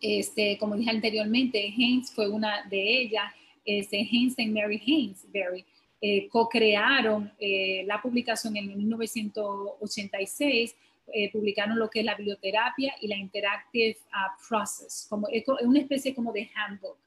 Este, 0.00 0.56
como 0.58 0.76
dije 0.76 0.90
anteriormente, 0.90 1.58
Haynes 1.58 2.12
fue 2.12 2.28
una 2.28 2.62
de 2.70 3.00
ellas. 3.00 3.32
Este, 3.64 3.96
Haynes 3.98 4.38
y 4.38 4.46
Mary 4.46 4.80
Hainesbury 4.86 5.64
eh, 6.00 6.28
co-crearon 6.28 7.32
la 7.84 8.00
publicación 8.00 8.56
en 8.56 8.68
1986 8.78 10.76
publicaron 11.32 11.78
lo 11.78 11.88
que 11.88 12.00
es 12.00 12.04
la 12.04 12.14
biblioterapia 12.14 12.94
y 13.00 13.08
la 13.08 13.16
Interactive 13.16 13.96
uh, 14.08 14.48
Process, 14.48 15.06
como 15.08 15.28
es 15.28 15.44
una 15.62 15.80
especie 15.80 16.14
como 16.14 16.32
de 16.32 16.50
handbook 16.54 16.98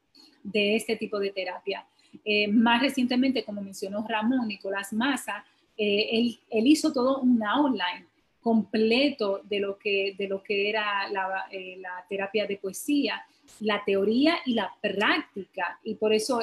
de 0.44 0.76
este 0.76 0.96
tipo 0.96 1.20
de 1.20 1.32
terapia. 1.32 1.86
Eh, 2.26 2.48
más 2.48 2.82
recientemente, 2.82 3.44
como 3.44 3.62
mencionó 3.62 4.06
Ramón 4.08 4.48
Nicolás 4.48 4.92
Massa, 4.94 5.46
eh, 5.78 6.38
él, 6.50 6.68
hizo 6.68 6.92
todo 6.92 7.22
un 7.22 7.42
outline 7.44 8.08
completo 8.42 9.42
de 9.44 9.60
lo 9.60 9.78
que, 9.78 10.16
de 10.18 10.28
lo 10.28 10.44
que 10.44 10.70
era 10.70 11.08
la, 11.10 11.46
eh, 11.52 11.78
la 11.80 12.06
terapia 12.10 12.46
de 12.46 12.58
poesía, 12.58 13.24
la 13.60 13.84
teoría 13.86 14.38
y 14.46 14.54
la 14.54 14.74
práctica, 14.82 15.80
y 15.84 15.96
por 15.96 16.14
eso 16.14 16.42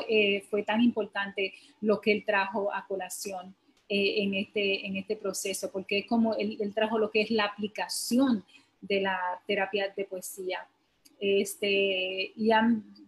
fue 0.50 0.62
tan 0.62 0.82
importante 0.82 1.54
lo 1.80 2.00
que 2.00 2.12
él 2.12 2.24
trajo 2.24 2.72
a 2.72 2.86
colación 2.86 3.54
en, 3.88 4.34
este, 4.34 4.86
en 4.86 4.96
este 4.96 5.16
proceso, 5.16 5.70
porque 5.72 5.98
es 5.98 6.06
como 6.06 6.34
él, 6.36 6.56
él 6.60 6.74
trajo 6.74 6.98
lo 6.98 7.10
que 7.10 7.22
es 7.22 7.30
la 7.30 7.44
aplicación 7.44 8.44
de 8.80 9.00
la 9.00 9.18
terapia 9.46 9.92
de 9.96 10.04
poesía. 10.04 10.66
Este, 11.20 12.32
y 12.36 12.50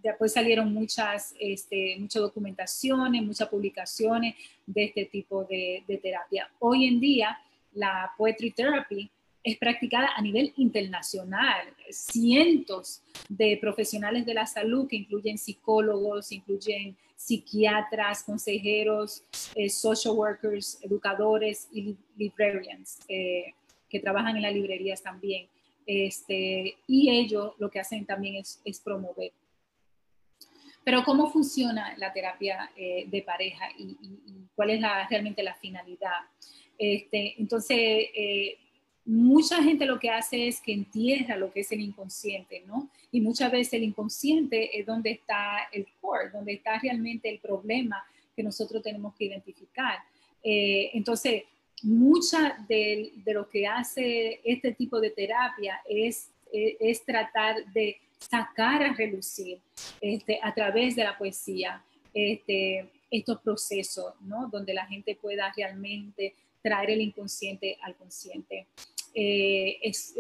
después 0.03 0.33
salieron 0.33 0.73
muchas, 0.73 1.35
este, 1.39 1.97
muchas 1.99 2.23
documentaciones, 2.23 3.23
muchas 3.23 3.49
publicaciones 3.49 4.35
de 4.67 4.85
este 4.85 5.05
tipo 5.05 5.45
de, 5.45 5.85
terapia. 6.03 6.51
Hoy 6.59 6.87
en 6.87 6.99
día, 6.99 7.39
la 7.73 8.13
poetry 8.19 8.51
therapy 8.51 9.11
es 9.45 9.57
practicada 9.59 10.11
a 10.17 10.21
nivel 10.21 10.53
internacional. 10.57 11.69
Cientos 11.91 13.03
de 13.29 13.57
profesionales 13.61 14.27
de 14.27 14.35
la 14.35 14.47
salud, 14.47 14.89
que 14.89 14.97
incluyen 14.97 15.39
psicólogos, 15.39 16.33
incluyen 16.33 16.97
psiquiatras, 17.21 18.23
consejeros, 18.23 19.23
eh, 19.55 19.69
social 19.69 20.15
workers, 20.15 20.79
educadores 20.83 21.69
y 21.71 21.95
librarians 22.17 22.99
eh, 23.09 23.53
que 23.91 24.01
trabajan 24.01 24.37
en 24.37 24.43
las 24.43 24.55
librerías 24.55 25.03
también. 25.03 25.47
Este, 25.85 26.77
y 26.87 27.11
ellos 27.11 27.53
lo 27.59 27.71
que 27.71 27.79
hacen 27.79 28.07
también 28.07 28.37
es, 28.37 28.81
promover. 28.83 29.33
Pero 30.83 31.05
¿cómo 31.05 31.31
funciona 31.31 31.95
la 31.99 32.11
terapia 32.11 32.71
eh, 32.75 33.05
de 33.07 33.23
pareja 33.23 33.67
y, 33.77 33.99
cuál 34.55 34.71
es 34.71 34.81
realmente 35.11 35.43
la 35.43 35.55
finalidad? 35.55 36.21
Este, 36.79 37.35
entonces, 37.39 37.77
eh, 37.79 38.57
mucha 39.05 39.63
gente 39.63 39.85
lo 39.85 39.99
que 39.99 40.09
hace 40.09 40.49
es 40.49 40.63
que 40.63 40.73
entierra 40.73 41.37
lo 41.37 41.53
que 41.53 41.61
es 41.61 41.71
el 41.71 41.81
inconsciente, 41.81 42.63
¿no? 42.67 42.89
Y 43.13 43.21
muchas 43.21 43.51
veces 43.51 43.75
el 43.75 43.85
inconsciente 43.85 44.79
es 44.79 44.87
donde 44.87 45.11
está 45.11 45.69
el 45.73 45.87
core, 46.01 46.31
donde 46.31 46.55
está 46.55 46.79
realmente 46.79 47.29
el 47.29 47.39
problema 47.39 48.05
que 48.35 48.43
nosotros 48.43 48.83
tenemos 48.83 49.15
que 49.17 49.25
identificar. 49.25 49.99
Eh, 50.43 50.91
entonces, 50.95 51.45
mucha 51.83 52.65
de, 52.69 53.13
lo 53.27 53.49
que 53.49 53.67
hace 53.67 54.41
este 54.45 54.73
tipo 54.73 55.01
de 55.01 55.11
terapia 55.11 55.81
es, 55.89 56.31
es, 56.53 57.05
tratar 57.05 57.65
de 57.73 57.99
sacar 58.19 58.83
a 58.83 58.93
relucir 58.93 59.59
este, 60.01 60.39
a 60.43 60.53
través 60.55 60.95
de 60.95 61.05
la 61.05 61.17
poesía 61.17 61.83
este, 62.13 62.91
estos 63.11 63.41
procesos, 63.41 64.15
¿no? 64.21 64.49
Donde 64.49 64.75
la 64.75 64.87
gente 64.87 65.17
pueda 65.17 65.53
realmente 65.57 66.35
traer 66.63 66.91
el 66.91 67.01
inconsciente 67.01 67.79
al 67.83 67.97
consciente. 67.97 68.67
Eh, 69.15 69.79
es, 69.83 70.15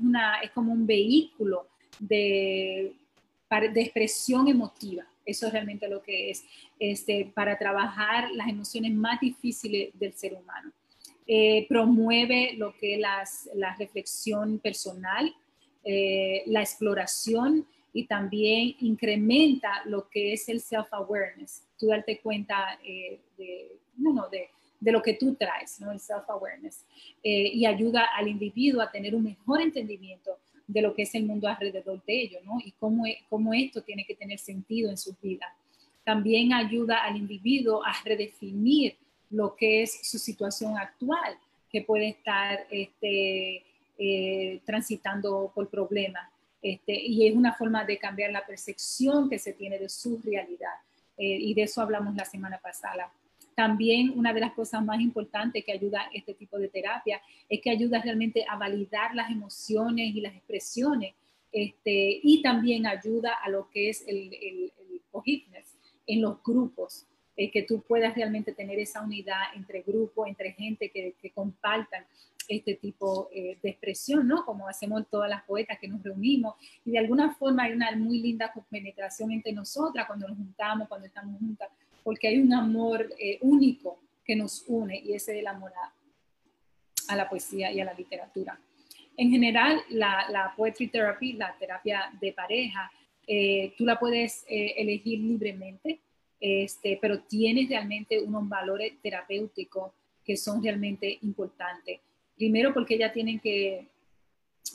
una, 0.00 0.40
es 0.40 0.50
como 0.50 0.72
un 0.72 0.86
vehículo 0.86 1.66
de, 1.98 2.92
de 3.50 3.80
expresión 3.80 4.48
emotiva. 4.48 5.04
Eso 5.24 5.46
es 5.46 5.52
realmente 5.52 5.88
lo 5.88 6.02
que 6.02 6.30
es, 6.30 6.44
este, 6.78 7.30
para 7.34 7.58
trabajar 7.58 8.30
las 8.32 8.48
emociones 8.48 8.92
más 8.92 9.20
difíciles 9.20 9.90
del 9.98 10.12
ser 10.14 10.34
humano. 10.34 10.72
Eh, 11.26 11.66
promueve 11.68 12.54
lo 12.56 12.72
que 12.76 12.94
es 12.94 13.50
la 13.54 13.74
reflexión 13.76 14.60
personal, 14.60 15.34
eh, 15.82 16.44
la 16.46 16.60
exploración 16.60 17.66
y 17.92 18.04
también 18.04 18.76
incrementa 18.80 19.82
lo 19.86 20.08
que 20.08 20.34
es 20.34 20.48
el 20.48 20.60
self-awareness. 20.60 21.64
Tú 21.76 21.88
darte 21.88 22.20
cuenta 22.20 22.78
eh, 22.84 23.18
de, 23.36 23.80
de, 24.78 24.92
lo 24.92 25.02
que 25.02 25.14
tú 25.14 25.34
traes, 25.34 25.80
¿no? 25.80 25.90
el 25.90 25.98
self-awareness. 25.98 26.84
y 27.24 27.66
ayuda 27.66 28.04
al 28.16 28.28
individuo 28.28 28.80
a 28.80 28.92
tener 28.92 29.14
un 29.16 29.24
mejor 29.24 29.60
entendimiento 29.60 30.38
de 30.66 30.82
lo 30.82 30.94
que 30.94 31.02
es 31.02 31.14
el 31.14 31.24
mundo 31.24 31.48
alrededor 31.48 32.04
de 32.04 32.22
ellos 32.22 32.42
¿no? 32.44 32.58
y 32.64 32.72
cómo, 32.72 33.04
cómo 33.28 33.54
esto 33.54 33.82
tiene 33.82 34.04
que 34.04 34.14
tener 34.14 34.38
sentido 34.38 34.90
en 34.90 34.96
su 34.96 35.14
vida. 35.22 35.54
También 36.04 36.52
ayuda 36.52 37.04
al 37.04 37.16
individuo 37.16 37.84
a 37.84 37.92
redefinir 38.04 38.96
lo 39.30 39.56
que 39.56 39.82
es 39.82 40.08
su 40.08 40.18
situación 40.18 40.76
actual, 40.78 41.36
que 41.70 41.82
puede 41.82 42.08
estar 42.08 42.66
este, 42.70 43.64
eh, 43.98 44.60
transitando 44.64 45.50
por 45.54 45.68
problemas. 45.68 46.30
Este, 46.62 46.94
y 46.94 47.26
es 47.26 47.34
una 47.34 47.54
forma 47.54 47.84
de 47.84 47.98
cambiar 47.98 48.30
la 48.32 48.46
percepción 48.46 49.28
que 49.28 49.38
se 49.38 49.52
tiene 49.52 49.78
de 49.78 49.88
su 49.88 50.20
realidad. 50.24 50.74
Eh, 51.16 51.38
y 51.40 51.54
de 51.54 51.62
eso 51.62 51.80
hablamos 51.80 52.14
la 52.14 52.24
semana 52.24 52.58
pasada. 52.58 53.12
También 53.56 54.12
una 54.16 54.32
de 54.32 54.40
las 54.40 54.52
cosas 54.52 54.84
más 54.84 55.00
importantes 55.00 55.64
que 55.64 55.72
ayuda 55.72 56.10
este 56.12 56.34
tipo 56.34 56.58
de 56.58 56.68
terapia 56.68 57.20
es 57.48 57.60
que 57.60 57.70
ayuda 57.70 58.02
realmente 58.02 58.44
a 58.48 58.56
validar 58.56 59.14
las 59.14 59.30
emociones 59.30 60.14
y 60.14 60.20
las 60.20 60.36
expresiones 60.36 61.14
este, 61.50 62.20
y 62.22 62.42
también 62.42 62.86
ayuda 62.86 63.32
a 63.42 63.48
lo 63.48 63.70
que 63.70 63.88
es 63.88 64.06
el, 64.06 64.34
el, 64.34 64.72
el 64.78 65.02
en 66.06 66.20
los 66.20 66.42
grupos. 66.44 67.06
Eh, 67.38 67.50
que 67.50 67.62
tú 67.64 67.82
puedas 67.82 68.14
realmente 68.14 68.52
tener 68.52 68.78
esa 68.78 69.02
unidad 69.02 69.54
entre 69.54 69.82
grupos, 69.82 70.26
entre 70.26 70.52
gente 70.52 70.90
que, 70.90 71.14
que 71.20 71.30
compartan 71.32 72.06
este 72.48 72.74
tipo 72.76 73.28
eh, 73.32 73.58
de 73.62 73.70
expresión, 73.70 74.26
¿no? 74.26 74.44
Como 74.44 74.68
hacemos 74.68 75.04
todas 75.10 75.28
las 75.28 75.42
poetas 75.44 75.78
que 75.78 75.88
nos 75.88 76.02
reunimos 76.02 76.54
y 76.84 76.92
de 76.92 76.98
alguna 76.98 77.34
forma 77.34 77.64
hay 77.64 77.72
una 77.72 77.94
muy 77.96 78.20
linda 78.20 78.52
penetración 78.70 79.32
entre 79.32 79.52
nosotras 79.52 80.06
cuando 80.06 80.28
nos 80.28 80.36
juntamos, 80.36 80.88
cuando 80.88 81.06
estamos 81.06 81.38
juntas, 81.38 81.68
porque 82.06 82.28
hay 82.28 82.38
un 82.38 82.54
amor 82.54 83.12
eh, 83.18 83.38
único 83.40 83.98
que 84.24 84.36
nos 84.36 84.62
une 84.68 84.96
y 84.96 85.12
ese 85.12 85.32
es 85.32 85.38
el 85.40 85.46
amor 85.48 85.72
a, 87.08 87.16
la 87.16 87.28
poesía 87.28 87.72
y 87.72 87.80
a 87.80 87.84
la 87.84 87.94
literatura. 87.94 88.58
En 89.16 89.30
general, 89.30 89.82
la, 89.90 90.26
la 90.30 90.54
poetry 90.56 90.86
therapy, 90.86 91.32
la 91.32 91.56
terapia 91.58 92.12
de 92.20 92.32
pareja, 92.32 92.90
tú 93.76 93.84
la 93.84 93.98
puedes 93.98 94.44
elegir 94.48 95.18
libremente 95.18 96.00
este, 96.40 96.98
pero 97.00 97.20
tiene 97.20 97.66
realmente 97.68 98.20
unos 98.20 98.48
valores 98.48 98.92
terapéuticos 99.00 99.92
que 100.24 100.36
son 100.36 100.62
realmente 100.62 101.18
importantes. 101.22 102.00
Primero 102.36 102.74
porque 102.74 102.98
ya 102.98 103.12
tienen 103.12 103.40
que, 103.40 103.88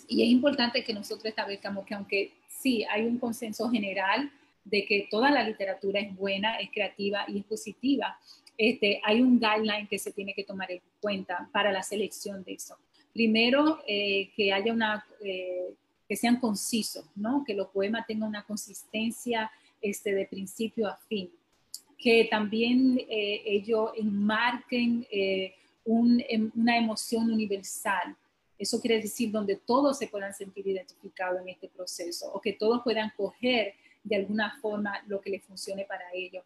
y 0.07 0.23
es 0.23 0.29
importante 0.29 0.83
que 0.83 0.93
nosotros 0.93 1.25
establezcamos 1.25 1.85
que 1.85 1.93
aunque 1.93 2.33
sí 2.47 2.83
hay 2.89 3.05
un 3.05 3.19
consenso 3.19 3.69
general 3.69 4.31
de 4.63 4.85
que 4.85 5.07
toda 5.09 5.31
la 5.31 5.43
literatura 5.43 5.99
es 5.99 6.15
buena, 6.15 6.57
es 6.57 6.69
creativa 6.71 7.25
y 7.27 7.39
es 7.39 7.45
positiva, 7.45 8.17
este, 8.57 9.01
hay 9.03 9.21
un 9.21 9.39
guideline 9.39 9.87
que 9.87 9.97
se 9.97 10.11
tiene 10.11 10.33
que 10.33 10.43
tomar 10.43 10.71
en 10.71 10.81
cuenta 10.99 11.49
para 11.51 11.71
la 11.71 11.81
selección 11.81 12.43
de 12.43 12.53
eso. 12.53 12.77
Primero, 13.13 13.79
eh, 13.87 14.29
que 14.35 14.53
haya 14.53 14.71
una, 14.71 15.05
eh, 15.23 15.73
que 16.07 16.15
sean 16.15 16.39
concisos, 16.39 17.05
¿no? 17.15 17.43
Que 17.45 17.53
los 17.53 17.69
poemas 17.69 18.05
tengan 18.05 18.29
una 18.29 18.43
consistencia 18.43 19.51
este, 19.81 20.13
de 20.13 20.25
principio 20.25 20.87
a 20.87 20.95
fin 20.95 21.31
que 22.01 22.27
también 22.29 22.99
eh, 23.07 23.43
ellos 23.45 23.91
enmarquen 23.95 25.05
eh, 25.11 25.53
em, 25.85 26.51
una 26.55 26.77
emoción 26.77 27.31
universal. 27.31 28.17
Eso 28.57 28.81
quiere 28.81 28.99
decir 28.99 29.31
donde 29.31 29.55
todos 29.55 29.99
se 29.99 30.07
puedan 30.07 30.33
sentir 30.33 30.67
identificados 30.67 31.41
en 31.41 31.49
este 31.49 31.69
proceso 31.69 32.31
o 32.33 32.41
que 32.41 32.53
todos 32.53 32.81
puedan 32.83 33.11
coger 33.15 33.75
de 34.03 34.15
alguna 34.15 34.57
forma 34.61 35.01
lo 35.07 35.21
que 35.21 35.29
les 35.29 35.43
funcione 35.43 35.85
para 35.85 36.05
ellos. 36.13 36.43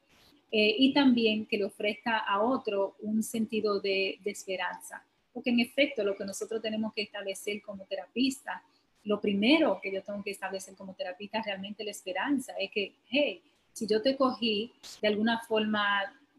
Eh, 0.52 0.76
y 0.80 0.94
también 0.94 1.46
que 1.46 1.58
le 1.58 1.66
ofrezca 1.66 2.20
a 2.20 2.42
otro 2.42 2.96
un 3.02 3.24
sentido 3.24 3.80
de, 3.80 4.20
esperanza. 4.26 5.04
Porque 5.34 5.50
en 5.50 5.60
efecto 5.60 6.04
lo 6.04 6.16
que 6.16 6.24
nosotros 6.24 6.62
tenemos 6.62 6.94
que 6.94 7.02
establecer 7.02 7.62
como 7.62 7.84
terapista, 7.86 8.64
lo 9.04 9.20
primero 9.20 9.80
que 9.82 9.92
yo 9.92 10.02
tengo 10.02 10.24
que 10.24 10.32
establecer 10.32 10.76
como 10.76 10.94
terapista 10.94 11.42
realmente 11.42 11.84
la 11.84 11.92
esperanza, 11.92 12.54
es 12.60 12.72
que, 12.72 12.94
hey, 13.10 13.42
si 13.74 13.86
yo 13.86 14.02
te 14.02 14.16
cogí, 14.16 14.72
de 15.02 15.08
alguna 15.10 15.42
forma, 15.42 15.86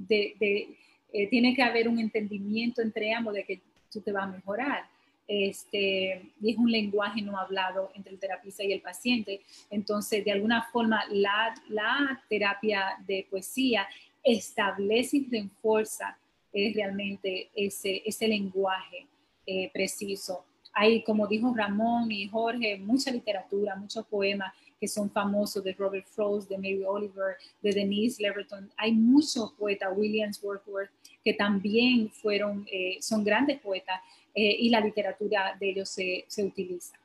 eh, 0.09 1.29
tiene 1.29 1.55
que 1.55 1.63
haber 1.63 1.89
un 1.89 1.99
entendimiento 1.99 2.81
entre 2.81 3.13
ambos 3.13 3.35
de 3.35 3.45
que 3.45 3.61
tú 3.93 4.01
te 4.01 4.13
vas 4.13 4.25
a 4.25 4.33
mejorar. 4.33 4.89
Este, 5.29 6.31
es 6.43 6.57
un 6.57 6.71
lenguaje 6.71 7.21
no 7.21 7.37
hablado 7.39 7.91
entre 7.95 8.13
el 8.13 8.19
terapista 8.19 8.63
y 8.65 8.73
el 8.73 8.81
paciente. 8.81 9.43
Entonces, 9.71 10.25
de 10.25 10.33
alguna 10.33 10.63
forma, 10.73 11.05
la, 11.11 11.55
la 11.69 12.23
terapia 12.29 12.97
de 13.07 13.27
poesía 13.31 13.87
establece 14.23 15.19
y 15.19 15.29
refuerza 15.31 16.17
es 16.53 16.75
realmente 16.75 17.51
ese, 17.55 18.03
ese 18.05 18.29
lenguaje 18.29 19.07
eh, 19.47 19.71
preciso. 19.73 20.45
Hay, 20.73 21.03
como 21.03 21.27
dijo 21.27 21.55
Ramón 21.55 22.11
y 22.11 22.29
Jorge, 22.29 22.79
mucha 22.79 23.11
literatura, 23.11 23.77
muchos 23.77 24.07
poemas 24.07 24.53
que 24.79 24.89
son 24.89 25.11
famosos 25.11 25.65
de 25.65 25.73
Robert 25.73 26.07
Frost, 26.07 26.51
de 26.51 26.59
Mary 26.59 26.83
Oliver, 26.87 27.37
de 27.63 27.73
Denise 27.73 28.23
Leverton. 28.23 28.71
Hay 28.77 28.93
muchos 28.93 29.53
poetas, 29.53 29.91
Williams 29.97 30.43
Wordsworth, 30.43 30.91
que 31.25 31.33
también 31.33 32.11
fueron, 32.11 32.67
eh, 32.71 32.99
son 33.01 33.25
grandes 33.25 33.59
poetas 33.61 34.01
eh, 34.37 34.57
y 34.61 34.69
la 34.69 34.81
literatura 34.81 35.57
de 35.59 35.71
ellos 35.71 35.89
se, 35.89 36.27
se 36.29 36.45
utiliza. 36.45 36.97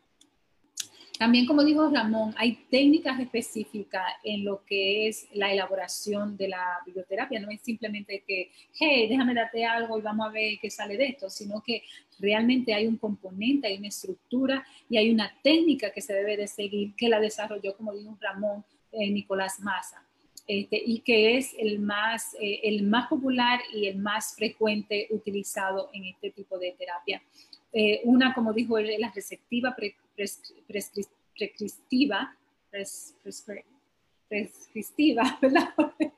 También, 1.17 1.45
como 1.45 1.63
dijo 1.63 1.87
Ramón, 1.87 2.33
hay 2.35 2.65
técnicas 2.71 3.19
específicas 3.19 4.03
en 4.23 4.43
lo 4.43 4.65
que 4.65 5.07
es 5.07 5.27
la 5.33 5.53
elaboración 5.53 6.35
de 6.35 6.47
la 6.47 6.79
biblioterapia. 6.83 7.39
No 7.39 7.51
es 7.51 7.61
simplemente 7.61 8.23
que, 8.27 8.51
hey, 8.73 9.07
déjame 9.07 9.35
darte 9.35 9.63
algo 9.63 9.99
y 9.99 10.01
vamos 10.01 10.27
a 10.27 10.31
ver 10.31 10.57
qué 10.59 10.71
sale 10.71 10.97
de 10.97 11.09
esto, 11.09 11.29
sino 11.29 11.61
que 11.61 11.83
realmente 12.17 12.73
hay 12.73 12.87
un 12.87 12.97
componente, 12.97 13.67
hay 13.67 13.77
una 13.77 13.89
estructura 13.89 14.65
y 14.89 14.97
hay 14.97 15.11
una 15.11 15.31
técnica 15.43 15.91
que 15.91 16.01
se 16.01 16.13
debe 16.15 16.37
de 16.37 16.47
seguir 16.47 16.95
que 16.95 17.07
la 17.07 17.19
desarrolló, 17.19 17.77
como 17.77 17.93
dijo 17.93 18.17
Ramón, 18.19 18.65
eh, 18.91 19.11
Nicolás 19.11 19.59
Massa. 19.59 20.03
Este, 20.47 20.81
y 20.85 20.99
que 20.99 21.37
es 21.37 21.55
el 21.57 21.79
más, 21.79 22.35
eh, 22.39 22.59
el 22.63 22.83
más 22.83 23.07
popular 23.07 23.59
y 23.73 23.87
el 23.87 23.97
más 23.97 24.35
frecuente 24.35 25.07
utilizado 25.11 25.89
en 25.93 26.05
este 26.05 26.31
tipo 26.31 26.57
de 26.57 26.75
terapia. 26.77 27.21
Eh, 27.71 28.01
una, 28.03 28.33
como 28.33 28.51
dijo 28.51 28.77
él, 28.77 28.93
la 28.99 29.11
receptiva 29.13 29.75
prescriptiva, 30.15 32.35
prescriptiva, 34.27 35.39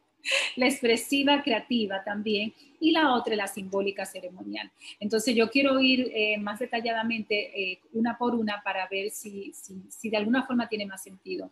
la 0.56 0.68
expresiva 0.68 1.44
creativa 1.44 2.04
también, 2.04 2.54
y 2.80 2.92
la 2.92 3.14
otra 3.14 3.36
la 3.36 3.48
simbólica 3.48 4.06
ceremonial. 4.06 4.72
Entonces 5.00 5.36
yo 5.36 5.50
quiero 5.50 5.80
ir 5.80 6.12
eh, 6.14 6.38
más 6.38 6.60
detalladamente 6.60 7.80
una 7.92 8.18
por 8.18 8.36
una 8.36 8.62
para 8.64 8.88
ver 8.88 9.12
si, 9.12 9.54
si, 9.90 10.10
de 10.10 10.18
alguna 10.18 10.46
forma 10.46 10.68
tiene 10.68 10.86
más 10.86 11.04
sentido. 11.04 11.52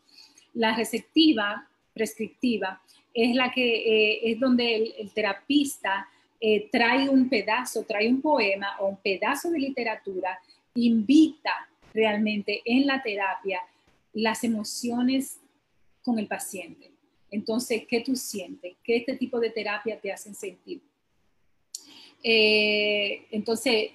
La 0.53 0.75
receptiva, 0.75 1.69
prescriptiva, 1.93 2.81
es 3.13 3.35
la 3.35 3.51
que 3.51 4.21
es 4.23 4.39
donde 4.39 4.75
el, 4.75 4.93
el 4.97 5.13
terapista 5.13 6.07
eh, 6.43 6.69
trae 6.71 7.07
un 7.07 7.29
pedazo, 7.29 7.85
trae 7.85 8.09
un 8.09 8.19
poema 8.19 8.75
o 8.79 8.87
un 8.87 8.97
pedazo 8.97 9.51
de 9.51 9.59
literatura, 9.59 10.39
invita 10.73 11.69
realmente 11.93 12.63
en 12.65 12.87
la 12.87 13.03
terapia 13.03 13.61
las 14.13 14.43
emociones 14.43 15.39
con 16.01 16.17
el 16.17 16.25
paciente. 16.25 16.89
Entonces, 17.29 17.83
¿qué 17.87 18.01
tú 18.01 18.15
sientes? 18.15 18.73
¿Qué 18.83 18.97
este 18.97 19.17
tipo 19.17 19.39
de 19.39 19.51
terapia 19.51 19.99
te 19.99 20.11
hacen 20.11 20.33
sentir? 20.33 20.81
Eh, 22.23 23.27
entonces, 23.29 23.91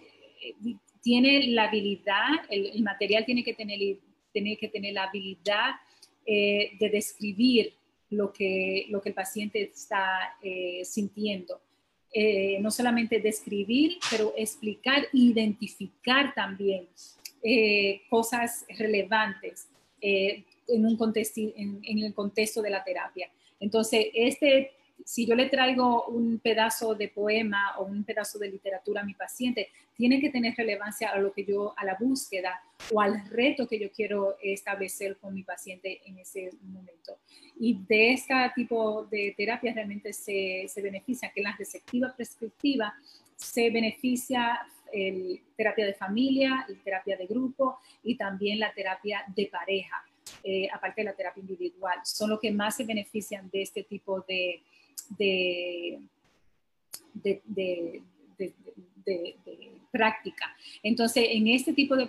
tiene 1.03 1.49
la 1.49 1.65
habilidad, 1.65 2.31
el, 2.49 2.81
material 2.85 3.25
tiene 3.25 3.43
que 3.43 3.55
tener, 3.55 3.81
tiene 4.33 4.57
que 4.57 4.69
tener 4.69 4.95
la 4.95 5.03
habilidad 5.03 5.75
eh, 6.25 6.77
de 6.79 6.91
describir 6.91 7.73
lo 8.11 8.33
que, 8.33 8.87
lo 8.91 9.01
que 9.01 9.09
el 9.11 9.15
paciente 9.15 9.63
está 9.63 10.37
sintiendo 10.85 11.61
eh, 12.19 12.59
no 12.63 12.71
solamente 12.71 13.21
describir, 13.21 13.99
pero 14.11 14.33
explicar, 14.39 15.07
identificar 15.13 16.33
también 16.35 16.89
eh, 17.43 18.01
cosas 18.09 18.65
relevantes 18.79 19.69
eh, 20.01 20.45
en, 20.67 20.87
un 20.87 20.97
contexto, 20.97 21.43
en, 21.55 21.83
el 21.85 22.15
contexto 22.15 22.63
de 22.63 22.71
la 22.71 22.83
terapia. 22.83 23.31
Entonces, 23.61 24.07
este 24.15 24.71
si 25.05 25.27
yo 25.27 25.35
le 25.35 25.51
traigo 25.51 26.07
un 26.07 26.39
pedazo 26.39 26.95
de 26.95 27.09
poema 27.09 27.77
o 27.79 27.85
un 27.85 28.03
pedazo 28.03 28.39
de 28.39 28.49
literatura 28.49 29.03
a 29.03 29.05
mi 29.05 29.13
paciente, 29.13 29.69
tiene 29.95 30.19
que 30.19 30.31
tener 30.31 30.55
relevancia 30.57 31.11
a 31.11 31.19
lo 31.19 31.35
que 31.35 31.45
yo, 31.45 31.75
a 31.77 31.85
la 31.85 31.99
búsqueda 32.01 32.63
o 32.93 33.01
al 33.01 33.29
reto 33.31 33.67
que 33.67 33.79
yo 33.79 33.91
quiero 33.91 34.37
establecer 34.43 35.17
con 35.17 35.35
mi 35.35 35.43
paciente 35.43 36.01
en 36.05 36.19
ese 36.19 36.51
momento. 36.63 37.19
Y 37.59 37.81
de 37.89 38.13
este 38.13 38.35
tipo 38.55 39.07
de 39.07 39.35
terapia 39.37 39.73
realmente 39.73 40.13
se, 40.13 40.67
se 40.69 40.83
beneficia, 40.83 41.33
que 41.35 41.43
la 41.43 41.57
receptiva 41.57 42.15
prescriptiva 42.15 42.95
se 43.35 43.71
beneficia 43.71 44.61
el 44.93 45.41
terapia 45.57 45.87
de 45.87 45.95
familia, 45.95 46.65
la 46.69 46.83
terapia 46.83 47.17
de 47.17 47.27
grupo 47.27 47.79
y 48.03 48.17
también 48.17 48.59
la 48.59 48.73
terapia 48.73 49.25
de 49.35 49.47
pareja, 49.47 50.05
eh, 50.43 50.69
aparte 50.73 51.03
de 51.03 51.07
la 51.07 51.15
terapia 51.15 51.41
individual. 51.41 51.99
Son 52.05 52.31
los 52.31 52.41
que 52.41 52.51
más 52.51 52.77
se 52.77 52.85
benefician 52.85 53.51
de 53.51 53.63
este 53.63 53.83
tipo 53.83 54.21
de, 54.21 54.63
de, 55.19 55.99
de, 57.15 58.03
práctica. 59.91 60.55
Entonces, 60.83 61.27
en 61.31 61.49
este 61.49 61.73
tipo 61.73 61.97
de, 61.97 62.07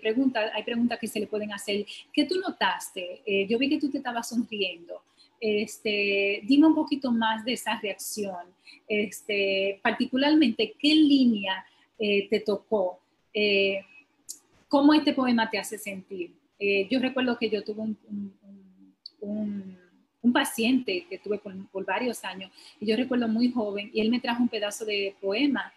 preguntas, 0.00 0.50
hay 0.54 0.62
preguntas 0.62 0.98
que 0.98 1.08
se 1.08 1.20
le 1.20 1.26
pueden 1.26 1.52
hacer. 1.52 1.84
¿Qué 2.12 2.24
tú 2.24 2.36
notaste? 2.40 3.22
Eh, 3.26 3.46
yo 3.48 3.58
vi 3.58 3.68
que 3.68 3.78
tú 3.78 3.90
te 3.90 3.98
estabas 3.98 4.28
sonriendo. 4.28 5.02
Este, 5.40 6.40
dime 6.44 6.68
un 6.68 6.74
poquito 6.74 7.10
más 7.10 7.44
de 7.44 7.54
esa 7.54 7.78
reacción. 7.80 8.46
Este, 8.86 9.80
particularmente, 9.82 10.74
¿qué 10.78 10.94
línea 10.94 11.64
eh, 11.98 12.28
te 12.28 12.40
tocó? 12.40 13.00
Eh, 13.32 13.80
¿Cómo 14.68 14.94
este 14.94 15.12
poema 15.12 15.50
te 15.50 15.58
hace 15.58 15.78
sentir? 15.78 16.32
yo 16.88 16.98
recuerdo 16.98 17.36
que 17.36 17.50
yo 17.50 17.62
tuve 17.62 17.82
un 19.20 20.32
paciente 20.32 21.06
que 21.10 21.18
tuve 21.18 21.38
por, 21.38 21.84
varios 21.84 22.24
años, 22.24 22.50
y 22.80 22.86
yo 22.86 22.96
recuerdo 22.96 23.28
muy 23.28 23.50
joven, 23.50 23.90
y 23.92 24.00
él 24.00 24.10
me 24.10 24.20
trajo 24.20 24.42
un 24.42 24.48
pedazo 24.48 24.86
de 24.86 25.14
poema, 25.20 25.70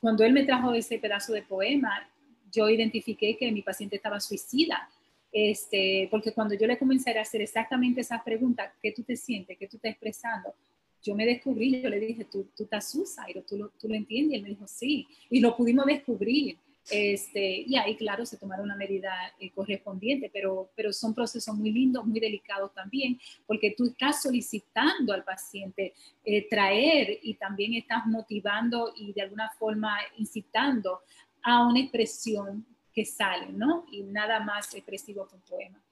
cuando 0.00 0.24
él 0.24 0.32
me 0.32 0.44
trajo 0.44 0.72
ese 0.74 0.98
pedazo 0.98 1.32
de 1.32 1.42
poema, 1.42 2.08
yo 2.52 2.68
identifiqué 2.68 3.36
que 3.36 3.52
mi 3.52 3.62
paciente 3.62 3.96
estaba 3.96 4.20
suicida, 4.20 4.88
este, 5.32 6.08
porque 6.10 6.32
cuando 6.32 6.54
yo 6.54 6.66
le 6.66 6.78
comencé 6.78 7.16
a 7.18 7.22
hacer 7.22 7.42
exactamente 7.42 8.00
esa 8.00 8.22
pregunta, 8.22 8.72
¿qué 8.82 8.92
tú 8.92 9.02
te 9.02 9.16
sientes? 9.16 9.58
¿Qué 9.58 9.66
tú 9.66 9.76
estás 9.76 9.90
expresando? 9.90 10.54
Yo 11.02 11.14
me 11.14 11.26
descubrí, 11.26 11.80
yo 11.82 11.90
le 11.90 12.00
dije, 12.00 12.24
tú, 12.24 12.48
tú 12.56 12.64
estás 12.64 12.90
suicida, 12.90 13.42
¿tú 13.46 13.56
lo, 13.56 13.68
tú 13.78 13.88
lo 13.88 13.94
entiendes? 13.94 14.32
Y 14.32 14.36
él 14.36 14.42
me 14.42 14.48
dijo, 14.50 14.66
sí, 14.66 15.06
y 15.30 15.40
lo 15.40 15.56
pudimos 15.56 15.86
descubrir. 15.86 16.56
Este, 16.90 17.64
y 17.66 17.76
ahí, 17.76 17.96
claro, 17.96 18.24
se 18.24 18.38
tomaron 18.38 18.64
una 18.64 18.76
medida 18.76 19.10
eh, 19.38 19.50
correspondiente, 19.50 20.30
pero, 20.32 20.70
pero 20.74 20.92
son 20.92 21.14
procesos 21.14 21.54
muy 21.54 21.70
lindos, 21.70 22.06
muy 22.06 22.18
delicados 22.18 22.72
también, 22.72 23.18
porque 23.46 23.74
tú 23.76 23.86
estás 23.86 24.22
solicitando 24.22 25.12
al 25.12 25.22
paciente 25.22 25.92
eh, 26.24 26.48
traer 26.48 27.18
y 27.22 27.34
también 27.34 27.74
estás 27.74 28.06
motivando 28.06 28.92
y 28.96 29.12
de 29.12 29.22
alguna 29.22 29.50
forma 29.58 29.98
incitando 30.16 31.00
a 31.42 31.66
una 31.66 31.80
expresión 31.80 32.66
que 32.94 33.04
sale, 33.04 33.52
¿no? 33.52 33.84
Y 33.92 34.02
nada 34.02 34.40
más 34.40 34.74
expresivo 34.74 35.28
que 35.28 35.36
un 35.36 35.42
poema. 35.42 35.82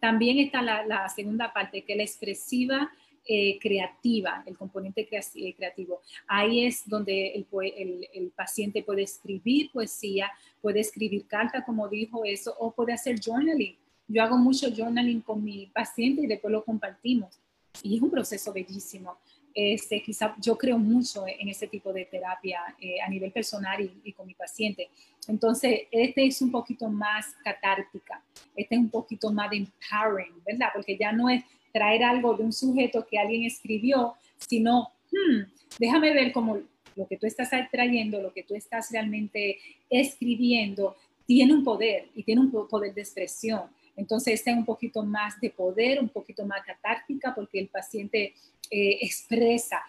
También 0.00 0.38
está 0.38 0.62
la, 0.62 0.84
la 0.84 1.08
segunda 1.08 1.52
parte, 1.52 1.84
que 1.84 1.92
es 1.92 1.96
la 1.96 2.04
expresiva 2.04 2.90
eh, 3.26 3.58
creativa, 3.60 4.42
el 4.46 4.56
componente 4.56 5.08
eh, 5.10 5.54
creativo. 5.54 6.00
Ahí 6.26 6.66
es 6.66 6.88
donde 6.88 7.32
el, 7.34 8.32
paciente 8.34 8.82
puede 8.82 9.02
escribir 9.02 9.70
poesía, 9.70 10.30
puede 10.60 10.80
escribir 10.80 11.26
carta, 11.26 11.64
como 11.64 11.88
dijo 11.88 12.24
eso, 12.24 12.54
o 12.58 12.72
puede 12.72 12.92
hacer 12.92 13.20
journaling. 13.20 13.76
Yo 14.08 14.22
hago 14.22 14.36
mucho 14.36 14.68
journaling 14.74 15.20
con 15.20 15.44
mi 15.44 15.66
paciente 15.66 16.22
y 16.22 16.26
después 16.26 16.50
lo 16.50 16.64
compartimos. 16.64 17.38
Y 17.82 17.96
es 17.96 18.02
un 18.02 18.10
proceso 18.10 18.52
bellísimo. 18.52 19.16
Este, 19.54 20.00
quizá 20.02 20.34
yo 20.40 20.56
creo 20.56 20.78
mucho 20.78 21.24
en 21.26 21.48
ese 21.48 21.66
tipo 21.66 21.92
de 21.92 22.04
terapia 22.04 22.60
eh, 22.80 23.00
a 23.04 23.08
nivel 23.08 23.32
personal 23.32 23.80
y, 24.04 24.12
con 24.12 24.26
mi 24.26 24.34
paciente. 24.34 24.88
Entonces, 25.26 25.82
este 25.90 26.24
es 26.24 26.40
un 26.40 26.52
poquito 26.52 26.88
más 26.88 27.34
catártica, 27.42 28.22
este 28.54 28.74
es 28.76 28.80
un 28.80 28.90
poquito 28.90 29.32
más 29.32 29.50
empowering, 29.52 30.42
¿verdad? 30.44 30.68
Porque 30.72 30.96
ya 30.96 31.12
no 31.12 31.28
es 31.28 31.42
traer 31.72 32.02
algo 32.02 32.36
de 32.36 32.44
un 32.44 32.52
sujeto 32.52 33.06
que 33.06 33.18
alguien 33.18 33.44
escribió, 33.44 34.14
sino, 34.36 34.90
hmm, 35.10 35.42
déjame 35.78 36.12
ver 36.12 36.32
cómo 36.32 36.58
lo 36.96 37.06
que 37.06 37.16
tú 37.16 37.26
estás 37.26 37.50
trayendo, 37.70 38.20
lo 38.20 38.32
que 38.32 38.42
tú 38.42 38.54
estás 38.54 38.90
realmente 38.90 39.58
escribiendo, 39.88 40.96
tiene 41.26 41.54
un 41.54 41.64
poder 41.64 42.08
y 42.14 42.24
tiene 42.24 42.40
un 42.40 42.50
poder 42.50 42.92
de 42.92 43.02
expresión. 43.02 43.62
Entonces, 43.96 44.34
está 44.34 44.52
un 44.52 44.64
poquito 44.64 45.02
más 45.02 45.40
de 45.40 45.50
poder, 45.50 46.00
un 46.00 46.08
poquito 46.08 46.44
más 46.46 46.62
catártica, 46.64 47.34
porque 47.34 47.60
el 47.60 47.68
paciente 47.68 48.34
eh, 48.70 48.98
expresa 49.02 49.82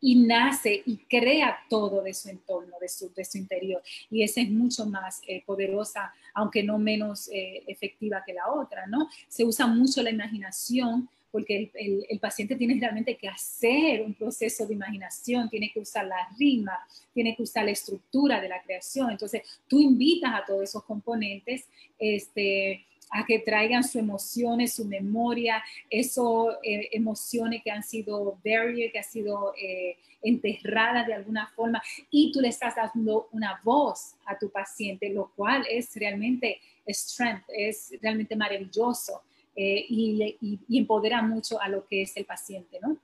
y 0.00 0.16
nace 0.16 0.82
y 0.84 0.96
crea 0.96 1.56
todo 1.70 2.02
de 2.02 2.12
su 2.12 2.28
entorno, 2.28 2.76
de 2.80 2.88
su, 2.88 3.12
de 3.14 3.24
su 3.24 3.38
interior. 3.38 3.80
Y 4.10 4.24
esa 4.24 4.40
es 4.40 4.50
mucho 4.50 4.84
más 4.84 5.22
eh, 5.28 5.42
poderosa, 5.46 6.12
aunque 6.34 6.62
no 6.62 6.76
menos 6.76 7.28
eh, 7.28 7.62
efectiva 7.68 8.22
que 8.26 8.34
la 8.34 8.50
otra, 8.50 8.86
¿no? 8.86 9.08
Se 9.28 9.44
usa 9.44 9.66
mucho 9.68 10.02
la 10.02 10.10
imaginación 10.10 11.08
porque 11.32 11.72
el, 11.74 12.20
paciente 12.20 12.54
tiene 12.54 12.78
realmente 12.78 13.16
que 13.16 13.26
hacer 13.26 14.02
un 14.02 14.12
proceso 14.12 14.66
de 14.66 14.74
imaginación, 14.74 15.48
tiene 15.48 15.70
que 15.72 15.80
usar 15.80 16.06
la 16.06 16.28
rima, 16.38 16.78
tiene 17.14 17.34
que 17.34 17.42
usar 17.42 17.64
la 17.64 17.70
estructura 17.70 18.40
de 18.40 18.50
la 18.50 18.62
creación. 18.62 19.10
Entonces, 19.10 19.42
tú 19.66 19.80
invitas 19.80 20.32
a 20.34 20.44
todos 20.44 20.62
esos 20.62 20.84
componentes 20.84 21.66
este, 21.98 22.84
a 23.10 23.24
que 23.24 23.38
traigan 23.38 23.82
sus 23.82 23.96
emociones, 23.96 24.74
su 24.74 24.84
memoria, 24.84 25.64
eso 25.88 26.58
eh, 26.62 26.90
emociones 26.92 27.62
que 27.62 27.70
han 27.70 27.82
sido 27.82 28.38
buried, 28.44 28.92
que 28.92 28.98
han 28.98 29.04
sido 29.04 29.54
eh, 29.60 29.96
enterradas 30.22 31.06
de 31.06 31.14
alguna 31.14 31.50
forma, 31.56 31.82
y 32.10 32.30
tú 32.30 32.40
le 32.40 32.48
estás 32.48 32.76
dando 32.76 33.28
una 33.32 33.58
voz 33.64 34.14
a 34.26 34.38
tu 34.38 34.50
paciente, 34.50 35.08
lo 35.08 35.32
cual 35.34 35.66
es 35.68 35.96
realmente 35.96 36.60
strength, 36.86 37.44
es 37.48 37.94
realmente 38.02 38.36
maravilloso 38.36 39.22
eh, 39.54 39.84
y, 39.88 40.58
y, 40.68 40.78
empodera 40.78 41.22
mucho 41.22 41.60
a 41.60 41.68
lo 41.68 41.86
que 41.86 42.02
es 42.02 42.16
el 42.16 42.24
paciente, 42.24 42.78
¿no? 42.80 42.96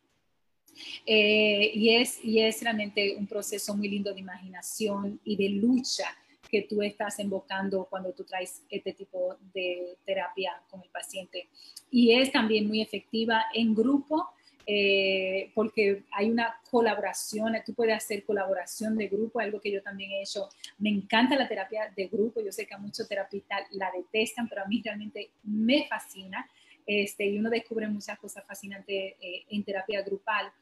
y, 1.04 1.90
es, 1.90 2.24
y 2.24 2.40
es 2.40 2.62
realmente 2.62 3.16
un 3.16 3.26
proceso 3.26 3.76
muy 3.76 3.88
lindo 3.88 4.14
de 4.14 4.20
imaginación 4.20 5.20
y 5.24 5.36
de 5.36 5.48
lucha 5.48 6.16
que 6.48 6.62
tú 6.62 6.82
estás 6.82 7.18
invocando 7.18 7.86
cuando 7.88 8.12
tú 8.12 8.24
traes 8.24 8.62
este 8.70 8.92
tipo 8.92 9.36
de 9.52 9.98
terapia 10.04 10.60
con 10.70 10.82
el 10.82 10.88
paciente. 10.88 11.48
Y 11.90 12.12
es 12.12 12.32
también 12.32 12.66
muy 12.66 12.80
efectiva 12.80 13.44
en 13.54 13.74
grupo. 13.74 14.28
Eh, 14.70 15.50
porque 15.54 16.04
hay 16.12 16.30
una 16.30 16.60
colaboración, 16.70 17.54
tú 17.64 17.72
puedes 17.72 17.96
hacer 17.96 18.22
colaboración 18.26 18.98
de 18.98 19.08
grupo, 19.08 19.40
algo 19.40 19.62
que 19.62 19.72
yo 19.72 19.82
también 19.82 20.10
he 20.10 20.20
hecho. 20.20 20.50
Me 20.76 20.90
encanta 20.90 21.36
la 21.36 21.48
terapia 21.48 21.90
de 21.96 22.06
grupo, 22.06 22.42
yo 22.42 22.52
sé 22.52 22.66
que 22.66 22.74
a 22.74 22.78
muchos 22.78 23.08
terapistas 23.08 23.62
la 23.70 23.90
detestan, 23.90 24.46
pero 24.46 24.62
a 24.62 24.66
mí 24.66 24.82
realmente 24.84 25.30
me 25.44 25.86
fascina. 25.88 26.46
Este, 26.86 27.24
y 27.24 27.38
uno 27.38 27.48
descubre 27.48 27.88
muchas 27.88 28.18
cosas 28.18 28.44
fascinantes 28.46 29.14
eh, 29.22 29.46
en 29.48 29.64
terapia 29.64 30.02
grupal. 30.02 30.52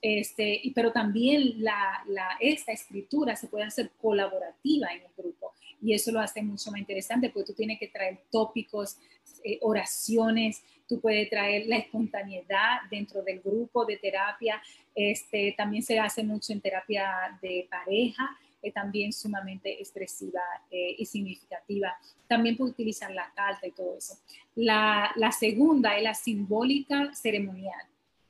Este, 0.00 0.60
pero 0.74 0.90
también 0.90 1.62
la, 1.62 2.04
esta 2.40 2.72
escritura 2.72 3.36
se 3.36 3.46
puede 3.46 3.66
hacer 3.66 3.92
colaborativa 4.00 4.88
en 4.92 5.02
el 5.02 5.12
grupo 5.16 5.54
y 5.80 5.94
eso 5.94 6.10
lo 6.10 6.18
hace 6.18 6.42
mucho 6.42 6.72
más 6.72 6.80
interesante 6.80 7.30
porque 7.30 7.52
tú 7.52 7.54
tienes 7.54 7.78
que 7.78 7.86
traer 7.86 8.22
tópicos, 8.30 8.96
eh, 9.44 9.58
oraciones, 9.62 10.64
tú 10.92 11.00
puedes 11.00 11.30
traer 11.30 11.66
la 11.68 11.78
espontaneidad 11.78 12.82
dentro 12.90 13.22
del 13.22 13.40
grupo 13.40 13.86
de 13.86 13.96
terapia. 13.96 14.62
Este, 14.94 15.54
también 15.56 15.82
se 15.82 15.98
hace 15.98 16.22
mucho 16.22 16.52
en 16.52 16.60
terapia 16.60 17.38
de 17.40 17.66
pareja, 17.70 18.36
es 18.60 18.74
también 18.74 19.10
sumamente 19.10 19.80
expresiva 19.80 20.42
eh, 20.70 20.94
y 20.98 21.06
significativa. 21.06 21.96
También 22.28 22.58
puede 22.58 22.72
utilizar 22.72 23.10
la 23.10 23.32
carta 23.34 23.66
y 23.66 23.70
todo 23.70 23.96
eso. 23.96 24.18
La, 24.54 25.10
la 25.16 25.32
segunda 25.32 25.96
es 25.96 26.02
la 26.02 26.12
simbólica 26.12 27.14
ceremonial. 27.14 27.86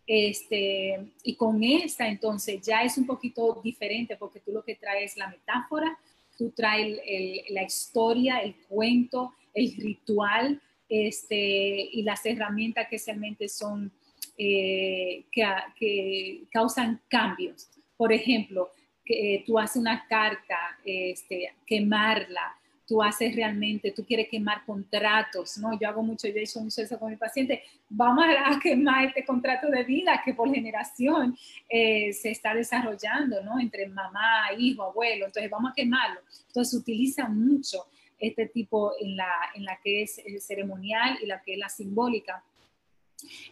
Este, 0.07 1.05
y 1.25 1.35
con 1.35 1.65
esta 1.65 2.07
entonces 2.07 2.61
ya 2.63 2.85
es 2.85 2.97
un 2.97 3.07
poquito 3.07 3.61
diferente 3.63 4.17
porque 4.17 4.39
tú 4.39 4.53
lo 4.53 4.63
que 4.63 4.77
traes 4.77 5.13
es 5.13 5.17
la 5.17 5.29
metáfora, 5.29 5.99
tú 6.39 6.51
traes 6.51 6.97
la 7.51 7.63
historia, 7.65 8.39
el 8.39 8.55
cuento, 8.69 9.35
el 9.53 9.75
ritual 9.77 10.61
este, 10.93 11.88
y 11.90 12.03
las 12.03 12.26
herramientas 12.26 12.86
que 12.86 13.01
realmente 13.07 13.49
son, 13.49 13.90
eh, 14.36 15.24
que, 15.32 16.45
causan 16.51 17.01
cambios. 17.09 17.70
Por 17.97 18.12
ejemplo, 18.12 18.70
que 19.03 19.36
eh, 19.36 19.45
tú 19.47 19.59
haces 19.59 19.76
una 19.76 20.07
carta, 20.07 20.59
este, 20.84 21.51
quemarla, 21.66 22.59
tú 22.86 23.03
haces 23.03 23.34
realmente, 23.34 23.93
tú 23.93 24.05
quieres 24.05 24.28
quemar 24.28 24.66
contratos, 24.66 25.57
¿no? 25.57 25.78
Yo 25.80 25.88
hago 25.88 26.03
mucho, 26.03 26.28
yo 26.28 26.34
he 26.34 26.43
hecho 26.43 26.61
mucho 26.61 26.82
eso 26.82 26.99
con 26.99 27.11
mi 27.11 27.16
paciente, 27.16 27.62
vamos 27.88 28.26
a 28.45 28.61
quemar 28.61 29.07
este 29.07 29.24
contrato 29.24 29.68
de 29.68 29.84
vida 29.84 30.20
que 30.22 30.34
por 30.34 30.53
generación 30.53 31.34
eh, 31.70 32.12
se 32.12 32.32
está 32.32 32.53
desarrollando, 32.53 33.43
¿no? 33.43 33.59
Entre 33.59 33.88
mamá, 33.88 34.53
hijo, 34.59 34.82
abuelo, 34.82 35.24
entonces 35.24 35.51
vamos 35.51 35.70
a 35.70 35.74
quemarlo. 35.74 36.20
Entonces 36.49 36.78
utiliza 36.78 37.26
mucho 37.30 37.86
este 38.23 38.47
tipo 38.47 38.93
en 39.01 39.16
la, 39.16 39.31
en 39.55 39.64
la 39.64 39.79
que 39.83 40.03
es 40.03 40.23
ceremonial 40.41 41.18
y 41.23 41.27
la 41.27 41.43
que 41.43 41.55
es 41.55 41.59
la 41.59 41.68
simbólica. 41.68 42.45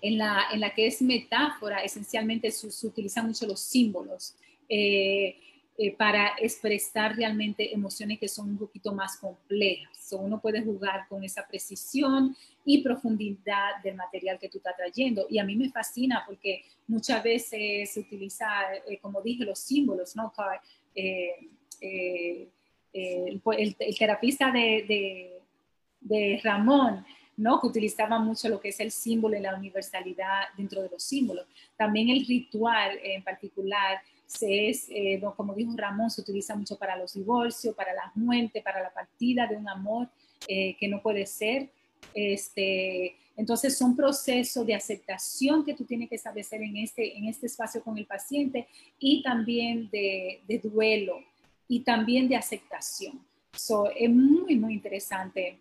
En 0.00 0.18
la, 0.18 0.46
en 0.52 0.60
la 0.60 0.74
que 0.74 0.86
es 0.86 1.00
metáfora, 1.02 1.78
esencialmente 1.78 2.50
se, 2.50 2.86
utilizan 2.86 3.26
mucho 3.26 3.46
los 3.46 3.60
símbolos. 3.60 4.34
Eh, 4.68 5.36
eh, 5.82 5.96
para 5.96 6.34
expresar 6.38 7.16
realmente 7.16 7.72
emociones 7.72 8.18
que 8.18 8.28
son 8.28 8.50
un 8.50 8.58
poquito 8.58 8.92
más 8.92 9.16
complejas. 9.16 10.12
uno 10.12 10.38
puede 10.38 10.62
jugar 10.62 11.08
con 11.08 11.24
esa 11.24 11.46
precisión 11.48 12.36
y 12.66 12.82
profundidad 12.82 13.82
del 13.82 13.94
material 13.94 14.38
que 14.38 14.50
tú 14.50 14.58
estás 14.58 14.76
trayendo. 14.76 15.26
Y 15.30 15.38
a 15.38 15.44
mí 15.44 15.56
me 15.56 15.70
fascina 15.70 16.22
porque 16.26 16.64
muchas 16.86 17.22
veces 17.22 17.92
se 17.92 18.00
utiliza, 18.00 18.46
eh, 18.88 18.98
como 19.00 19.22
dije, 19.22 19.46
los 19.46 19.58
símbolos, 19.58 20.14
¿no? 20.16 20.30
Eh, 20.94 22.48
el, 22.92 23.76
terapista 23.98 24.50
de, 24.50 25.40
de, 26.00 26.40
Ramón, 26.42 27.04
¿no? 27.36 27.60
que 27.60 27.66
utilizaba 27.66 28.18
mucho 28.18 28.48
lo 28.48 28.60
que 28.60 28.68
es 28.68 28.80
el 28.80 28.90
símbolo 28.90 29.36
y 29.36 29.40
la 29.40 29.54
universalidad 29.54 30.44
dentro 30.56 30.82
de 30.82 30.88
los 30.90 31.02
símbolos. 31.02 31.46
También 31.76 32.08
el 32.08 32.26
ritual 32.26 32.98
en 33.02 33.22
particular 33.22 34.00
se 34.26 34.68
es, 34.68 34.86
eh, 34.90 35.20
como 35.36 35.54
dijo 35.54 35.72
Ramón, 35.76 36.08
se 36.08 36.20
utiliza 36.20 36.54
mucho 36.54 36.78
para 36.78 36.96
los 36.96 37.14
divorcios, 37.14 37.74
para 37.74 37.92
la 37.92 38.12
muerte, 38.14 38.62
para 38.62 38.80
la 38.80 38.90
partida 38.90 39.46
de 39.46 39.56
un 39.56 39.68
amor 39.68 40.08
eh, 40.46 40.76
que 40.78 40.86
no 40.86 41.02
puede 41.02 41.26
ser. 41.26 41.68
Este, 42.14 43.16
entonces 43.36 43.76
son 43.76 43.96
procesos 43.96 44.64
de 44.64 44.74
aceptación 44.74 45.64
que 45.64 45.74
tú 45.74 45.84
tienes 45.84 46.08
que 46.08 46.14
establecer 46.14 46.62
en 46.62 46.76
este, 46.76 47.16
en 47.16 47.24
este 47.24 47.46
espacio 47.46 47.82
con 47.82 47.98
el 47.98 48.06
paciente 48.06 48.68
y 48.98 49.22
también 49.22 49.90
de, 49.90 50.42
de 50.46 50.58
duelo 50.58 51.18
y 51.70 51.80
también 51.84 52.28
de 52.28 52.34
aceptación. 52.34 53.24
So, 53.52 53.90
es 53.94 54.10
muy, 54.10 54.56
muy 54.56 54.74
interesante 54.74 55.60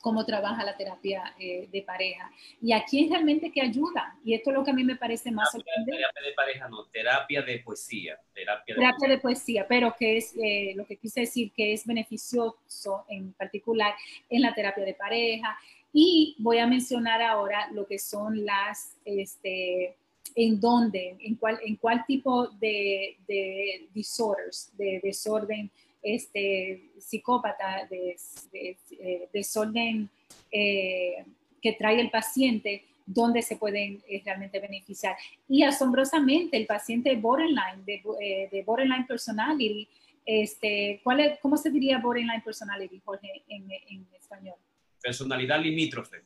cómo 0.00 0.24
trabaja 0.24 0.62
la 0.62 0.76
terapia 0.76 1.34
eh, 1.36 1.68
de 1.72 1.82
pareja 1.82 2.30
y 2.62 2.72
a 2.72 2.84
quién 2.84 3.10
realmente 3.10 3.50
que 3.50 3.60
ayuda. 3.60 4.16
Y 4.24 4.34
esto 4.34 4.50
es 4.50 4.56
lo 4.56 4.62
que 4.64 4.70
a 4.70 4.74
mí 4.74 4.84
me 4.84 4.94
parece 4.94 5.32
más 5.32 5.50
sorprendente. 5.50 5.96
Terapia 5.96 6.22
de 6.22 6.32
pareja, 6.32 6.68
no, 6.68 6.84
terapia 6.84 7.42
de 7.42 7.58
poesía. 7.58 8.20
Terapia 8.32 8.74
de, 8.76 8.80
terapia 8.80 9.08
de 9.08 9.18
poesía, 9.18 9.66
pero 9.68 9.96
que 9.98 10.16
es 10.18 10.32
eh, 10.40 10.74
lo 10.76 10.86
que 10.86 10.96
quise 10.96 11.22
decir 11.22 11.50
que 11.50 11.72
es 11.72 11.84
beneficioso 11.84 13.04
en 13.08 13.32
particular 13.32 13.96
en 14.30 14.42
la 14.42 14.54
terapia 14.54 14.84
de 14.84 14.94
pareja. 14.94 15.58
Y 15.92 16.36
voy 16.38 16.58
a 16.58 16.68
mencionar 16.68 17.20
ahora 17.20 17.68
lo 17.72 17.84
que 17.88 17.98
son 17.98 18.44
las, 18.44 18.96
este, 19.04 19.96
en 20.36 20.60
dónde, 20.60 21.16
en 21.20 21.34
cuál, 21.36 21.58
en 21.64 21.76
cuál 21.76 22.04
tipo 22.06 22.48
de, 22.48 23.16
de 23.26 23.88
disorders, 23.94 24.70
de 24.76 25.00
desorden 25.02 25.70
este, 26.02 26.90
psicópata, 26.98 27.86
de, 27.90 28.16
eh, 28.52 29.28
desorden 29.32 30.08
eh, 30.52 31.24
que 31.60 31.72
trae 31.72 32.00
el 32.00 32.10
paciente, 32.10 32.84
donde 33.06 33.40
se 33.40 33.56
pueden 33.56 34.02
eh, 34.08 34.22
realmente 34.24 34.60
beneficiar. 34.60 35.16
Y 35.48 35.62
asombrosamente, 35.62 36.56
el 36.58 36.66
paciente 36.66 37.16
borderline, 37.16 37.84
de, 37.86 38.62
borderline 38.64 39.06
personality, 39.06 39.88
este, 40.24 41.00
¿cuál 41.02 41.20
es, 41.20 41.38
¿cómo 41.40 41.56
se 41.56 41.70
diría 41.70 41.98
borderline 41.98 42.42
personality, 42.42 43.00
Jorge, 43.04 43.42
en, 43.48 44.06
español? 44.14 44.56
Personalidad 45.00 45.60
limítrofe. 45.60 46.18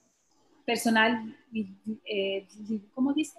Personal, 0.65 1.37
¿cómo 2.95 3.13
dice? 3.13 3.39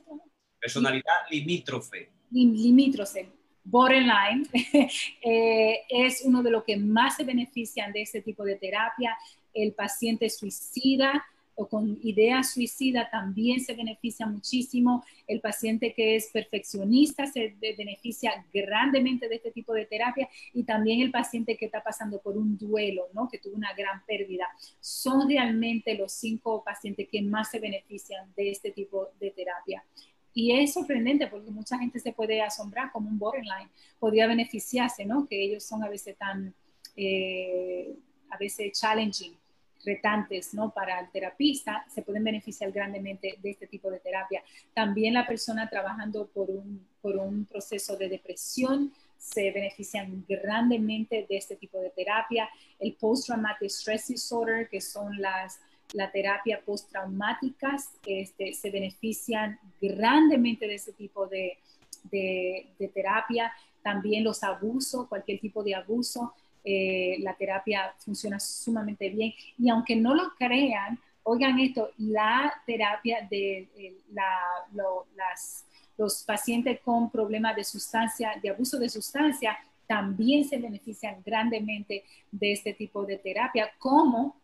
Personalidad 0.61 1.27
limítrofe. 1.29 2.09
Limítrofe 2.31 3.41
borderline 3.63 4.47
eh, 5.21 5.81
es 5.89 6.21
uno 6.25 6.41
de 6.41 6.51
los 6.51 6.63
que 6.63 6.77
más 6.77 7.15
se 7.17 7.23
benefician 7.23 7.91
de 7.91 8.01
este 8.01 8.21
tipo 8.21 8.43
de 8.43 8.55
terapia. 8.55 9.17
El 9.53 9.73
paciente 9.73 10.29
suicida 10.29 11.25
o 11.55 11.67
con 11.67 11.99
idea 12.01 12.43
suicida 12.43 13.09
también 13.11 13.59
se 13.59 13.73
beneficia 13.73 14.25
muchísimo. 14.25 15.03
El 15.27 15.41
paciente 15.41 15.93
que 15.93 16.15
es 16.15 16.29
perfeccionista 16.31 17.27
se 17.27 17.55
beneficia 17.59 18.45
grandemente 18.53 19.27
de 19.27 19.35
este 19.35 19.51
tipo 19.51 19.73
de 19.73 19.85
terapia 19.85 20.29
y 20.53 20.63
también 20.63 21.01
el 21.01 21.11
paciente 21.11 21.57
que 21.57 21.65
está 21.65 21.83
pasando 21.83 22.19
por 22.21 22.37
un 22.37 22.57
duelo, 22.57 23.09
¿no? 23.13 23.27
que 23.29 23.37
tuvo 23.37 23.55
una 23.55 23.73
gran 23.73 24.03
pérdida. 24.05 24.47
Son 24.79 25.27
realmente 25.27 25.95
los 25.95 26.13
cinco 26.13 26.63
pacientes 26.63 27.07
que 27.11 27.21
más 27.21 27.51
se 27.51 27.59
benefician 27.59 28.33
de 28.35 28.51
este 28.51 28.71
tipo 28.71 29.09
de 29.19 29.31
terapia. 29.31 29.83
Y 30.33 30.53
es 30.53 30.73
sorprendente 30.73 31.27
porque 31.27 31.51
mucha 31.51 31.77
gente 31.77 31.99
se 31.99 32.13
puede 32.13 32.41
asombrar 32.41 32.91
como 32.91 33.09
un 33.09 33.19
borderline 33.19 33.69
podría 33.99 34.27
beneficiarse, 34.27 35.05
¿no? 35.05 35.27
Que 35.27 35.43
ellos 35.43 35.63
son 35.63 35.83
a 35.83 35.89
veces 35.89 36.17
tan, 36.17 36.53
eh, 36.95 37.93
a 38.29 38.37
veces 38.37 38.71
challenging, 38.79 39.35
retantes, 39.85 40.53
¿no? 40.53 40.73
Para 40.73 40.99
el 40.99 41.09
terapista, 41.11 41.85
se 41.89 42.01
pueden 42.01 42.23
beneficiar 42.23 42.71
grandemente 42.71 43.37
de 43.41 43.51
este 43.51 43.67
tipo 43.67 43.89
de 43.89 43.99
terapia. 43.99 44.43
También 44.73 45.13
la 45.13 45.27
persona 45.27 45.69
trabajando 45.69 46.27
por 46.27 46.49
un, 46.49 46.87
por 47.01 47.17
un 47.17 47.45
proceso 47.45 47.97
de 47.97 48.09
depresión 48.09 48.93
se 49.17 49.51
benefician 49.51 50.25
grandemente 50.27 51.27
de 51.29 51.37
este 51.37 51.55
tipo 51.55 51.79
de 51.79 51.91
terapia. 51.91 52.49
El 52.79 52.93
post-traumatic 52.93 53.69
stress 53.69 54.07
disorder, 54.07 54.67
que 54.67 54.81
son 54.81 55.21
las 55.21 55.59
la 55.93 56.11
terapia 56.11 56.61
postraumáticas 56.65 57.91
este, 58.05 58.53
se 58.53 58.69
benefician 58.69 59.59
grandemente 59.81 60.67
de 60.67 60.75
ese 60.75 60.93
tipo 60.93 61.27
de, 61.27 61.57
terapia. 62.93 63.51
También 63.83 64.23
los 64.23 64.43
abusos, 64.43 65.07
cualquier 65.07 65.39
tipo 65.39 65.63
de 65.63 65.75
abuso, 65.75 66.33
eh, 66.63 67.17
la 67.19 67.33
terapia 67.35 67.93
funciona 67.97 68.39
sumamente 68.39 69.09
bien. 69.09 69.33
Y 69.57 69.69
aunque 69.69 69.95
no 69.95 70.15
lo 70.15 70.33
crean, 70.37 70.99
oigan 71.23 71.59
esto, 71.59 71.89
la 71.97 72.53
terapia 72.65 73.27
de 73.29 73.97
las, 74.11 75.65
los 75.97 76.23
pacientes 76.23 76.79
con 76.81 77.09
problemas 77.11 77.55
de 77.55 77.63
sustancia, 77.63 78.33
de 78.41 78.49
abuso 78.49 78.77
de 78.79 78.89
sustancia, 78.89 79.57
también 79.87 80.45
se 80.45 80.57
benefician 80.57 81.21
grandemente 81.25 82.05
de 82.31 82.53
este 82.53 82.73
tipo 82.73 83.05
de 83.05 83.17
terapia, 83.17 83.71
como 83.77 84.40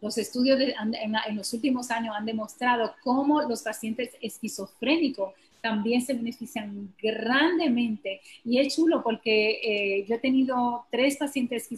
los 0.00 0.16
estudios 0.18 0.60
en, 0.60 1.36
los 1.36 1.52
últimos 1.52 1.90
años 1.90 2.14
han 2.16 2.26
demostrado 2.26 2.94
cómo 3.02 3.42
los 3.42 3.62
pacientes 3.62 4.10
esquizofrénicos 4.20 5.34
también 5.60 6.02
se 6.02 6.14
benefician 6.14 6.94
grandemente. 7.02 8.20
Y 8.44 8.58
es 8.58 8.76
chulo 8.76 9.02
porque 9.02 9.60
eh, 9.62 10.06
yo 10.08 10.14
he 10.14 10.18
tenido 10.18 10.86
tres 10.90 11.16
pacientes 11.16 11.68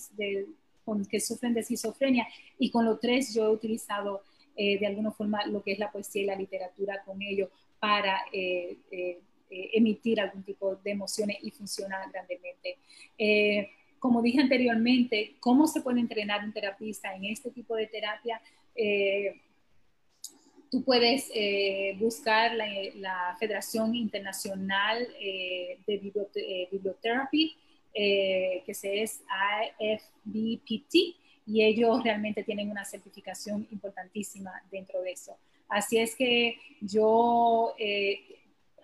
con, 0.84 1.04
que 1.06 1.20
sufren 1.20 1.54
de 1.54 1.60
esquizofrenia 1.60 2.26
y 2.58 2.70
con 2.70 2.84
los 2.84 3.00
tres 3.00 3.34
yo 3.34 3.46
he 3.46 3.48
utilizado 3.48 4.22
eh, 4.56 4.78
de 4.78 4.86
alguna 4.86 5.12
forma 5.12 5.46
lo 5.46 5.62
que 5.62 5.72
es 5.72 5.78
la 5.78 5.90
poesía 5.90 6.22
y 6.22 6.26
la 6.26 6.36
literatura 6.36 7.02
con 7.04 7.22
ellos 7.22 7.48
para 7.78 8.20
eh, 8.32 8.76
emitir 9.48 10.20
algún 10.20 10.42
tipo 10.42 10.76
de 10.76 10.90
emociones 10.90 11.38
y 11.42 11.50
funciona 11.50 11.98
grandemente 12.12 12.78
como 14.01 14.22
dije 14.22 14.40
anteriormente, 14.40 15.36
cómo 15.40 15.66
se 15.66 15.82
puede 15.82 16.01
entrenar 16.01 16.42
un 16.42 16.53
terapista 16.53 17.14
en 17.14 17.26
este 17.26 17.51
tipo 17.51 17.76
de 17.76 17.86
terapia. 17.86 18.40
Eh, 18.74 19.38
tú 20.70 20.82
puedes 20.82 21.30
eh, 21.34 21.94
buscar 22.01 22.55
la, 22.55 23.36
Federación 23.38 23.94
Internacional 23.94 25.07
eh, 25.20 25.78
de 25.86 25.98
Biblioterapia, 25.98 27.48
que 27.92 28.74
se 28.74 29.03
es 29.03 29.22
AFBPT, 29.28 30.94
y 31.46 31.62
ellos 31.62 32.03
realmente 32.03 32.42
tienen 32.42 32.70
una 32.70 32.84
certificación 32.84 33.66
importantísima 33.70 34.51
dentro 34.70 35.03
de 35.03 35.12
eso. 35.12 35.36
Así 35.68 35.98
es 35.98 36.16
que 36.16 36.57
yo 36.80 37.74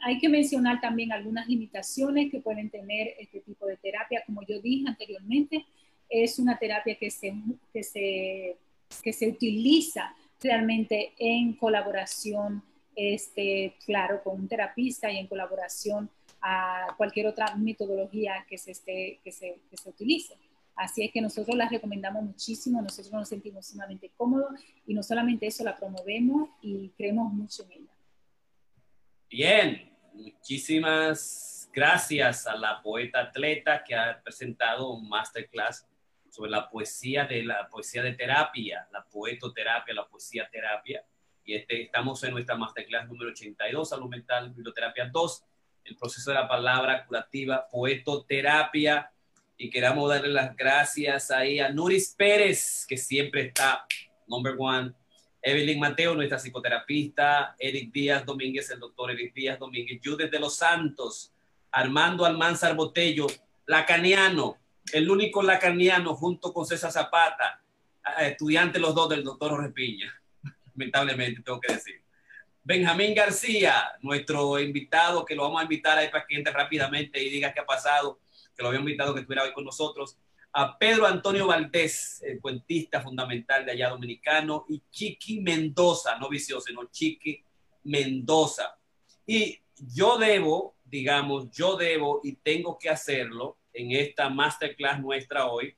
hay 0.02 0.18
que 0.18 0.28
mencionar 0.28 0.80
también 0.80 1.12
algunas 1.12 1.48
limitaciones 1.48 2.30
que 2.30 2.40
pueden 2.40 2.70
tener 2.70 3.14
este 3.18 3.40
tipo 3.40 3.66
de 3.66 3.76
terapia. 3.76 4.22
Como 4.26 4.42
yo 4.46 4.60
dije 4.60 4.88
anteriormente, 4.88 5.64
es 6.08 6.38
una 6.38 6.58
terapia 6.58 6.96
que 6.96 7.10
se, 7.10 7.34
que 7.72 7.82
se, 7.82 8.56
que 9.02 9.12
se 9.12 9.28
utiliza 9.28 10.14
realmente 10.40 11.12
en 11.18 11.54
colaboración, 11.54 12.62
este, 12.94 13.74
claro, 13.84 14.22
con 14.22 14.40
un 14.40 14.48
terapista 14.48 15.10
y 15.10 15.18
en 15.18 15.26
colaboración 15.26 16.10
a 16.40 16.94
cualquier 16.96 17.26
otra 17.26 17.54
metodología 17.56 18.46
que 18.48 18.58
se, 18.58 18.72
esté, 18.72 19.20
que 19.24 19.32
se, 19.32 19.58
que 19.70 19.76
se 19.76 19.88
utilice. 19.88 20.34
Así 20.76 21.02
es 21.02 21.10
que 21.10 21.22
nosotros 21.22 21.56
la 21.56 21.68
recomendamos 21.68 22.22
muchísimo, 22.22 22.82
nosotros 22.82 23.12
nos 23.12 23.28
sentimos 23.28 23.66
sumamente 23.66 24.10
cómodos 24.16 24.60
y 24.86 24.92
no 24.92 25.02
solamente 25.02 25.46
eso, 25.46 25.64
la 25.64 25.74
promovemos 25.74 26.50
y 26.60 26.90
creemos 26.90 27.32
mucho 27.32 27.64
en 27.64 27.72
ella. 27.72 27.85
Bien, 29.38 29.94
muchísimas 30.14 31.68
gracias 31.70 32.46
a 32.46 32.56
la 32.56 32.80
poeta 32.80 33.20
atleta 33.20 33.84
que 33.84 33.94
ha 33.94 34.18
presentado 34.22 34.88
un 34.88 35.06
masterclass 35.10 35.86
sobre 36.30 36.50
la 36.50 36.70
poesía 36.70 37.26
de 37.26 37.42
la 37.42 37.68
poesía 37.68 38.02
de 38.02 38.14
terapia, 38.14 38.88
la 38.90 39.04
poetoterapia, 39.04 39.92
la 39.92 40.08
poesía 40.08 40.48
terapia. 40.50 41.04
Y 41.44 41.54
este, 41.54 41.82
estamos 41.82 42.24
en 42.24 42.30
nuestra 42.30 42.56
masterclass 42.56 43.08
número 43.08 43.30
82, 43.30 43.90
salud 43.90 44.08
mental, 44.08 44.54
biblioterapia 44.54 45.10
2, 45.12 45.44
el 45.84 45.96
proceso 45.96 46.30
de 46.30 46.36
la 46.36 46.48
palabra 46.48 47.04
curativa, 47.04 47.68
poetoterapia. 47.70 49.12
Y 49.58 49.68
queramos 49.68 50.08
darle 50.08 50.28
las 50.28 50.56
gracias 50.56 51.30
ahí 51.30 51.60
a 51.60 51.68
Nuris 51.68 52.14
Pérez, 52.16 52.86
que 52.88 52.96
siempre 52.96 53.48
está 53.48 53.84
number 54.26 54.54
one 54.58 54.94
Evelyn 55.46 55.78
Mateo, 55.78 56.16
nuestra 56.16 56.40
psicoterapista, 56.40 57.54
Eric 57.56 57.92
Díaz 57.92 58.26
Domínguez, 58.26 58.68
el 58.70 58.80
doctor 58.80 59.12
Eric 59.12 59.32
Díaz 59.32 59.60
Domínguez, 59.60 60.00
Judith 60.04 60.28
de 60.28 60.40
los 60.40 60.56
Santos, 60.56 61.32
Armando 61.70 62.24
Almanzar 62.24 62.74
Botello, 62.74 63.28
Lacaniano, 63.64 64.58
el 64.92 65.08
único 65.08 65.44
lacaniano 65.44 66.16
junto 66.16 66.52
con 66.52 66.66
César 66.66 66.90
Zapata, 66.90 67.62
estudiante 68.22 68.80
los 68.80 68.92
dos 68.92 69.08
del 69.08 69.22
doctor 69.22 69.52
Jorge 69.52 69.68
Piña, 69.68 70.20
lamentablemente 70.74 71.42
tengo 71.42 71.60
que 71.60 71.74
decir. 71.74 72.02
Benjamín 72.64 73.14
García, 73.14 73.92
nuestro 74.02 74.58
invitado, 74.58 75.24
que 75.24 75.36
lo 75.36 75.44
vamos 75.44 75.60
a 75.60 75.62
invitar 75.62 75.96
ahí 75.96 76.08
para 76.08 76.26
que 76.26 76.34
entre 76.34 76.52
rápidamente 76.52 77.22
y 77.22 77.30
diga 77.30 77.54
qué 77.54 77.60
ha 77.60 77.66
pasado, 77.66 78.18
que 78.56 78.64
lo 78.64 78.70
había 78.70 78.80
invitado 78.80 79.14
que 79.14 79.20
estuviera 79.20 79.44
hoy 79.44 79.52
con 79.52 79.64
nosotros 79.64 80.18
a 80.58 80.78
Pedro 80.78 81.06
Antonio 81.06 81.46
Valdés, 81.46 82.22
el 82.22 82.40
cuentista 82.40 83.02
fundamental 83.02 83.66
de 83.66 83.72
allá 83.72 83.90
dominicano, 83.90 84.64
y 84.70 84.80
Chiqui 84.90 85.42
Mendoza, 85.42 86.16
no 86.18 86.30
vicioso, 86.30 86.68
sino 86.68 86.86
Chiqui 86.90 87.38
Mendoza. 87.84 88.74
Y 89.26 89.60
yo 89.76 90.16
debo, 90.16 90.74
digamos, 90.82 91.50
yo 91.50 91.76
debo 91.76 92.22
y 92.24 92.36
tengo 92.36 92.78
que 92.78 92.88
hacerlo 92.88 93.58
en 93.74 93.92
esta 93.92 94.30
masterclass 94.30 94.98
nuestra 94.98 95.46
hoy, 95.46 95.76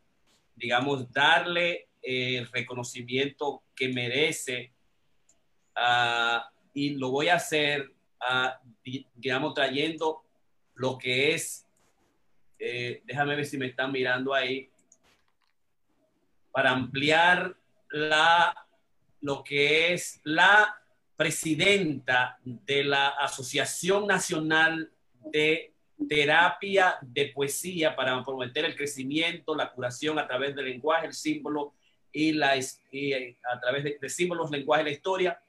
digamos, 0.54 1.10
darle 1.10 1.88
el 2.00 2.46
reconocimiento 2.46 3.64
que 3.74 3.88
merece 3.88 4.72
ah, 5.74 6.48
y 6.72 6.90
lo 6.90 7.10
voy 7.10 7.30
a 7.30 7.34
hacer, 7.34 7.90
uh, 8.20 8.94
digamos, 9.16 9.54
trayendo 9.54 10.22
lo 10.74 10.96
que 10.96 11.34
es 11.34 11.67
eh, 12.58 13.02
déjame 13.04 13.36
ver 13.36 13.46
si 13.46 13.58
me 13.58 13.66
están 13.66 13.92
mirando 13.92 14.34
ahí, 14.34 14.68
para 16.50 16.70
ampliar 16.70 17.54
la, 17.90 18.66
lo 19.20 19.44
que 19.44 19.92
es 19.92 20.20
la 20.24 20.80
presidenta 21.16 22.38
de 22.44 22.84
la 22.84 23.08
Asociación 23.08 24.06
Nacional 24.06 24.90
de 25.24 25.72
Terapia 26.08 26.96
de 27.02 27.26
Poesía 27.26 27.96
para 27.96 28.22
promover 28.22 28.64
el 28.64 28.76
crecimiento, 28.76 29.54
la 29.54 29.72
curación 29.72 30.18
a 30.18 30.26
través 30.26 30.54
del 30.54 30.66
lenguaje, 30.66 31.06
el 31.06 31.14
símbolo 31.14 31.74
y, 32.12 32.32
la, 32.32 32.56
eh, 32.56 33.36
a 33.52 33.60
través 33.60 33.84
de, 34.00 34.08
símbolos, 34.08 34.50
lenguaje 34.50 34.82
y 34.82 34.84
la 34.86 34.90
historia, 34.92 35.40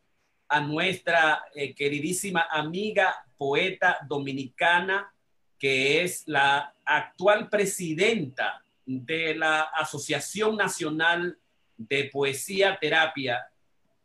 a 0.48 0.60
nuestra 0.62 1.44
eh, 1.54 1.76
queridísima 1.76 2.48
amiga 2.50 3.24
poeta 3.38 4.00
dominicana, 4.08 5.14
que 5.60 6.04
es 6.04 6.24
la 6.26 6.74
actual 6.86 7.50
presidenta 7.50 8.64
de 8.86 9.36
la 9.36 9.62
Asociación 9.62 10.56
Nacional 10.56 11.38
de 11.78 12.06
Poesía 12.06 12.78
Terapia 12.80 13.46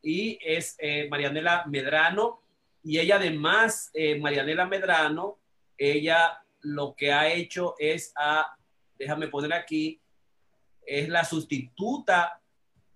y 0.03 0.39
es 0.43 0.77
eh, 0.79 1.09
Marianela 1.09 1.65
Medrano. 1.67 2.43
Y 2.83 2.99
ella 2.99 3.17
además, 3.17 3.91
eh, 3.95 4.19
Marianela 4.19 4.67
Medrano, 4.67 5.39
ella 5.79 6.43
lo 6.61 6.95
que 6.95 7.13
ha 7.13 7.33
hecho 7.33 7.75
es 7.79 8.13
a, 8.17 8.55
déjame 8.99 9.29
poner 9.29 9.53
aquí, 9.55 10.01
es 10.87 11.09
la 11.09 11.25
sustituta 11.25 12.41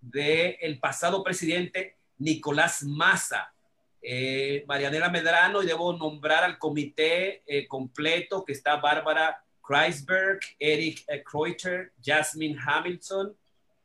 del 0.01 0.79
pasado 0.79 1.25
presidente 1.25 1.97
Nicolás 2.19 2.83
Massa. 2.83 3.53
Eh, 4.01 4.65
Marianela 4.67 5.09
Medrano 5.09 5.63
y 5.63 5.67
debo 5.67 5.93
nombrar 5.93 6.45
al 6.45 6.59
comité 6.59 7.43
eh, 7.47 7.67
completo 7.67 8.45
que 8.45 8.53
está 8.53 8.77
Bárbara 8.77 9.43
Kreisberg, 9.61 10.41
Eric 10.59 11.05
eh, 11.09 11.23
Kreuter, 11.23 11.93
Jasmine 12.01 12.57
Hamilton, 12.59 13.35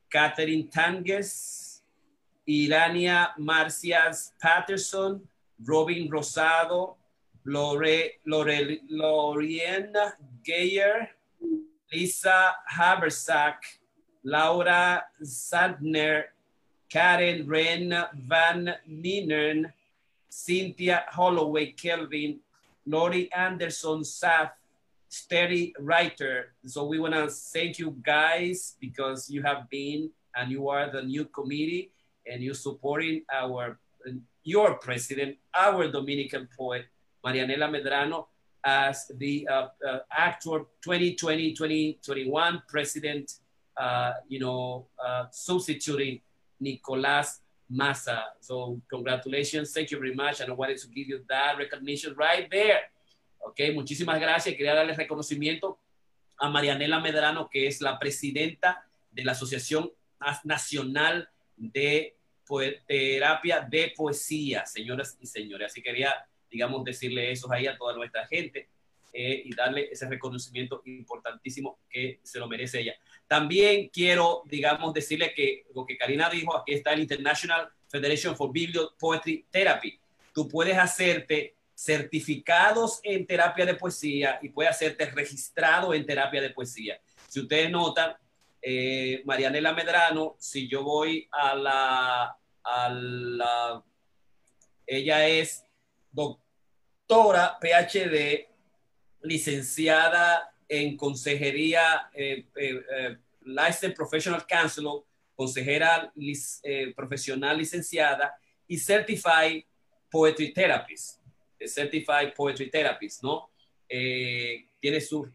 Catherine 0.09 0.69
Tanges, 0.69 1.83
Irania 2.45 3.33
Marcias 3.37 4.33
Patterson, 4.39 5.27
Robin 5.59 6.09
Rosado, 6.09 6.97
Lore, 7.45 8.19
Lore, 8.25 8.81
Loriena 8.89 10.13
Geyer, 10.43 11.09
Lisa 11.91 12.55
Habersack, 12.69 13.79
Laura 14.23 15.03
Sandner, 15.21 16.25
Karen 16.89 17.47
Ren 17.47 17.93
Van 18.13 18.75
Nienern, 18.87 19.73
Cynthia 20.33 21.05
Holloway 21.09 21.71
Kelvin, 21.73 22.39
Lori 22.87 23.31
Anderson 23.33 24.03
Seth, 24.03 24.51
Steady 25.07 25.73
Writer. 25.79 26.53
So 26.65 26.85
we 26.85 26.99
want 26.99 27.13
to 27.13 27.29
thank 27.29 27.77
you 27.77 27.95
guys 28.01 28.75
because 28.81 29.29
you 29.29 29.43
have 29.43 29.69
been 29.69 30.09
and 30.35 30.51
you 30.51 30.69
are 30.69 30.89
the 30.91 31.03
new 31.03 31.25
committee 31.25 31.91
and 32.25 32.41
you're 32.43 32.55
supporting 32.55 33.21
our 33.31 33.77
your 34.43 34.75
president, 34.75 35.37
our 35.55 35.87
Dominican 35.87 36.49
poet, 36.57 36.85
Marianela 37.23 37.69
Medrano, 37.69 38.25
as 38.65 39.09
the 39.15 39.47
uh, 39.47 39.67
uh, 39.87 39.99
actual 40.11 40.67
2020-2021 40.85 42.61
president, 42.67 43.39
uh, 43.77 44.13
you 44.27 44.39
know, 44.39 44.87
uh, 44.99 45.25
substituting 45.31 46.19
Nicolas 46.59 47.39
Massa. 47.73 48.35
So 48.39 48.79
congratulations, 48.87 49.73
thank 49.73 49.89
you 49.89 49.99
very 49.99 50.13
much, 50.13 50.41
and 50.41 50.49
I 50.49 50.53
wanted 50.53 50.77
to 50.77 50.87
give 50.87 51.07
you 51.07 51.23
that 51.27 51.57
recognition 51.57 52.15
right 52.15 52.49
there. 52.49 52.91
Ok, 53.39 53.59
muchísimas 53.73 54.19
gracias. 54.19 54.55
Quería 54.55 54.73
darle 54.75 54.93
reconocimiento 54.93 55.79
a 56.37 56.49
Marianela 56.49 56.99
Medrano, 56.99 57.49
que 57.49 57.67
es 57.67 57.81
la 57.81 57.97
presidenta 57.97 58.85
de 59.11 59.23
la 59.23 59.33
Asociación 59.33 59.91
Nacional 60.43 61.29
de 61.57 62.15
Terapia 62.87 63.61
de 63.61 63.93
Poesía, 63.95 64.65
señoras 64.65 65.17
y 65.19 65.27
señores. 65.27 65.71
Así 65.71 65.81
quería, 65.81 66.13
digamos, 66.49 66.83
decirle 66.83 67.31
eso 67.31 67.51
ahí 67.51 67.67
a 67.67 67.77
toda 67.77 67.95
nuestra 67.95 68.25
gente 68.27 68.69
eh, 69.11 69.41
y 69.45 69.53
darle 69.55 69.89
ese 69.91 70.07
reconocimiento 70.07 70.81
importantísimo 70.85 71.79
que 71.89 72.19
se 72.23 72.39
lo 72.39 72.47
merece 72.47 72.81
ella. 72.81 72.95
También 73.27 73.89
quiero, 73.89 74.43
digamos, 74.45 74.93
decirle 74.93 75.33
que 75.33 75.65
lo 75.73 75.85
que 75.85 75.97
Karina 75.97 76.29
dijo, 76.29 76.55
aquí 76.55 76.73
está 76.73 76.93
el 76.93 77.01
International 77.01 77.69
Federation 77.87 78.35
for 78.35 78.51
Biblio 78.51 78.93
Poetry 78.99 79.45
Therapy. 79.49 79.99
Tú 80.33 80.47
puedes 80.47 80.77
hacerte 80.77 81.55
certificados 81.75 82.99
en 83.03 83.25
terapia 83.25 83.65
de 83.65 83.75
poesía 83.75 84.39
y 84.41 84.49
puedes 84.49 84.71
hacerte 84.71 85.05
registrado 85.11 85.93
en 85.93 86.05
terapia 86.05 86.41
de 86.41 86.51
poesía. 86.51 86.99
Si 87.27 87.39
ustedes 87.39 87.69
notan, 87.69 88.15
eh, 88.61 89.21
Marianela 89.25 89.73
Medrano, 89.73 90.35
si 90.39 90.69
yo 90.69 90.83
voy 90.83 91.27
a 91.31 91.55
la, 91.55 92.37
a 92.63 92.89
la, 92.89 93.83
ella 94.85 95.27
es 95.27 95.65
doctora 96.11 97.57
PhD 97.59 98.47
licenciada 99.21 100.52
en 100.67 100.97
consejería, 100.97 102.09
eh, 102.13 102.45
eh, 102.55 102.81
eh 102.97 103.17
Licensed 103.45 103.93
Professional 103.93 104.45
Counselor, 104.47 105.03
consejera 105.35 106.13
eh, 106.63 106.93
profesional 106.95 107.57
licenciada 107.57 108.33
y 108.67 108.77
Certified 108.77 109.65
Poetry 110.09 110.53
Therapist, 110.53 111.19
Certified 111.65 112.33
Poetry 112.33 112.69
Therapist, 112.69 113.23
¿no? 113.23 113.49
tiene 114.79 115.01
su 115.01 115.29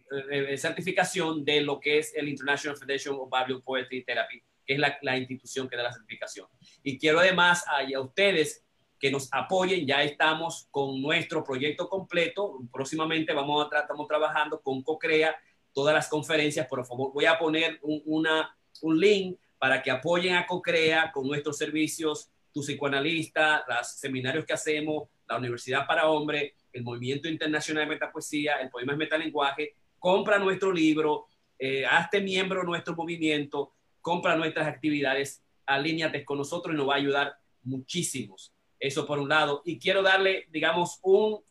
certificación 0.56 1.44
de 1.44 1.60
lo 1.60 1.78
que 1.78 1.98
es 1.98 2.12
el 2.16 2.28
International 2.28 2.76
Federation 2.76 3.14
of 3.20 3.30
Biblical 3.30 3.62
Poetry 3.62 4.02
Therapy, 4.02 4.42
que 4.66 4.74
es 4.74 4.80
la, 4.80 4.98
la, 5.02 5.16
institución 5.16 5.68
que 5.68 5.76
da 5.76 5.84
la 5.84 5.92
certificación. 5.92 6.48
Y 6.82 6.98
quiero 6.98 7.20
además 7.20 7.64
a, 7.68 7.82
a 7.82 8.00
ustedes 8.00 8.64
que 8.98 9.10
nos 9.10 9.28
apoyen. 9.32 9.86
Ya 9.86 10.02
estamos 10.02 10.68
con 10.70 11.00
nuestro 11.00 11.44
proyecto 11.44 11.88
completo. 11.88 12.58
Próximamente 12.72 13.32
vamos 13.32 13.66
a 13.72 13.80
estamos 13.80 14.06
trabajando 14.06 14.60
con 14.60 14.82
CoCrea 14.82 15.36
todas 15.72 15.94
las 15.94 16.08
conferencias. 16.08 16.66
Por 16.66 16.84
favor, 16.84 17.12
voy 17.12 17.26
a 17.26 17.38
poner 17.38 17.78
un, 17.82 18.02
una, 18.06 18.56
un 18.82 18.98
link 18.98 19.38
para 19.58 19.82
que 19.82 19.90
apoyen 19.90 20.34
a 20.34 20.46
CoCrea 20.46 21.10
con 21.12 21.26
nuestros 21.26 21.56
servicios, 21.58 22.30
tu 22.52 22.60
psicoanalista, 22.60 23.64
los 23.68 23.88
seminarios 23.88 24.44
que 24.44 24.52
hacemos, 24.52 25.08
la 25.28 25.36
Universidad 25.36 25.86
para 25.86 26.08
Hombres, 26.08 26.52
el 26.72 26.82
Movimiento 26.82 27.28
Internacional 27.28 27.84
de 27.84 27.94
Metapoesía, 27.94 28.60
el 28.60 28.70
Poema 28.70 28.92
es 28.92 28.98
Metalenguaje. 28.98 29.74
Compra 29.98 30.38
nuestro 30.38 30.72
libro, 30.72 31.26
eh, 31.58 31.84
hazte 31.84 32.20
miembro 32.20 32.60
de 32.60 32.66
nuestro 32.66 32.94
movimiento, 32.94 33.72
compra 34.00 34.36
nuestras 34.36 34.66
actividades, 34.66 35.42
alíñate 35.66 36.24
con 36.24 36.38
nosotros 36.38 36.74
y 36.74 36.78
nos 36.78 36.88
va 36.88 36.94
a 36.94 36.98
ayudar 36.98 37.36
muchísimos. 37.62 38.52
Eso 38.78 39.06
por 39.06 39.18
un 39.18 39.28
lado. 39.28 39.62
Y 39.64 39.78
quiero 39.78 40.02
darle, 40.02 40.46
digamos, 40.50 40.98
un, 41.02 41.42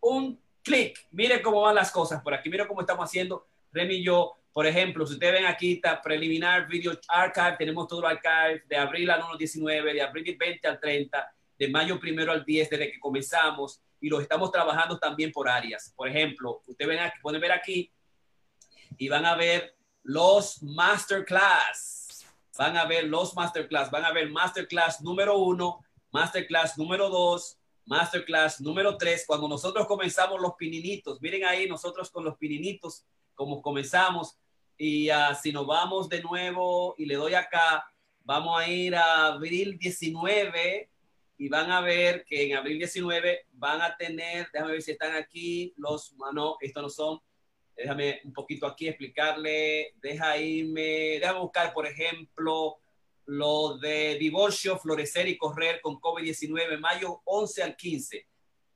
un 0.00 0.40
clic. 0.62 1.06
Mire 1.10 1.42
cómo 1.42 1.62
van 1.62 1.74
las 1.74 1.90
cosas 1.90 2.22
por 2.22 2.34
aquí. 2.34 2.48
Mire 2.48 2.66
cómo 2.66 2.80
estamos 2.80 3.04
haciendo. 3.04 3.46
Remy 3.72 3.94
y 3.96 4.04
yo, 4.04 4.34
por 4.52 4.66
ejemplo, 4.66 5.06
si 5.06 5.14
ustedes 5.14 5.34
ven 5.34 5.46
aquí, 5.46 5.74
está 5.74 6.00
preliminar 6.00 6.66
video 6.68 6.98
archive. 7.08 7.56
Tenemos 7.58 7.88
todo 7.88 8.00
el 8.00 8.16
archive 8.16 8.64
de 8.68 8.76
abril 8.76 9.10
al 9.10 9.22
1 9.22 9.36
19, 9.36 9.94
de 9.94 10.02
abril 10.02 10.36
20 10.38 10.68
al 10.68 10.80
30, 10.80 11.34
de 11.58 11.68
mayo 11.68 11.98
primero 11.98 12.32
al 12.32 12.44
10, 12.44 12.70
desde 12.70 12.90
que 12.90 12.98
comenzamos. 12.98 13.80
Y 14.00 14.08
lo 14.08 14.20
estamos 14.20 14.50
trabajando 14.50 14.98
también 14.98 15.32
por 15.32 15.48
áreas. 15.48 15.92
Por 15.96 16.08
ejemplo, 16.08 16.62
ustedes 16.66 16.88
ven 16.88 17.00
aquí, 17.00 17.18
pueden 17.20 17.40
ver 17.40 17.52
aquí 17.52 17.92
y 18.98 19.08
van 19.08 19.26
a 19.26 19.34
ver 19.34 19.76
los 20.02 20.62
masterclass. 20.62 22.26
Van 22.56 22.76
a 22.76 22.84
ver 22.84 23.04
los 23.04 23.34
masterclass. 23.34 23.90
Van 23.90 24.04
a 24.04 24.12
ver 24.12 24.30
masterclass 24.30 25.00
número 25.02 25.38
uno 25.38 25.80
Masterclass 26.16 26.78
número 26.78 27.10
2, 27.10 27.58
Masterclass 27.84 28.62
número 28.62 28.96
3, 28.96 29.24
cuando 29.26 29.48
nosotros 29.48 29.86
comenzamos 29.86 30.40
los 30.40 30.54
pininitos, 30.54 31.20
miren 31.20 31.44
ahí 31.44 31.68
nosotros 31.68 32.10
con 32.10 32.24
los 32.24 32.38
pininitos, 32.38 33.04
como 33.34 33.60
comenzamos, 33.60 34.38
y 34.78 35.10
uh, 35.10 35.34
si 35.38 35.52
nos 35.52 35.66
vamos 35.66 36.08
de 36.08 36.22
nuevo 36.22 36.94
y 36.96 37.04
le 37.04 37.16
doy 37.16 37.34
acá, 37.34 37.84
vamos 38.24 38.58
a 38.58 38.66
ir 38.66 38.96
a 38.96 39.26
abril 39.26 39.76
19 39.78 40.88
y 41.36 41.48
van 41.50 41.70
a 41.70 41.82
ver 41.82 42.24
que 42.24 42.46
en 42.46 42.56
abril 42.56 42.78
19 42.78 43.48
van 43.52 43.82
a 43.82 43.94
tener, 43.94 44.48
déjame 44.54 44.72
ver 44.72 44.80
si 44.80 44.92
están 44.92 45.14
aquí 45.16 45.74
los, 45.76 46.14
ah, 46.24 46.30
no, 46.32 46.56
estos 46.62 46.82
no 46.82 46.88
son, 46.88 47.20
déjame 47.76 48.22
un 48.24 48.32
poquito 48.32 48.66
aquí 48.66 48.88
explicarle, 48.88 49.92
deja 50.00 50.38
irme, 50.38 51.18
déjame 51.20 51.40
buscar, 51.40 51.74
por 51.74 51.86
ejemplo, 51.86 52.78
lo 53.26 53.76
de 53.78 54.16
divorcio, 54.18 54.78
florecer 54.78 55.28
y 55.28 55.36
correr 55.36 55.80
con 55.80 56.00
COVID-19, 56.00 56.78
mayo 56.78 57.22
11 57.24 57.62
al 57.62 57.76
15. 57.76 58.26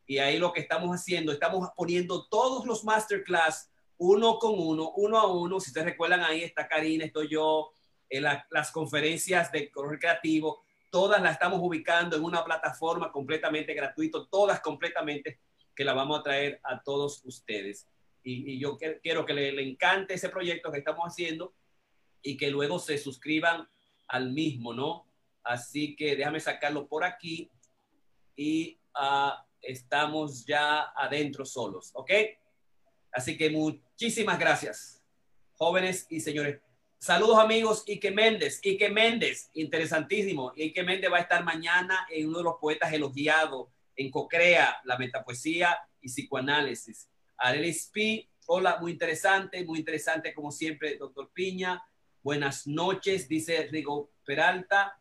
Y 0.07 0.19
ahí 0.19 0.39
lo 0.39 0.53
que 0.53 0.61
estamos 0.61 0.91
haciendo, 0.91 1.33
estamos 1.33 1.69
poniendo 1.77 2.27
todos 2.27 2.67
los 2.67 2.85
masterclass 2.85 3.71
uno 3.97 4.39
con 4.39 4.59
uno, 4.59 4.93
uno 4.97 5.19
a 5.19 5.33
uno. 5.33 5.61
Si 5.61 5.71
ustedes 5.71 5.87
recuerdan, 5.87 6.21
ahí 6.23 6.43
está 6.43 6.67
Karina, 6.67 7.05
estoy 7.05 7.29
yo, 7.29 7.71
en 8.09 8.25
las 8.25 8.73
conferencias 8.73 9.53
de 9.53 9.71
correr 9.71 10.01
creativo, 10.01 10.65
todas 10.91 11.23
las 11.23 11.33
estamos 11.33 11.61
ubicando 11.63 12.17
en 12.17 12.25
una 12.25 12.43
plataforma 12.43 13.13
completamente 13.13 13.73
gratuito, 13.73 14.27
todas 14.27 14.61
completamente, 14.61 15.39
que 15.77 15.85
la 15.85 15.93
vamos 15.93 16.19
a 16.19 16.23
traer 16.25 16.61
a 16.65 16.83
todos 16.83 17.25
ustedes. 17.25 17.87
Y, 18.25 18.59
yo 18.59 18.77
quiero 19.03 19.25
que 19.25 19.33
le 19.33 19.63
encante 19.63 20.15
ese 20.15 20.29
proyecto 20.29 20.73
que 20.73 20.79
estamos 20.79 21.07
haciendo 21.07 21.55
y 22.23 22.37
que 22.37 22.51
luego 22.51 22.79
se 22.79 22.99
suscriban 22.99 23.69
al 24.11 24.33
mismo, 24.33 24.75
¿no? 24.75 25.07
Así 25.43 25.95
que 25.97 26.17
déjame 26.17 26.41
sacarlo 26.41 26.87
por 26.87 27.05
aquí 27.05 27.49
y 28.37 28.79
uh, 28.95 29.31
estamos 29.63 30.45
ya 30.45 30.93
adentro 30.97 31.47
solos, 31.47 31.93
¿ok? 31.95 32.11
Así 33.13 33.37
que 33.37 33.51
muchísimas 33.51 34.39
gracias, 34.39 35.03
jóvenes 35.53 36.07
y 36.11 36.21
señores. 36.21 36.61
Saludos 36.99 37.39
amigos, 37.39 37.85
Ike 37.87 38.11
Méndez, 38.11 38.61
Ike 38.65 38.91
Méndez, 38.91 39.49
interesantísimo. 39.55 40.53
Ike 40.57 40.83
Méndez 40.83 41.11
va 41.11 41.19
a 41.19 41.23
estar 41.23 41.45
mañana 41.45 42.07
en 42.11 42.29
uno 42.29 42.39
de 42.39 42.45
los 42.45 42.57
poetas 42.61 42.93
elogiados 42.93 43.69
en 43.97 44.11
Cocrea, 44.11 44.81
la 44.85 44.99
metapoesía 44.99 45.79
y 46.01 46.09
psicoanálisis. 46.09 47.09
Arelis 47.39 47.91
P, 47.95 48.29
hola, 48.47 48.79
muy 48.81 48.93
interesante, 48.93 49.65
muy 49.65 49.79
interesante 49.79 50.35
como 50.35 50.51
siempre, 50.51 50.97
doctor 50.97 51.31
Piña. 51.33 51.83
Buenas 52.23 52.67
noches, 52.67 53.29
dice 53.29 53.69
Rigo 53.73 54.11
Peralta. 54.27 54.99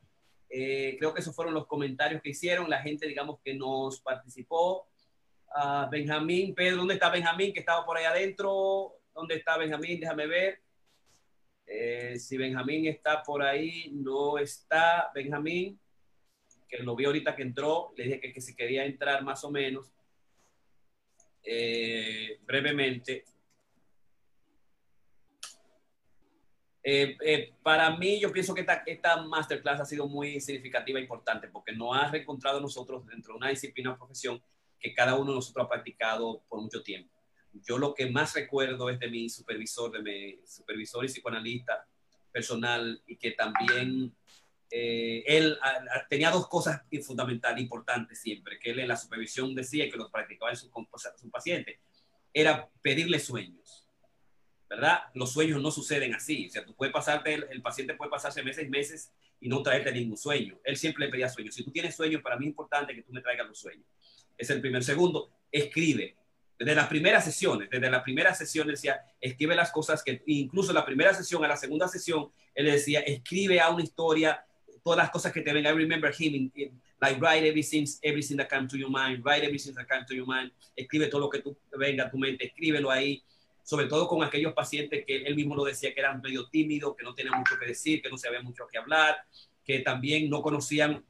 Eh, 0.49 0.95
creo 0.97 1.13
que 1.13 1.19
esos 1.19 1.35
fueron 1.35 1.53
los 1.53 1.67
comentarios 1.67 2.21
que 2.21 2.29
hicieron, 2.29 2.69
la 2.69 2.81
gente, 2.81 3.07
digamos, 3.07 3.39
que 3.43 3.53
nos 3.53 3.99
participó. 3.99 4.87
Uh, 5.53 5.89
Benjamín, 5.91 6.55
Pedro, 6.55 6.77
¿dónde 6.77 6.93
está 6.93 7.09
Benjamín? 7.09 7.51
Que 7.53 7.59
estaba 7.59 7.85
por 7.85 7.97
ahí 7.97 8.05
adentro. 8.05 8.93
¿Dónde 9.13 9.35
está 9.35 9.57
Benjamín? 9.57 9.99
Déjame 9.99 10.27
ver. 10.27 10.61
Eh, 11.65 12.17
si 12.17 12.37
Benjamín 12.37 12.87
está 12.87 13.21
por 13.21 13.43
ahí, 13.43 13.91
no 13.91 14.37
está 14.37 15.11
Benjamín, 15.13 15.77
que 16.67 16.77
lo 16.79 16.95
vi 16.95 17.05
ahorita 17.05 17.35
que 17.35 17.43
entró, 17.43 17.93
le 17.95 18.05
dije 18.05 18.19
que, 18.19 18.33
que 18.33 18.41
si 18.41 18.55
quería 18.55 18.85
entrar 18.85 19.23
más 19.23 19.43
o 19.43 19.51
menos, 19.51 19.91
eh, 21.43 22.39
brevemente. 22.43 23.25
Eh, 26.91 27.15
eh, 27.23 27.53
para 27.61 27.95
mí, 27.97 28.19
yo 28.19 28.31
pienso 28.31 28.51
que 28.55 28.61
esta, 28.61 28.81
esta, 28.83 29.21
masterclass 29.21 29.79
ha 29.79 29.85
sido 29.85 30.07
muy 30.07 30.41
significativa 30.41 30.97
e 30.97 31.03
importante 31.03 31.47
porque 31.47 31.71
nos 31.71 31.95
ha 31.95 32.09
reencontrado 32.09 32.59
nosotros 32.59 33.05
dentro 33.05 33.33
de 33.33 33.37
una 33.37 33.49
disciplina 33.49 33.91
o 33.91 33.97
profesión 33.97 34.41
que 34.79 34.91
cada 34.91 35.13
uno 35.13 35.29
de 35.29 35.35
nosotros 35.35 35.67
ha 35.67 35.69
practicado 35.69 36.41
por 36.49 36.59
mucho 36.59 36.81
tiempo. 36.81 37.13
Yo 37.53 37.77
lo 37.77 37.93
que 37.93 38.09
más 38.09 38.33
recuerdo 38.33 38.89
es 38.89 38.97
de 38.97 39.07
mi 39.07 39.29
supervisor, 39.29 39.91
de 39.91 40.01
mi 40.01 40.47
supervisor 40.47 41.05
y 41.05 41.09
psicoanalista 41.09 41.85
personal 42.31 42.99
y 43.05 43.17
que 43.17 43.33
también 43.33 44.11
eh, 44.71 45.23
él 45.27 45.59
tenía 46.09 46.31
dos 46.31 46.47
cosas 46.47 46.81
fundamentales, 47.03 47.61
importantes 47.61 48.19
siempre, 48.19 48.57
que 48.57 48.71
él 48.71 48.79
en 48.79 48.87
la 48.87 48.97
supervisión 48.97 49.53
decía 49.53 49.87
que 49.91 49.97
lo 49.97 50.09
practicaba 50.09 50.49
en 50.49 50.57
su, 50.57 50.71
su 51.17 51.29
paciente, 51.29 51.81
era 52.33 52.67
pedirle 52.81 53.19
sueños 53.19 53.78
¿verdad? 54.69 54.99
Los 55.15 55.33
sueños 55.33 55.61
no 55.61 55.71
suceden 55.71 56.13
así. 56.13 56.47
O 56.47 56.51
sea, 56.51 56.63
tú 56.63 56.75
puedes 56.75 56.93
pasarte, 56.93 57.33
el, 57.33 57.61
paciente 57.61 57.95
puede 57.95 58.11
pasarse 58.11 58.43
meses 58.43 58.65
y 58.65 58.69
meses 58.69 59.11
y 59.41 59.49
no 59.49 59.63
traerte 59.63 59.91
ningún 59.91 60.17
sueño. 60.17 60.59
Él 60.63 60.77
siempre 60.77 61.05
le 61.05 61.11
pedía 61.11 61.27
sueños. 61.27 61.55
Si 61.55 61.63
tú 61.63 61.71
tienes 61.71 61.95
sueños, 61.95 62.21
para 62.21 62.37
mí 62.37 62.45
es 62.45 62.49
importante 62.49 62.93
que 62.93 63.01
tú 63.01 63.11
me 63.11 63.21
traigas 63.21 63.47
los 63.47 63.57
sueños. 63.57 63.85
Es 64.37 64.49
el 64.51 64.61
primer. 64.61 64.83
Segundo, 64.83 65.31
escribe. 65.51 66.15
Desde 66.57 66.75
las 66.75 66.87
primeras 66.87 67.23
sesiones, 67.23 67.69
desde 67.69 67.89
la 67.89 68.03
primera 68.03 68.33
sesión 68.35 68.67
decía, 68.67 68.99
escribe 69.21 69.55
las 69.55 69.71
cosas 69.71 70.03
que, 70.03 70.21
incluso 70.27 70.73
la 70.73 70.85
primera 70.85 71.13
sesión 71.13 71.43
a 71.45 71.47
la 71.47 71.55
segunda 71.55 71.87
sesión, 71.87 72.31
él 72.53 72.65
decía, 72.65 72.99
escribe 72.99 73.61
a 73.61 73.69
una 73.69 73.81
historia, 73.81 74.43
todas 74.83 74.97
las 74.97 75.09
cosas 75.09 75.31
que 75.31 75.39
te 75.39 75.53
vengan. 75.53 75.73
I 75.73 75.77
remember 75.77 76.11
him, 76.11 76.51
like 77.01 77.21
write 77.21 77.47
everything, 77.47 77.87
everything 78.01 78.35
that 78.35 78.49
comes 78.49 78.71
to 78.71 78.77
your 78.77 78.89
mind, 78.89 79.23
write 79.25 79.45
everything 79.45 79.73
that 79.75 79.87
comes 79.87 80.05
to 80.07 80.13
your 80.13 80.27
mind, 80.27 80.51
escribe 80.75 81.07
todo 81.07 81.21
lo 81.21 81.29
que 81.29 81.39
tú 81.39 81.57
venga 81.77 82.03
a 82.03 82.11
tu 82.11 82.17
mente, 82.17 82.47
escríbelo 82.47 82.91
ahí 82.91 83.23
sobre 83.69 83.85
todo 83.85 84.07
con 84.07 84.23
aquellos 84.23 84.53
pacientes 84.53 85.05
que 85.05 85.17
él 85.17 85.35
mismo 85.35 85.55
lo 85.55 85.63
decía 85.63 85.93
que 85.93 85.99
eran 85.99 86.21
medio 86.21 86.49
tímidos, 86.49 86.95
que 86.97 87.03
no 87.03 87.13
tenían 87.13 87.37
mucho 87.37 87.55
que 87.59 87.67
decir, 87.67 88.01
que 88.01 88.09
no 88.09 88.17
sabían 88.17 88.43
mucho 88.43 88.65
que 88.65 88.79
hablar, 88.79 89.23
que 89.63 89.77
también 89.81 90.27
no 90.27 90.41
conocían 90.41 91.05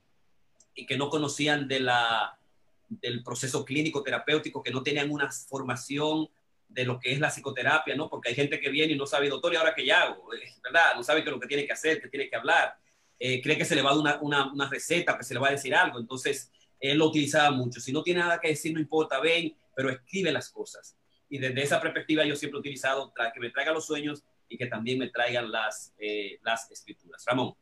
y 0.75 0.85
que 0.85 0.97
no 0.97 1.09
conocían 1.09 1.69
del 1.69 3.23
proceso 3.23 3.63
clínico 3.63 4.03
terapéutico, 4.03 4.61
que 4.61 4.71
no 4.71 4.83
tenían 4.83 5.09
una 5.09 5.31
formación 5.31 6.27
de 6.67 6.83
lo 6.83 6.99
que 6.99 7.13
es 7.13 7.21
la 7.21 7.29
psicoterapia, 7.29 7.95
¿no? 7.95 8.09
Porque 8.09 8.27
hay 8.27 8.35
gente 8.35 8.59
que 8.59 8.69
viene 8.69 8.91
y 8.91 8.97
no 8.97 9.05
sabe, 9.05 9.29
doctor, 9.29 9.53
¿y 9.53 9.55
ahora 9.55 9.73
qué 9.73 9.89
hago? 9.93 10.27
¿Verdad? 10.61 10.95
No 10.97 11.03
sabe 11.03 11.23
qué 11.23 11.31
lo 11.31 11.39
que 11.39 11.47
tiene 11.47 11.65
que 11.65 11.71
hacer, 11.71 12.01
que 12.01 12.09
tiene 12.09 12.29
que 12.29 12.35
hablar. 12.35 12.77
Eh, 13.17 13.41
cree 13.41 13.57
que 13.57 13.63
se 13.63 13.73
le 13.73 13.81
va 13.81 13.91
a 13.91 13.93
dar 13.93 14.01
una, 14.01 14.19
una, 14.19 14.51
una, 14.51 14.69
receta, 14.69 15.17
que 15.17 15.23
se 15.23 15.33
le 15.33 15.39
va 15.39 15.47
a 15.47 15.51
decir 15.51 15.73
algo. 15.73 15.97
Entonces, 15.97 16.51
él 16.77 16.97
lo 16.97 17.07
utilizaba 17.07 17.51
mucho. 17.51 17.79
Si 17.79 17.93
no 17.93 18.03
tiene 18.03 18.19
nada 18.19 18.37
que 18.37 18.49
decir, 18.49 18.73
no 18.73 18.81
importa, 18.81 19.21
ven, 19.21 19.55
pero 19.73 19.89
escribe 19.89 20.29
las 20.33 20.49
cosas. 20.49 20.98
Y 21.29 21.37
desde 21.37 21.61
esa 21.61 21.79
perspectiva 21.79 22.25
yo 22.25 22.35
siempre 22.35 22.57
he 22.57 22.61
utilizado 22.61 23.13
que 23.33 23.39
me 23.39 23.51
traigan 23.51 23.75
los 23.75 23.85
sueños 23.85 24.23
y 24.47 24.57
que 24.57 24.65
también 24.65 24.97
me 24.97 25.09
traigan 25.09 25.51
las, 25.51 25.93
eh, 25.99 26.39
las 26.41 26.69
escrituras. 26.71 27.23
Ramón. 27.25 27.55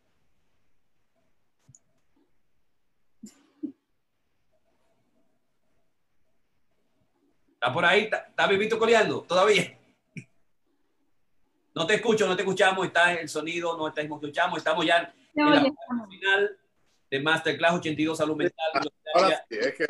¿Está 7.54 7.74
por 7.74 7.84
ahí? 7.84 8.04
¿Está, 8.04 8.48
vivito 8.48 8.80
coleando? 8.80 9.24
¿Todavía? 9.24 9.78
No 11.76 11.86
te 11.86 11.96
escucho, 11.96 12.26
no 12.26 12.36
te 12.36 12.44
escuchamos, 12.44 12.88
está 12.88 13.14
el 13.14 13.28
sonido, 13.28 13.78
no 13.78 13.92
te 13.92 14.02
escuchamos, 14.02 14.60
estamos 14.60 14.86
ya 14.86 15.14
en 15.36 15.52
la 15.52 15.62
final 16.08 16.58
de 17.10 17.20
Masterclass 17.20 17.74
82 17.74 18.18
Salud 18.18 18.36
Mental. 18.36 18.92
Ahora 19.14 19.46
sí, 19.50 19.58
es 19.60 19.76
que 19.76 19.86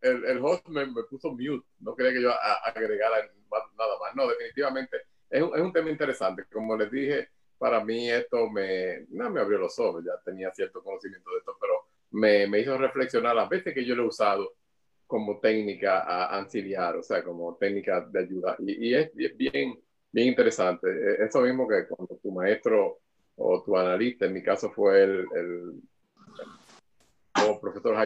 el, 0.00 0.24
el 0.24 0.38
host 0.44 0.66
me, 0.68 0.86
me, 0.86 1.02
puso 1.04 1.30
mute, 1.30 1.66
no 1.80 1.94
quería 1.94 2.12
que 2.12 2.22
yo 2.22 2.32
agregara 2.64 3.28
nada 3.76 3.98
más. 4.00 4.14
No, 4.14 4.28
definitivamente 4.28 4.98
es 5.30 5.42
un, 5.42 5.54
es 5.54 5.60
un, 5.60 5.72
tema 5.72 5.90
interesante. 5.90 6.44
Como 6.52 6.76
les 6.76 6.90
dije, 6.90 7.28
para 7.58 7.84
mí 7.84 8.10
esto 8.10 8.48
me, 8.50 9.06
no 9.10 9.30
me 9.30 9.40
abrió 9.40 9.58
los 9.58 9.78
ojos, 9.78 10.04
ya 10.04 10.12
tenía 10.24 10.50
cierto 10.52 10.82
conocimiento 10.82 11.30
de 11.30 11.38
esto, 11.38 11.56
pero 11.60 11.74
me, 12.10 12.46
me 12.46 12.60
hizo 12.60 12.76
reflexionar 12.78 13.34
las 13.36 13.48
veces 13.48 13.74
que 13.74 13.84
yo 13.84 13.94
lo 13.94 14.04
he 14.04 14.08
usado 14.08 14.54
como 15.06 15.40
técnica 15.40 16.00
auxiliar, 16.26 16.96
o 16.96 17.02
sea, 17.02 17.24
como 17.24 17.56
técnica 17.56 18.06
de 18.10 18.20
ayuda. 18.20 18.56
Y, 18.60 18.90
y 18.90 18.94
es 18.94 19.10
bien, 19.14 19.80
bien 20.12 20.28
interesante. 20.28 20.86
E, 20.88 21.24
eso 21.24 21.40
mismo 21.40 21.66
que 21.66 21.86
cuando 21.88 22.16
tu 22.22 22.30
maestro 22.30 23.00
o 23.36 23.62
tu 23.62 23.76
analista, 23.76 24.26
en 24.26 24.34
mi 24.34 24.42
caso 24.42 24.70
fue 24.70 25.02
el, 25.02 25.26
el, 25.34 25.82
el 27.36 27.60
profesor 27.60 27.96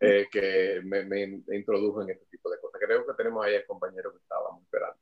eh, 0.00 0.26
que 0.30 0.80
me, 0.82 1.04
me, 1.04 1.42
introdujo 1.54 2.02
en 2.02 2.10
este 2.10 2.24
tipo 2.26 2.50
de 2.50 2.58
cosas. 2.58 2.80
Creo 2.80 3.06
que 3.06 3.12
tenemos 3.14 3.44
ahí 3.44 3.54
el 3.54 3.66
compañero 3.66 4.10
que 4.12 4.18
estábamos 4.18 4.62
esperando. 4.62 4.98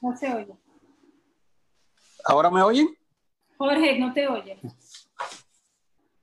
No 0.00 0.16
se 0.16 0.32
oye. 0.32 0.54
¿Ahora 2.24 2.50
me 2.50 2.62
oyen? 2.62 2.96
Jorge, 3.58 3.98
no 3.98 4.12
te 4.12 4.26
oye. 4.26 4.58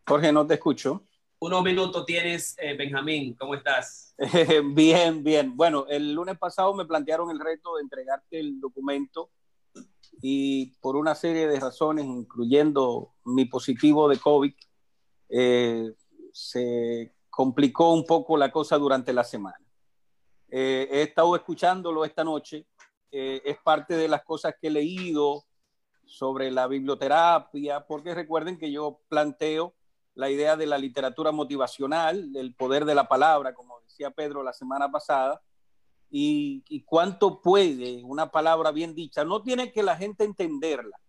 Jorge, 0.08 0.32
no 0.32 0.46
te 0.46 0.56
escucho. 0.56 1.04
Unos 1.40 1.64
minutos 1.64 2.06
tienes, 2.06 2.56
eh, 2.58 2.76
Benjamín. 2.76 3.36
¿Cómo 3.36 3.54
estás? 3.56 4.16
bien, 4.74 5.24
bien. 5.24 5.56
Bueno, 5.56 5.86
el 5.90 6.14
lunes 6.14 6.38
pasado 6.38 6.74
me 6.74 6.86
plantearon 6.86 7.30
el 7.32 7.40
reto 7.40 7.76
de 7.76 7.84
entregarte 7.84 8.40
el 8.40 8.60
documento 8.60 9.30
y 10.22 10.74
por 10.80 10.96
una 10.96 11.16
serie 11.16 11.48
de 11.48 11.60
razones, 11.60 12.06
incluyendo 12.06 13.13
mi 13.26 13.46
positivo 13.46 14.08
de 14.08 14.18
COVID, 14.18 14.54
eh, 15.30 15.94
se 16.32 17.14
complicó 17.30 17.94
un 17.94 18.06
poco 18.06 18.38
la 18.38 18.52
cosa 18.52 18.78
durante 18.78 19.14
la 19.14 19.24
semana. 19.24 19.60
Eh, 20.50 20.88
he 20.92 21.02
estado 21.02 21.36
escuchándolo 21.36 22.06
esta 22.06 22.24
noche, 22.24 22.68
eh, 23.12 23.42
es 23.44 23.58
parte 23.64 23.96
de 23.96 24.08
las 24.08 24.24
cosas 24.24 24.56
que 24.60 24.68
he 24.68 24.72
leído 24.72 25.46
sobre 26.06 26.52
la 26.52 26.68
biblioterapia, 26.68 27.86
porque 27.88 28.14
recuerden 28.14 28.58
que 28.58 28.72
yo 28.72 29.00
planteo 29.08 29.74
la 30.16 30.30
idea 30.30 30.56
de 30.56 30.68
la 30.68 30.78
literatura 30.78 31.32
motivacional, 31.32 32.32
del 32.32 32.54
poder 32.54 32.86
de 32.86 32.96
la 32.96 33.08
palabra, 33.08 33.54
como 33.54 33.80
decía 33.82 34.12
Pedro 34.12 34.44
la 34.44 34.54
semana 34.54 34.92
pasada, 34.92 35.42
y, 36.16 36.84
cuánto 36.86 37.42
puede 37.42 38.04
una 38.04 38.30
palabra 38.30 38.72
bien 38.72 38.94
dicha, 38.94 39.24
no 39.24 39.42
tiene 39.42 39.72
que 39.72 39.82
la 39.82 39.96
gente 39.96 40.24
entenderla, 40.24 41.00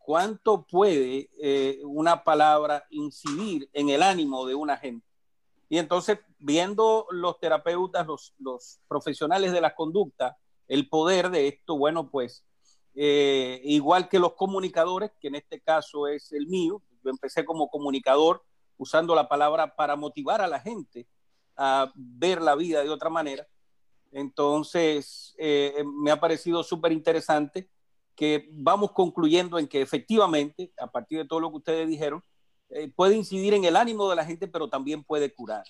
cuánto 0.00 0.66
puede 0.66 1.30
eh, 1.40 1.80
una 1.84 2.24
palabra 2.24 2.84
incidir 2.90 3.68
en 3.72 3.90
el 3.90 4.02
ánimo 4.02 4.46
de 4.46 4.54
una 4.54 4.76
gente. 4.76 5.06
Y 5.68 5.78
entonces, 5.78 6.18
viendo 6.38 7.06
los 7.10 7.38
terapeutas, 7.38 8.06
los, 8.38 8.80
profesionales 8.88 9.52
de 9.52 9.60
la 9.60 9.74
conducta, 9.74 10.36
el 10.66 10.88
poder 10.88 11.30
de 11.30 11.48
esto, 11.48 11.78
bueno, 11.78 12.10
pues 12.10 12.44
eh, 12.94 13.60
igual 13.64 14.08
que 14.08 14.18
los 14.18 14.34
comunicadores, 14.34 15.12
que 15.20 15.28
en 15.28 15.36
este 15.36 15.60
caso 15.60 16.08
es 16.08 16.32
el 16.32 16.48
mío, 16.48 16.82
yo 17.04 17.10
empecé 17.10 17.44
como 17.44 17.70
comunicador 17.70 18.42
usando 18.76 19.14
la 19.14 19.28
palabra 19.28 19.76
para 19.76 19.94
motivar 19.94 20.40
a 20.40 20.48
la 20.48 20.58
gente 20.58 21.06
a 21.56 21.92
ver 21.94 22.42
la 22.42 22.56
vida 22.56 22.82
de 22.82 22.90
otra 22.90 23.10
manera. 23.10 23.46
Entonces, 24.10 25.34
eh, 25.38 25.84
me 25.84 26.10
ha 26.10 26.18
parecido 26.18 26.64
súper 26.64 26.90
interesante 26.90 27.68
que 28.20 28.50
vamos 28.52 28.92
concluyendo 28.92 29.58
en 29.58 29.66
que 29.66 29.80
efectivamente, 29.80 30.74
a 30.76 30.86
partir 30.86 31.16
de 31.16 31.24
todo 31.24 31.40
lo 31.40 31.48
que 31.48 31.56
ustedes 31.56 31.88
dijeron, 31.88 32.22
eh, 32.68 32.92
puede 32.94 33.16
incidir 33.16 33.54
en 33.54 33.64
el 33.64 33.76
ánimo 33.76 34.10
de 34.10 34.16
la 34.16 34.26
gente, 34.26 34.46
pero 34.46 34.68
también 34.68 35.02
puede 35.02 35.32
curar. 35.32 35.64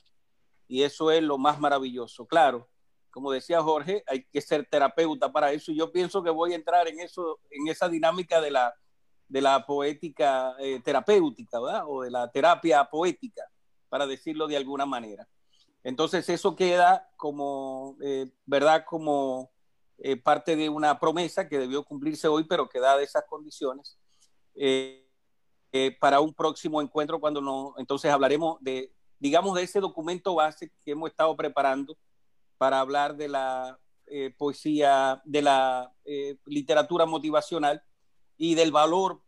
Y 0.66 0.82
eso 0.82 1.12
es 1.12 1.22
lo 1.22 1.38
más 1.38 1.60
maravilloso. 1.60 2.26
Claro, 2.26 2.68
como 3.12 3.30
decía 3.30 3.62
Jorge, 3.62 4.02
hay 4.04 4.24
que 4.24 4.40
ser 4.40 4.66
terapeuta 4.68 5.30
para 5.30 5.52
eso. 5.52 5.70
Y 5.70 5.76
yo 5.76 5.92
pienso 5.92 6.24
que 6.24 6.30
voy 6.30 6.52
a 6.52 6.56
entrar 6.56 6.88
en 6.88 6.98
eso, 6.98 7.38
en 7.50 7.68
esa 7.68 7.88
dinámica 7.88 8.40
de 8.40 8.50
la, 8.50 8.74
de 9.28 9.40
la 9.42 9.64
poética 9.64 10.56
eh, 10.58 10.80
terapéutica, 10.80 11.60
¿verdad? 11.60 11.84
O 11.86 12.02
de 12.02 12.10
la 12.10 12.32
terapia 12.32 12.84
poética, 12.84 13.44
para 13.88 14.08
decirlo 14.08 14.48
de 14.48 14.56
alguna 14.56 14.86
manera. 14.86 15.28
Entonces 15.84 16.28
eso 16.28 16.56
queda 16.56 17.08
como, 17.16 17.96
eh, 18.02 18.28
¿verdad? 18.44 18.84
Como 18.84 19.52
eh, 20.00 20.16
parte 20.16 20.56
de 20.56 20.68
una 20.68 20.98
promesa 20.98 21.48
que 21.48 21.58
debió 21.58 21.84
cumplirse 21.84 22.26
hoy, 22.26 22.44
pero 22.44 22.68
que 22.68 22.80
da 22.80 22.96
de 22.96 23.04
esas 23.04 23.24
condiciones 23.28 23.98
eh, 24.54 25.06
para 26.00 26.20
un 26.20 26.34
próximo 26.34 26.82
encuentro 26.82 27.20
cuando 27.20 27.40
no, 27.40 27.74
entonces 27.78 28.10
hablaremos 28.10 28.58
de, 28.60 28.92
digamos, 29.18 29.54
de 29.54 29.62
ese 29.62 29.80
documento 29.80 30.34
base 30.34 30.72
que 30.84 30.92
hemos 30.92 31.10
estado 31.10 31.36
preparando 31.36 31.96
para 32.58 32.80
hablar 32.80 33.16
de 33.16 33.28
la 33.28 33.78
poesía, 34.36 35.22
de 35.24 35.40
la 35.40 35.94
literatura 36.46 37.06
motivacional 37.06 37.80
y 38.36 38.56
del 38.56 38.72
valor 38.72 39.22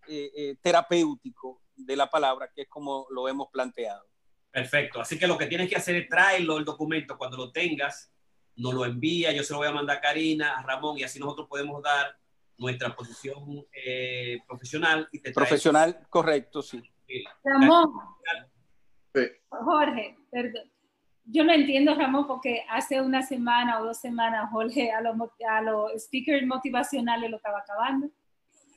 terapéutico 0.60 1.62
de 1.76 1.94
la 1.94 2.10
palabra, 2.10 2.50
que 2.52 2.62
es 2.62 2.68
como 2.68 3.06
lo 3.10 3.28
hemos 3.28 3.48
planteado. 3.50 4.04
Perfecto. 4.52 5.00
Así 5.00 5.18
que 5.18 5.26
lo 5.26 5.38
que 5.38 5.46
tienes 5.46 5.68
que 5.68 5.76
hacer 5.76 5.96
es 5.96 6.08
traerlo 6.08 6.58
el 6.58 6.64
documento 6.64 7.16
cuando 7.16 7.38
lo 7.38 7.50
tengas, 7.52 8.11
nos 8.56 8.74
lo 8.74 8.84
envía, 8.84 9.32
yo 9.32 9.42
se 9.42 9.52
lo 9.52 9.58
voy 9.58 9.68
a 9.68 9.72
mandar 9.72 9.98
a 9.98 10.00
Karina, 10.00 10.58
a 10.58 10.62
Ramón, 10.62 10.98
y 10.98 11.02
así 11.02 11.18
nosotros 11.18 11.48
podemos 11.48 11.82
dar 11.82 12.16
nuestra 12.58 12.94
posición 12.94 13.64
eh, 13.72 14.38
profesional. 14.46 15.08
Y 15.12 15.20
te 15.20 15.32
profesional, 15.32 16.06
correcto, 16.08 16.62
sí. 16.62 16.82
Ramón. 17.44 17.92
Jorge, 19.48 20.16
perdón. 20.30 20.70
Yo 21.24 21.44
no 21.44 21.52
entiendo, 21.52 21.94
Ramón, 21.94 22.26
porque 22.26 22.64
hace 22.68 23.00
una 23.00 23.22
semana 23.22 23.80
o 23.80 23.84
dos 23.84 23.98
semanas 23.98 24.50
Jorge 24.50 24.90
a 24.90 25.00
los 25.00 25.14
a 25.48 25.98
speakers 25.98 26.46
motivacionales 26.46 27.30
lo 27.30 27.36
estaba 27.36 27.60
acabando. 27.60 28.10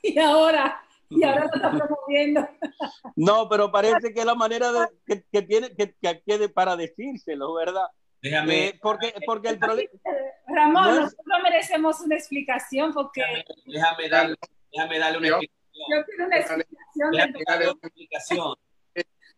Y 0.02 0.18
ahora 0.18 0.80
y 1.08 1.24
ahora 1.24 1.46
lo 1.46 1.54
está 1.54 1.70
promoviendo. 1.70 2.48
No, 3.16 3.48
pero 3.48 3.72
parece 3.72 4.12
que 4.12 4.20
es 4.20 4.26
la 4.26 4.34
manera 4.34 4.70
de, 4.72 5.24
que, 5.32 5.42
tiene 5.42 5.74
que, 5.74 5.96
que 6.00 6.48
para 6.50 6.76
decírselo, 6.76 7.54
¿verdad? 7.54 7.86
Déjame. 8.22 8.68
Eh, 8.68 8.78
porque, 8.80 9.14
porque 9.24 9.48
el 9.48 9.58
problema. 9.58 9.90
Ramón, 10.48 10.96
nosotros 10.96 11.38
merecemos 11.42 12.00
una 12.00 12.16
explicación 12.16 12.92
porque. 12.92 13.22
Déjame, 13.66 14.08
darle, 14.08 14.36
déjame 14.72 14.98
darle 14.98 15.18
una 15.18 15.28
explicación. 15.28 15.56
Yo 15.90 16.04
quiero 16.04 16.26
una 16.26 16.36
explicación. 16.38 17.10
Déjame 17.12 17.42
darle 17.46 17.64
una 17.70 17.80
explicación. 17.82 18.54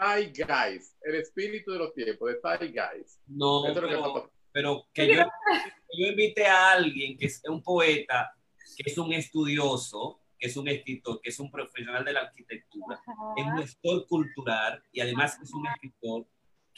Hi 0.00 0.32
guys, 0.32 0.96
el 1.02 1.16
espíritu 1.16 1.72
de 1.72 1.78
los 1.78 1.92
tiempos, 1.92 2.30
de 2.30 2.38
Hi 2.40 2.68
guys. 2.68 3.20
No, 3.26 3.64
pero, 3.74 4.30
pero 4.52 4.86
que 4.94 5.08
yo, 5.08 5.24
yo 5.24 6.06
invite 6.06 6.46
a 6.46 6.72
alguien 6.72 7.18
que 7.18 7.26
es 7.26 7.42
un 7.48 7.60
poeta, 7.60 8.32
que 8.76 8.88
es 8.88 8.96
un 8.96 9.12
estudioso, 9.12 10.20
que 10.38 10.46
es 10.46 10.56
un 10.56 10.68
escritor, 10.68 11.20
que 11.20 11.30
es 11.30 11.40
un 11.40 11.50
profesional 11.50 12.04
de 12.04 12.12
la 12.12 12.20
arquitectura, 12.20 13.00
es 13.36 13.44
un 13.44 13.58
gestor 13.58 14.06
cultural 14.06 14.80
y 14.92 15.00
además 15.00 15.36
es 15.42 15.52
un 15.52 15.66
escritor 15.66 16.26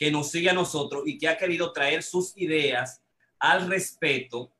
que 0.00 0.10
nos 0.10 0.30
sigue 0.30 0.48
a 0.48 0.54
nosotros 0.54 1.02
y 1.04 1.18
que 1.18 1.28
ha 1.28 1.36
querido 1.36 1.74
traer 1.74 2.02
sus 2.02 2.34
ideas 2.38 3.02
al 3.38 3.68
respeto 3.68 4.50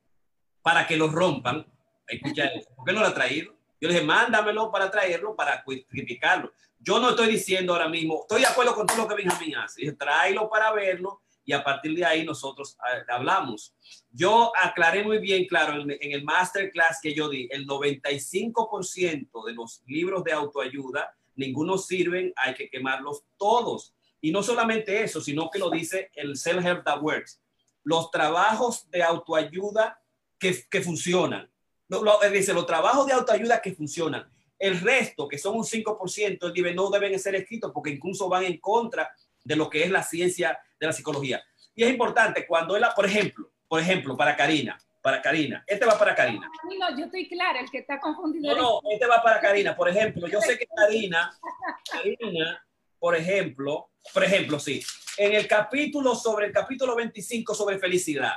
para 0.60 0.86
que 0.86 0.98
los 0.98 1.10
rompan. 1.10 1.66
Escucha 2.06 2.44
eso. 2.44 2.68
¿Por 2.76 2.84
qué 2.84 2.92
no 2.92 3.00
lo 3.00 3.06
ha 3.06 3.14
traído? 3.14 3.56
Yo 3.80 3.88
le 3.88 3.94
dije, 3.94 4.04
mándamelo 4.04 4.70
para 4.70 4.90
traerlo, 4.90 5.34
para 5.34 5.64
criticarlo. 5.64 6.52
Yo 6.78 7.00
no 7.00 7.10
estoy 7.10 7.28
diciendo 7.28 7.72
ahora 7.72 7.88
mismo, 7.88 8.20
estoy 8.20 8.42
de 8.42 8.48
acuerdo 8.48 8.74
con 8.74 8.86
todo 8.86 8.98
lo 8.98 9.08
que 9.08 9.14
Benjamín 9.14 9.56
hace. 9.56 9.80
Dije, 9.80 9.94
tráelo 9.94 10.50
para 10.50 10.72
verlo 10.72 11.22
y 11.46 11.54
a 11.54 11.64
partir 11.64 11.96
de 11.96 12.04
ahí 12.04 12.22
nosotros 12.22 12.76
ah, 12.78 13.14
hablamos. 13.14 13.74
Yo 14.10 14.52
aclaré 14.60 15.02
muy 15.02 15.20
bien, 15.20 15.46
claro, 15.46 15.80
en, 15.80 15.98
el 15.98 16.22
masterclass 16.22 16.98
que 17.02 17.14
yo 17.14 17.30
di, 17.30 17.48
el 17.50 17.66
95% 17.66 19.46
de 19.46 19.54
los 19.54 19.82
libros 19.86 20.22
de 20.22 20.32
autoayuda, 20.32 21.16
ninguno 21.34 21.78
sirven, 21.78 22.30
hay 22.36 22.52
que 22.52 22.68
quemarlos 22.68 23.24
todos. 23.38 23.94
Y 24.20 24.32
no 24.32 24.42
solamente 24.42 25.02
eso, 25.02 25.20
sino 25.20 25.50
que 25.50 25.58
lo 25.58 25.70
dice 25.70 26.10
el 26.14 26.36
Self-Help 26.36 26.84
That 26.84 27.00
Works. 27.00 27.40
Los 27.84 28.10
trabajos 28.10 28.90
de 28.90 29.02
autoayuda 29.02 30.00
que, 30.38 30.64
que 30.70 30.80
funcionan. 30.82 31.50
Lo, 31.88 32.02
lo, 32.02 32.18
dice, 32.30 32.52
los 32.52 32.66
trabajos 32.66 33.06
de 33.06 33.14
autoayuda 33.14 33.60
que 33.60 33.74
funcionan. 33.74 34.30
El 34.58 34.78
resto, 34.80 35.26
que 35.26 35.38
son 35.38 35.56
un 35.56 35.64
5%, 35.64 36.52
él 36.54 36.76
no 36.76 36.90
deben 36.90 37.18
ser 37.18 37.34
escritos 37.34 37.72
porque 37.72 37.90
incluso 37.90 38.28
van 38.28 38.44
en 38.44 38.58
contra 38.58 39.10
de 39.42 39.56
lo 39.56 39.70
que 39.70 39.84
es 39.84 39.90
la 39.90 40.02
ciencia 40.02 40.58
de 40.78 40.86
la 40.86 40.92
psicología. 40.92 41.42
Y 41.74 41.82
es 41.82 41.90
importante 41.90 42.46
cuando 42.46 42.76
él, 42.76 42.84
por 42.94 43.06
ejemplo, 43.06 43.50
por 43.66 43.80
ejemplo, 43.80 44.16
para 44.16 44.36
Karina, 44.36 44.78
para 45.00 45.22
Karina, 45.22 45.64
este 45.66 45.86
va 45.86 45.98
para 45.98 46.14
Karina. 46.14 46.46
No, 46.78 46.98
yo 46.98 47.06
estoy 47.06 47.28
clara, 47.28 47.60
el 47.60 47.70
que 47.70 47.78
está 47.78 47.98
confundido. 47.98 48.54
No, 48.54 48.80
no, 48.82 48.90
este 48.90 49.06
va 49.06 49.22
para 49.22 49.40
Karina. 49.40 49.74
Por 49.74 49.88
ejemplo, 49.88 50.26
yo 50.28 50.40
sé 50.40 50.58
que 50.58 50.66
Karina, 50.66 51.30
Karina, 51.90 52.66
por 52.98 53.16
ejemplo, 53.16 53.89
por 54.12 54.24
ejemplo, 54.24 54.58
sí, 54.58 54.82
en 55.16 55.32
el 55.32 55.46
capítulo 55.46 56.14
sobre 56.14 56.46
el 56.46 56.52
capítulo 56.52 56.96
25 56.96 57.54
sobre 57.54 57.78
felicidad, 57.78 58.34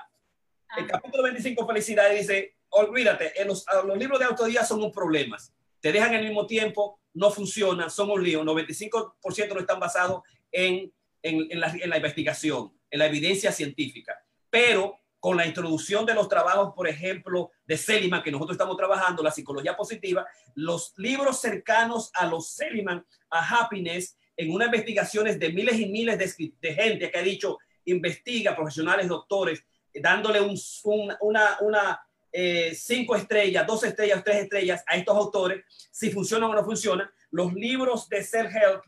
el 0.78 0.88
capítulo 0.88 1.24
25 1.24 1.68
felicidad 1.68 2.10
dice, 2.12 2.56
olvídate, 2.70 3.40
en 3.40 3.48
los, 3.48 3.66
los 3.86 3.98
libros 3.98 4.20
de 4.20 4.26
autodía 4.26 4.64
son 4.66 4.82
un 4.84 4.92
problema. 4.92 5.38
Te 5.80 5.92
dejan 5.92 6.16
al 6.16 6.24
mismo 6.24 6.48
tiempo, 6.48 7.00
no 7.14 7.30
funcionan, 7.30 7.90
son 7.90 8.10
un 8.10 8.24
lío. 8.24 8.44
95% 8.44 9.54
no 9.54 9.60
están 9.60 9.80
basados 9.80 10.24
en, 10.52 10.92
en, 11.22 11.48
en, 11.52 11.60
la, 11.60 11.68
en 11.68 11.90
la 11.90 11.98
investigación, 11.98 12.74
en 12.90 13.00
la 13.00 13.06
evidencia 13.06 13.52
científica. 13.52 14.18
Pero 14.50 15.00
con 15.20 15.38
la 15.38 15.46
introducción 15.46 16.06
de 16.06 16.14
los 16.14 16.28
trabajos, 16.28 16.74
por 16.76 16.88
ejemplo, 16.88 17.52
de 17.66 17.78
Seliman, 17.78 18.24
que 18.24 18.32
nosotros 18.32 18.56
estamos 18.56 18.76
trabajando, 18.76 19.24
la 19.24 19.32
psicología 19.32 19.76
positiva, 19.76 20.26
los 20.56 20.94
libros 20.98 21.40
cercanos 21.40 22.12
a 22.14 22.26
los 22.26 22.50
Seliman, 22.56 23.06
a 23.30 23.62
Happiness, 23.62 24.18
en 24.36 24.54
unas 24.54 24.68
investigaciones 24.68 25.40
de 25.40 25.52
miles 25.52 25.80
y 25.80 25.88
miles 25.88 26.18
de, 26.18 26.54
de 26.62 26.74
gente 26.74 27.12
que 27.12 27.18
ha 27.18 27.24
dicho, 27.24 27.60
investiga, 27.86 28.56
profesionales, 28.56 29.08
doctores, 29.08 29.64
dándole 29.94 30.42
un, 30.42 30.58
un, 30.84 31.14
una, 31.22 31.58
una 31.62 32.02
eh, 32.32 32.74
cinco 32.74 33.16
estrellas, 33.16 33.66
dos 33.68 33.84
estrellas, 33.84 34.24
tres 34.24 34.44
estrellas 34.44 34.84
a 34.88 34.96
estos 34.96 35.16
autores, 35.16 35.64
si 35.92 36.10
funcionan 36.10 36.50
o 36.50 36.56
no 36.56 36.64
funcionan. 36.64 37.10
Los 37.32 37.54
libros 37.54 38.10
de 38.10 38.24
self-help 38.24 38.82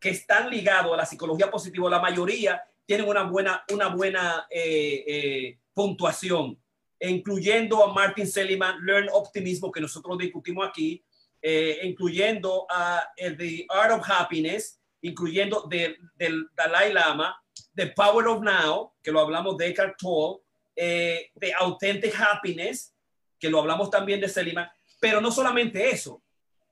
que 0.00 0.10
están 0.10 0.48
ligados 0.50 0.92
a 0.94 0.96
la 0.96 1.04
psicología 1.04 1.50
positiva, 1.50 1.90
la 1.90 2.00
mayoría 2.00 2.62
tienen 2.86 3.06
una 3.08 3.24
buena, 3.24 3.64
una 3.72 3.88
buena 3.88 4.46
eh, 4.48 5.04
eh, 5.06 5.58
puntuación, 5.74 6.58
incluyendo 7.00 7.84
a 7.84 7.92
Martin 7.92 8.26
Seligman, 8.26 8.84
Learn 8.84 9.08
Optimismo, 9.12 9.70
que 9.70 9.80
nosotros 9.80 10.16
discutimos 10.16 10.66
aquí, 10.66 11.04
eh, 11.42 11.80
incluyendo 11.82 12.66
a 12.70 13.12
el 13.16 13.36
The 13.36 13.66
Art 13.68 13.92
of 13.92 14.08
Happiness, 14.08 14.77
incluyendo 15.08 15.62
de, 15.68 15.96
del 16.14 16.48
Dalai 16.54 16.92
Lama, 16.92 17.40
The 17.74 17.88
Power 17.88 18.26
of 18.28 18.42
Now, 18.42 18.94
que 19.02 19.12
lo 19.12 19.20
hablamos 19.20 19.56
de 19.56 19.68
Eckhart 19.68 19.96
Tolle, 19.98 20.42
eh, 20.74 21.30
The 21.38 21.54
Authentic 21.54 22.14
Happiness, 22.18 22.94
que 23.38 23.50
lo 23.50 23.60
hablamos 23.60 23.90
también 23.90 24.20
de 24.20 24.28
Seligman, 24.28 24.68
pero 25.00 25.20
no 25.20 25.30
solamente 25.30 25.88
eso, 25.90 26.22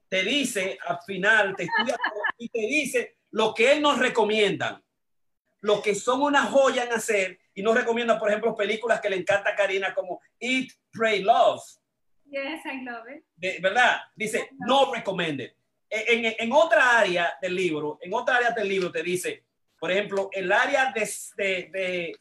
te 0.08 0.22
dice 0.22 0.78
al 0.86 0.98
final, 1.04 1.54
te 1.56 1.64
estudia 1.64 1.96
y 2.38 2.48
te 2.48 2.60
dice 2.60 3.18
lo 3.30 3.54
que 3.54 3.72
él 3.72 3.82
nos 3.82 3.98
recomienda, 3.98 4.82
lo 5.60 5.82
que 5.82 5.94
son 5.94 6.22
una 6.22 6.44
joya 6.44 6.84
en 6.84 6.92
hacer, 6.92 7.38
y 7.54 7.62
nos 7.62 7.74
recomienda, 7.74 8.18
por 8.18 8.28
ejemplo, 8.28 8.54
películas 8.54 9.00
que 9.00 9.10
le 9.10 9.16
encanta 9.16 9.50
a 9.50 9.56
Karina 9.56 9.94
como 9.94 10.20
Eat, 10.38 10.68
Pray, 10.92 11.22
Love. 11.22 11.62
Yes, 12.26 12.60
I 12.66 12.84
love 12.84 13.08
it. 13.08 13.24
De, 13.34 13.58
¿Verdad? 13.60 14.00
Dice, 14.14 14.50
no 14.58 14.92
recommended. 14.92 15.52
En, 15.88 16.34
en, 16.38 16.52
otra 16.52 16.98
área 16.98 17.38
del 17.40 17.54
libro, 17.54 17.98
en 18.00 18.12
otra 18.12 18.36
área 18.36 18.50
del 18.50 18.68
libro 18.68 18.90
te 18.90 19.02
dice, 19.02 19.44
por 19.78 19.90
ejemplo, 19.90 20.28
el 20.32 20.50
área 20.50 20.92
de, 20.92 21.08
de, 21.36 21.70
de, 21.72 22.16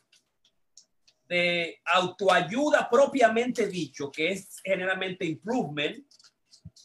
de 1.27 1.81
autoayuda 1.85 2.89
propiamente 2.89 3.67
dicho, 3.67 4.11
que 4.11 4.31
es 4.31 4.61
generalmente 4.63 5.25
improvement, 5.25 6.05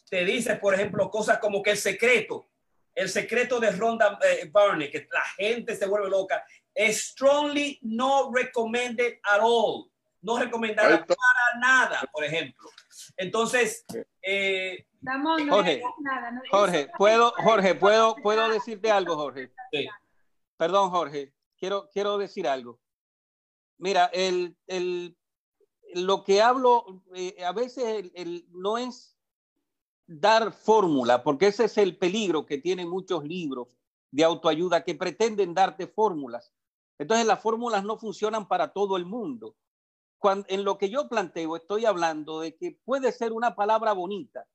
te 0.09 0.25
dice, 0.25 0.55
por 0.55 0.73
ejemplo, 0.73 1.09
cosas 1.09 1.37
como 1.39 1.61
que 1.61 1.71
el 1.71 1.77
secreto, 1.77 2.49
el 2.93 3.09
secreto 3.09 3.59
de 3.59 3.71
Ronda 3.71 4.19
eh, 4.23 4.49
Barney, 4.51 4.89
que 4.89 5.07
la 5.11 5.23
gente 5.37 5.75
se 5.75 5.85
vuelve 5.85 6.09
loca, 6.09 6.45
es 6.73 7.09
strongly 7.09 7.79
no 7.81 8.31
recommended 8.33 9.19
at 9.23 9.39
all. 9.41 9.89
No 10.23 10.37
recomendada 10.37 11.03
para 11.03 11.59
nada, 11.59 12.03
por 12.11 12.23
ejemplo. 12.23 12.69
Entonces, 13.17 13.85
eh, 14.21 14.85
Jorge, 15.49 15.81
Jorge, 16.51 16.89
puedo, 16.97 17.33
Jorge, 17.37 17.75
puedo, 17.75 18.15
puedo 18.15 18.49
decirte 18.49 18.91
algo, 18.91 19.15
Jorge. 19.15 19.51
Sí. 19.71 19.87
Perdón, 20.57 20.89
Jorge. 20.91 21.33
Quiero, 21.57 21.89
quiero 21.91 22.17
decir 22.17 22.47
algo. 22.47 22.79
Mira, 23.77 24.05
el, 24.13 24.55
el, 24.67 25.17
lo 25.95 26.23
que 26.23 26.41
hablo 26.41 27.03
eh, 27.15 27.43
a 27.43 27.51
veces 27.51 27.83
el, 27.83 28.11
el, 28.15 28.45
no 28.51 28.77
es 28.77 29.17
dar 30.05 30.51
fórmula, 30.51 31.23
porque 31.23 31.47
ese 31.47 31.65
es 31.65 31.77
el 31.77 31.97
peligro 31.97 32.45
que 32.45 32.57
tienen 32.57 32.89
muchos 32.89 33.23
libros 33.23 33.69
de 34.11 34.23
autoayuda 34.23 34.83
que 34.83 34.95
pretenden 34.95 35.53
darte 35.53 35.87
fórmulas. 35.87 36.53
Entonces 36.99 37.25
las 37.25 37.41
fórmulas 37.41 37.83
no 37.83 37.97
funcionan 37.97 38.47
para 38.47 38.71
todo 38.71 38.97
el 38.97 39.05
mundo. 39.05 39.55
Cuando, 40.21 40.45
en 40.49 40.63
lo 40.63 40.77
que 40.77 40.89
yo 40.89 41.09
planteo 41.09 41.55
estoy 41.55 41.85
hablando 41.85 42.39
de 42.41 42.55
que 42.55 42.79
puede 42.85 43.11
ser 43.11 43.33
una 43.33 43.55
palabra 43.55 43.93
bonita, 43.93 44.45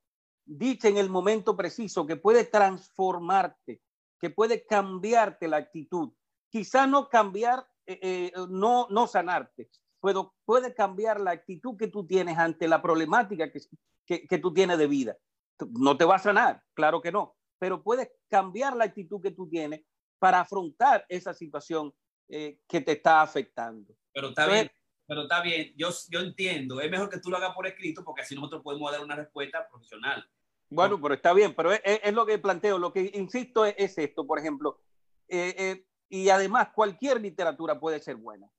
dicha 0.45 0.87
en 0.87 0.97
el 0.97 1.09
momento 1.09 1.57
preciso, 1.57 2.07
que 2.07 2.15
puede 2.15 2.45
transformarte, 2.45 3.81
que 4.19 4.29
puede 4.29 4.65
cambiarte 4.65 5.47
la 5.47 5.57
actitud. 5.57 6.13
Quizá 6.49 6.87
no 6.87 7.09
cambiar, 7.09 7.67
eh, 7.85 7.99
eh, 8.01 8.31
no, 8.49 8.87
no 8.89 9.07
sanarte, 9.07 9.69
pero 10.01 10.33
puede 10.45 10.73
cambiar 10.73 11.19
la 11.19 11.31
actitud 11.31 11.75
que 11.77 11.89
tú 11.89 12.07
tienes 12.07 12.37
ante 12.37 12.67
la 12.67 12.81
problemática 12.81 13.51
que, 13.51 13.59
que, 14.05 14.25
que 14.25 14.37
tú 14.37 14.53
tienes 14.53 14.77
de 14.77 14.87
vida 14.87 15.17
no 15.65 15.97
te 15.97 16.05
va 16.05 16.15
a 16.15 16.19
sanar, 16.19 16.63
claro 16.73 17.01
que 17.01 17.11
no, 17.11 17.35
pero 17.59 17.81
puedes 17.81 18.09
cambiar 18.29 18.75
la 18.75 18.85
actitud 18.85 19.21
que 19.21 19.31
tú 19.31 19.49
tienes 19.49 19.81
para 20.19 20.41
afrontar 20.41 21.05
esa 21.09 21.33
situación 21.33 21.93
eh, 22.29 22.59
que 22.67 22.81
te 22.81 22.93
está 22.93 23.21
afectando. 23.21 23.95
Pero 24.13 24.29
está 24.29 24.43
Entonces, 24.43 24.63
bien, 24.63 24.75
pero 25.07 25.23
está 25.23 25.41
bien, 25.41 25.73
yo, 25.75 25.89
yo 26.09 26.19
entiendo, 26.19 26.81
es 26.81 26.91
mejor 26.91 27.09
que 27.09 27.19
tú 27.19 27.29
lo 27.29 27.37
hagas 27.37 27.55
por 27.55 27.65
escrito 27.65 28.03
porque 28.03 28.21
así 28.21 28.35
nosotros 28.35 28.61
podemos 28.61 28.91
dar 28.91 29.01
una 29.03 29.15
respuesta 29.15 29.67
profesional. 29.69 30.29
Bueno, 30.69 30.99
pero 31.01 31.13
está 31.13 31.33
bien, 31.33 31.55
pero 31.55 31.71
es, 31.71 31.81
es 31.83 32.13
lo 32.13 32.25
que 32.25 32.37
planteo, 32.37 32.77
lo 32.77 32.91
que 32.91 33.09
insisto 33.13 33.65
es, 33.65 33.73
es 33.77 33.97
esto, 33.97 34.27
por 34.27 34.37
ejemplo, 34.37 34.81
eh, 35.29 35.55
eh, 35.57 35.85
y 36.09 36.29
además 36.29 36.69
cualquier 36.75 37.21
literatura 37.21 37.79
puede 37.79 37.99
ser 37.99 38.17
buena 38.17 38.49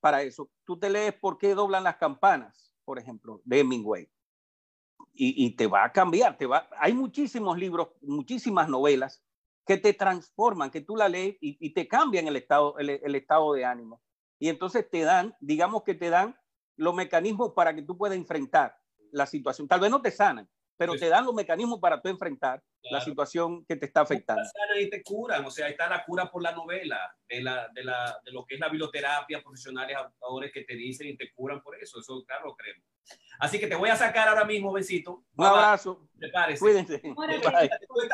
para 0.00 0.22
eso. 0.22 0.50
Tú 0.64 0.78
te 0.78 0.90
lees 0.90 1.14
por 1.14 1.38
qué 1.38 1.54
doblan 1.54 1.84
las 1.84 1.96
campanas, 1.96 2.74
por 2.84 2.98
ejemplo, 2.98 3.40
de 3.44 3.60
Hemingway 3.60 4.08
y, 5.14 5.46
y, 5.46 5.56
te 5.56 5.66
va 5.66 5.84
a 5.84 5.92
cambiar. 5.92 6.36
Te 6.36 6.46
va, 6.46 6.68
hay 6.78 6.92
muchísimos 6.92 7.58
libros, 7.58 7.88
muchísimas 8.02 8.68
novelas 8.68 9.22
que 9.66 9.76
te 9.76 9.92
transforman, 9.94 10.70
que 10.70 10.80
tú 10.80 10.96
la 10.96 11.08
lees 11.08 11.36
y, 11.40 11.56
y 11.60 11.70
te 11.70 11.88
cambian 11.88 12.28
el 12.28 12.36
estado, 12.36 12.78
el, 12.78 12.90
el, 12.90 13.14
estado 13.14 13.52
de 13.54 13.64
ánimo. 13.64 14.00
Y 14.38 14.48
entonces 14.48 14.88
te 14.88 15.02
dan, 15.02 15.34
digamos 15.40 15.82
que 15.82 15.94
te 15.94 16.10
dan 16.10 16.38
los 16.76 16.94
mecanismos 16.94 17.52
para 17.54 17.74
que 17.74 17.82
tú 17.82 17.96
puedas 17.96 18.16
enfrentar 18.16 18.78
la 19.10 19.26
situación. 19.26 19.66
Tal 19.66 19.80
vez 19.80 19.90
no 19.90 20.02
te 20.02 20.10
sanan, 20.10 20.48
pero 20.76 20.92
sí. 20.92 21.00
te 21.00 21.08
dan 21.08 21.24
los 21.24 21.34
mecanismos 21.34 21.80
para 21.80 22.00
tú 22.02 22.08
enfrentar 22.08 22.62
claro. 22.82 22.96
la 22.96 23.00
situación 23.00 23.64
que 23.64 23.76
te 23.76 23.86
está 23.86 24.02
afectando. 24.02 24.42
Y 24.78 24.90
te 24.90 25.02
curan, 25.02 25.44
o 25.44 25.50
sea, 25.50 25.68
está 25.68 25.88
la 25.88 26.04
cura 26.04 26.30
por 26.30 26.42
la 26.42 26.52
novela, 26.52 27.16
de, 27.28 27.42
la, 27.42 27.68
de, 27.68 27.84
la, 27.84 28.20
de 28.24 28.32
lo 28.32 28.44
que 28.44 28.54
es 28.54 28.60
la 28.60 28.68
biblioterapia, 28.68 29.42
profesionales, 29.42 29.96
autores 30.20 30.52
que 30.52 30.64
te 30.64 30.74
dicen 30.74 31.08
y 31.08 31.16
te 31.16 31.32
curan 31.32 31.62
por 31.62 31.76
eso, 31.80 32.00
eso 32.00 32.22
claro 32.26 32.46
lo 32.46 32.56
creemos. 32.56 32.84
Así 33.38 33.58
que 33.58 33.66
te 33.66 33.76
voy 33.76 33.88
a 33.88 33.96
sacar 33.96 34.28
ahora 34.28 34.44
mismo, 34.44 34.72
besito. 34.72 35.24
Un 35.36 35.46
abrazo. 35.46 36.08
Prepárese. 36.18 36.60
Cuídense. 36.60 37.02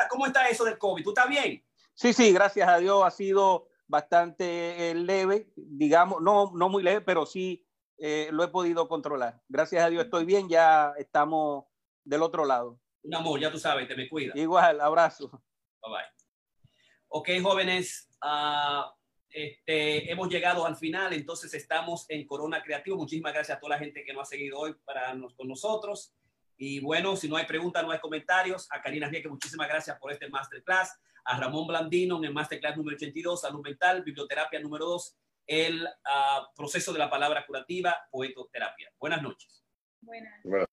¿Cómo 0.09 0.25
está 0.27 0.47
eso 0.47 0.63
del 0.65 0.77
COVID? 0.77 1.03
¿Tú 1.03 1.09
estás 1.09 1.27
bien? 1.27 1.63
Sí, 1.95 2.13
sí, 2.13 2.31
gracias 2.31 2.67
a 2.67 2.77
Dios 2.77 3.03
ha 3.03 3.11
sido 3.11 3.67
bastante 3.87 4.91
eh, 4.91 4.95
leve, 4.95 5.51
digamos, 5.55 6.21
no, 6.21 6.51
no 6.53 6.69
muy 6.69 6.83
leve, 6.83 7.01
pero 7.01 7.25
sí 7.25 7.65
eh, 7.97 8.29
lo 8.31 8.43
he 8.43 8.47
podido 8.47 8.87
controlar. 8.87 9.41
Gracias 9.47 9.83
a 9.83 9.89
Dios 9.89 10.05
estoy 10.05 10.25
bien, 10.25 10.49
ya 10.49 10.93
estamos 10.97 11.65
del 12.03 12.21
otro 12.21 12.45
lado. 12.45 12.79
Un 13.03 13.15
amor, 13.15 13.39
ya 13.39 13.51
tú 13.51 13.59
sabes, 13.59 13.87
te 13.87 13.95
me 13.95 14.09
cuida. 14.09 14.33
Igual, 14.35 14.79
abrazo. 14.81 15.29
Bye 15.81 15.91
bye. 15.91 16.13
Ok, 17.09 17.29
jóvenes, 17.43 18.09
uh, 18.23 18.89
este, 19.29 20.11
hemos 20.11 20.29
llegado 20.29 20.65
al 20.65 20.75
final, 20.75 21.13
entonces 21.13 21.53
estamos 21.53 22.05
en 22.09 22.25
Corona 22.25 22.63
Creativo. 22.63 22.97
Muchísimas 22.97 23.33
gracias 23.33 23.57
a 23.57 23.59
toda 23.59 23.75
la 23.75 23.79
gente 23.79 24.03
que 24.03 24.13
nos 24.13 24.23
ha 24.23 24.25
seguido 24.25 24.59
hoy 24.59 24.73
para 24.85 25.13
nos, 25.13 25.33
con 25.35 25.47
nosotros. 25.47 26.15
Y 26.55 26.79
bueno, 26.79 27.15
si 27.15 27.27
no 27.27 27.35
hay 27.35 27.45
preguntas, 27.45 27.83
no 27.83 27.91
hay 27.91 27.99
comentarios. 27.99 28.67
A 28.71 28.81
Karina 28.81 29.07
Rieke, 29.09 29.27
muchísimas 29.27 29.67
gracias 29.67 29.97
por 29.99 30.11
este 30.11 30.29
masterclass 30.29 30.97
a 31.25 31.39
Ramón 31.39 31.67
Blandino 31.67 32.17
en 32.17 32.25
el 32.25 32.33
Masterclass 32.33 32.77
número 32.77 32.95
82, 32.95 33.41
Salud 33.41 33.61
Mental, 33.61 34.03
Biblioterapia 34.03 34.59
número 34.59 34.85
2, 34.85 35.17
el 35.47 35.87
ah, 36.05 36.47
proceso 36.55 36.93
de 36.93 36.99
la 36.99 37.09
palabra 37.09 37.45
curativa, 37.45 37.95
poetoterapia. 38.11 38.91
Buenas 38.99 39.21
noches. 39.21 39.63
Buenas. 40.01 40.41
Buenas. 40.43 40.67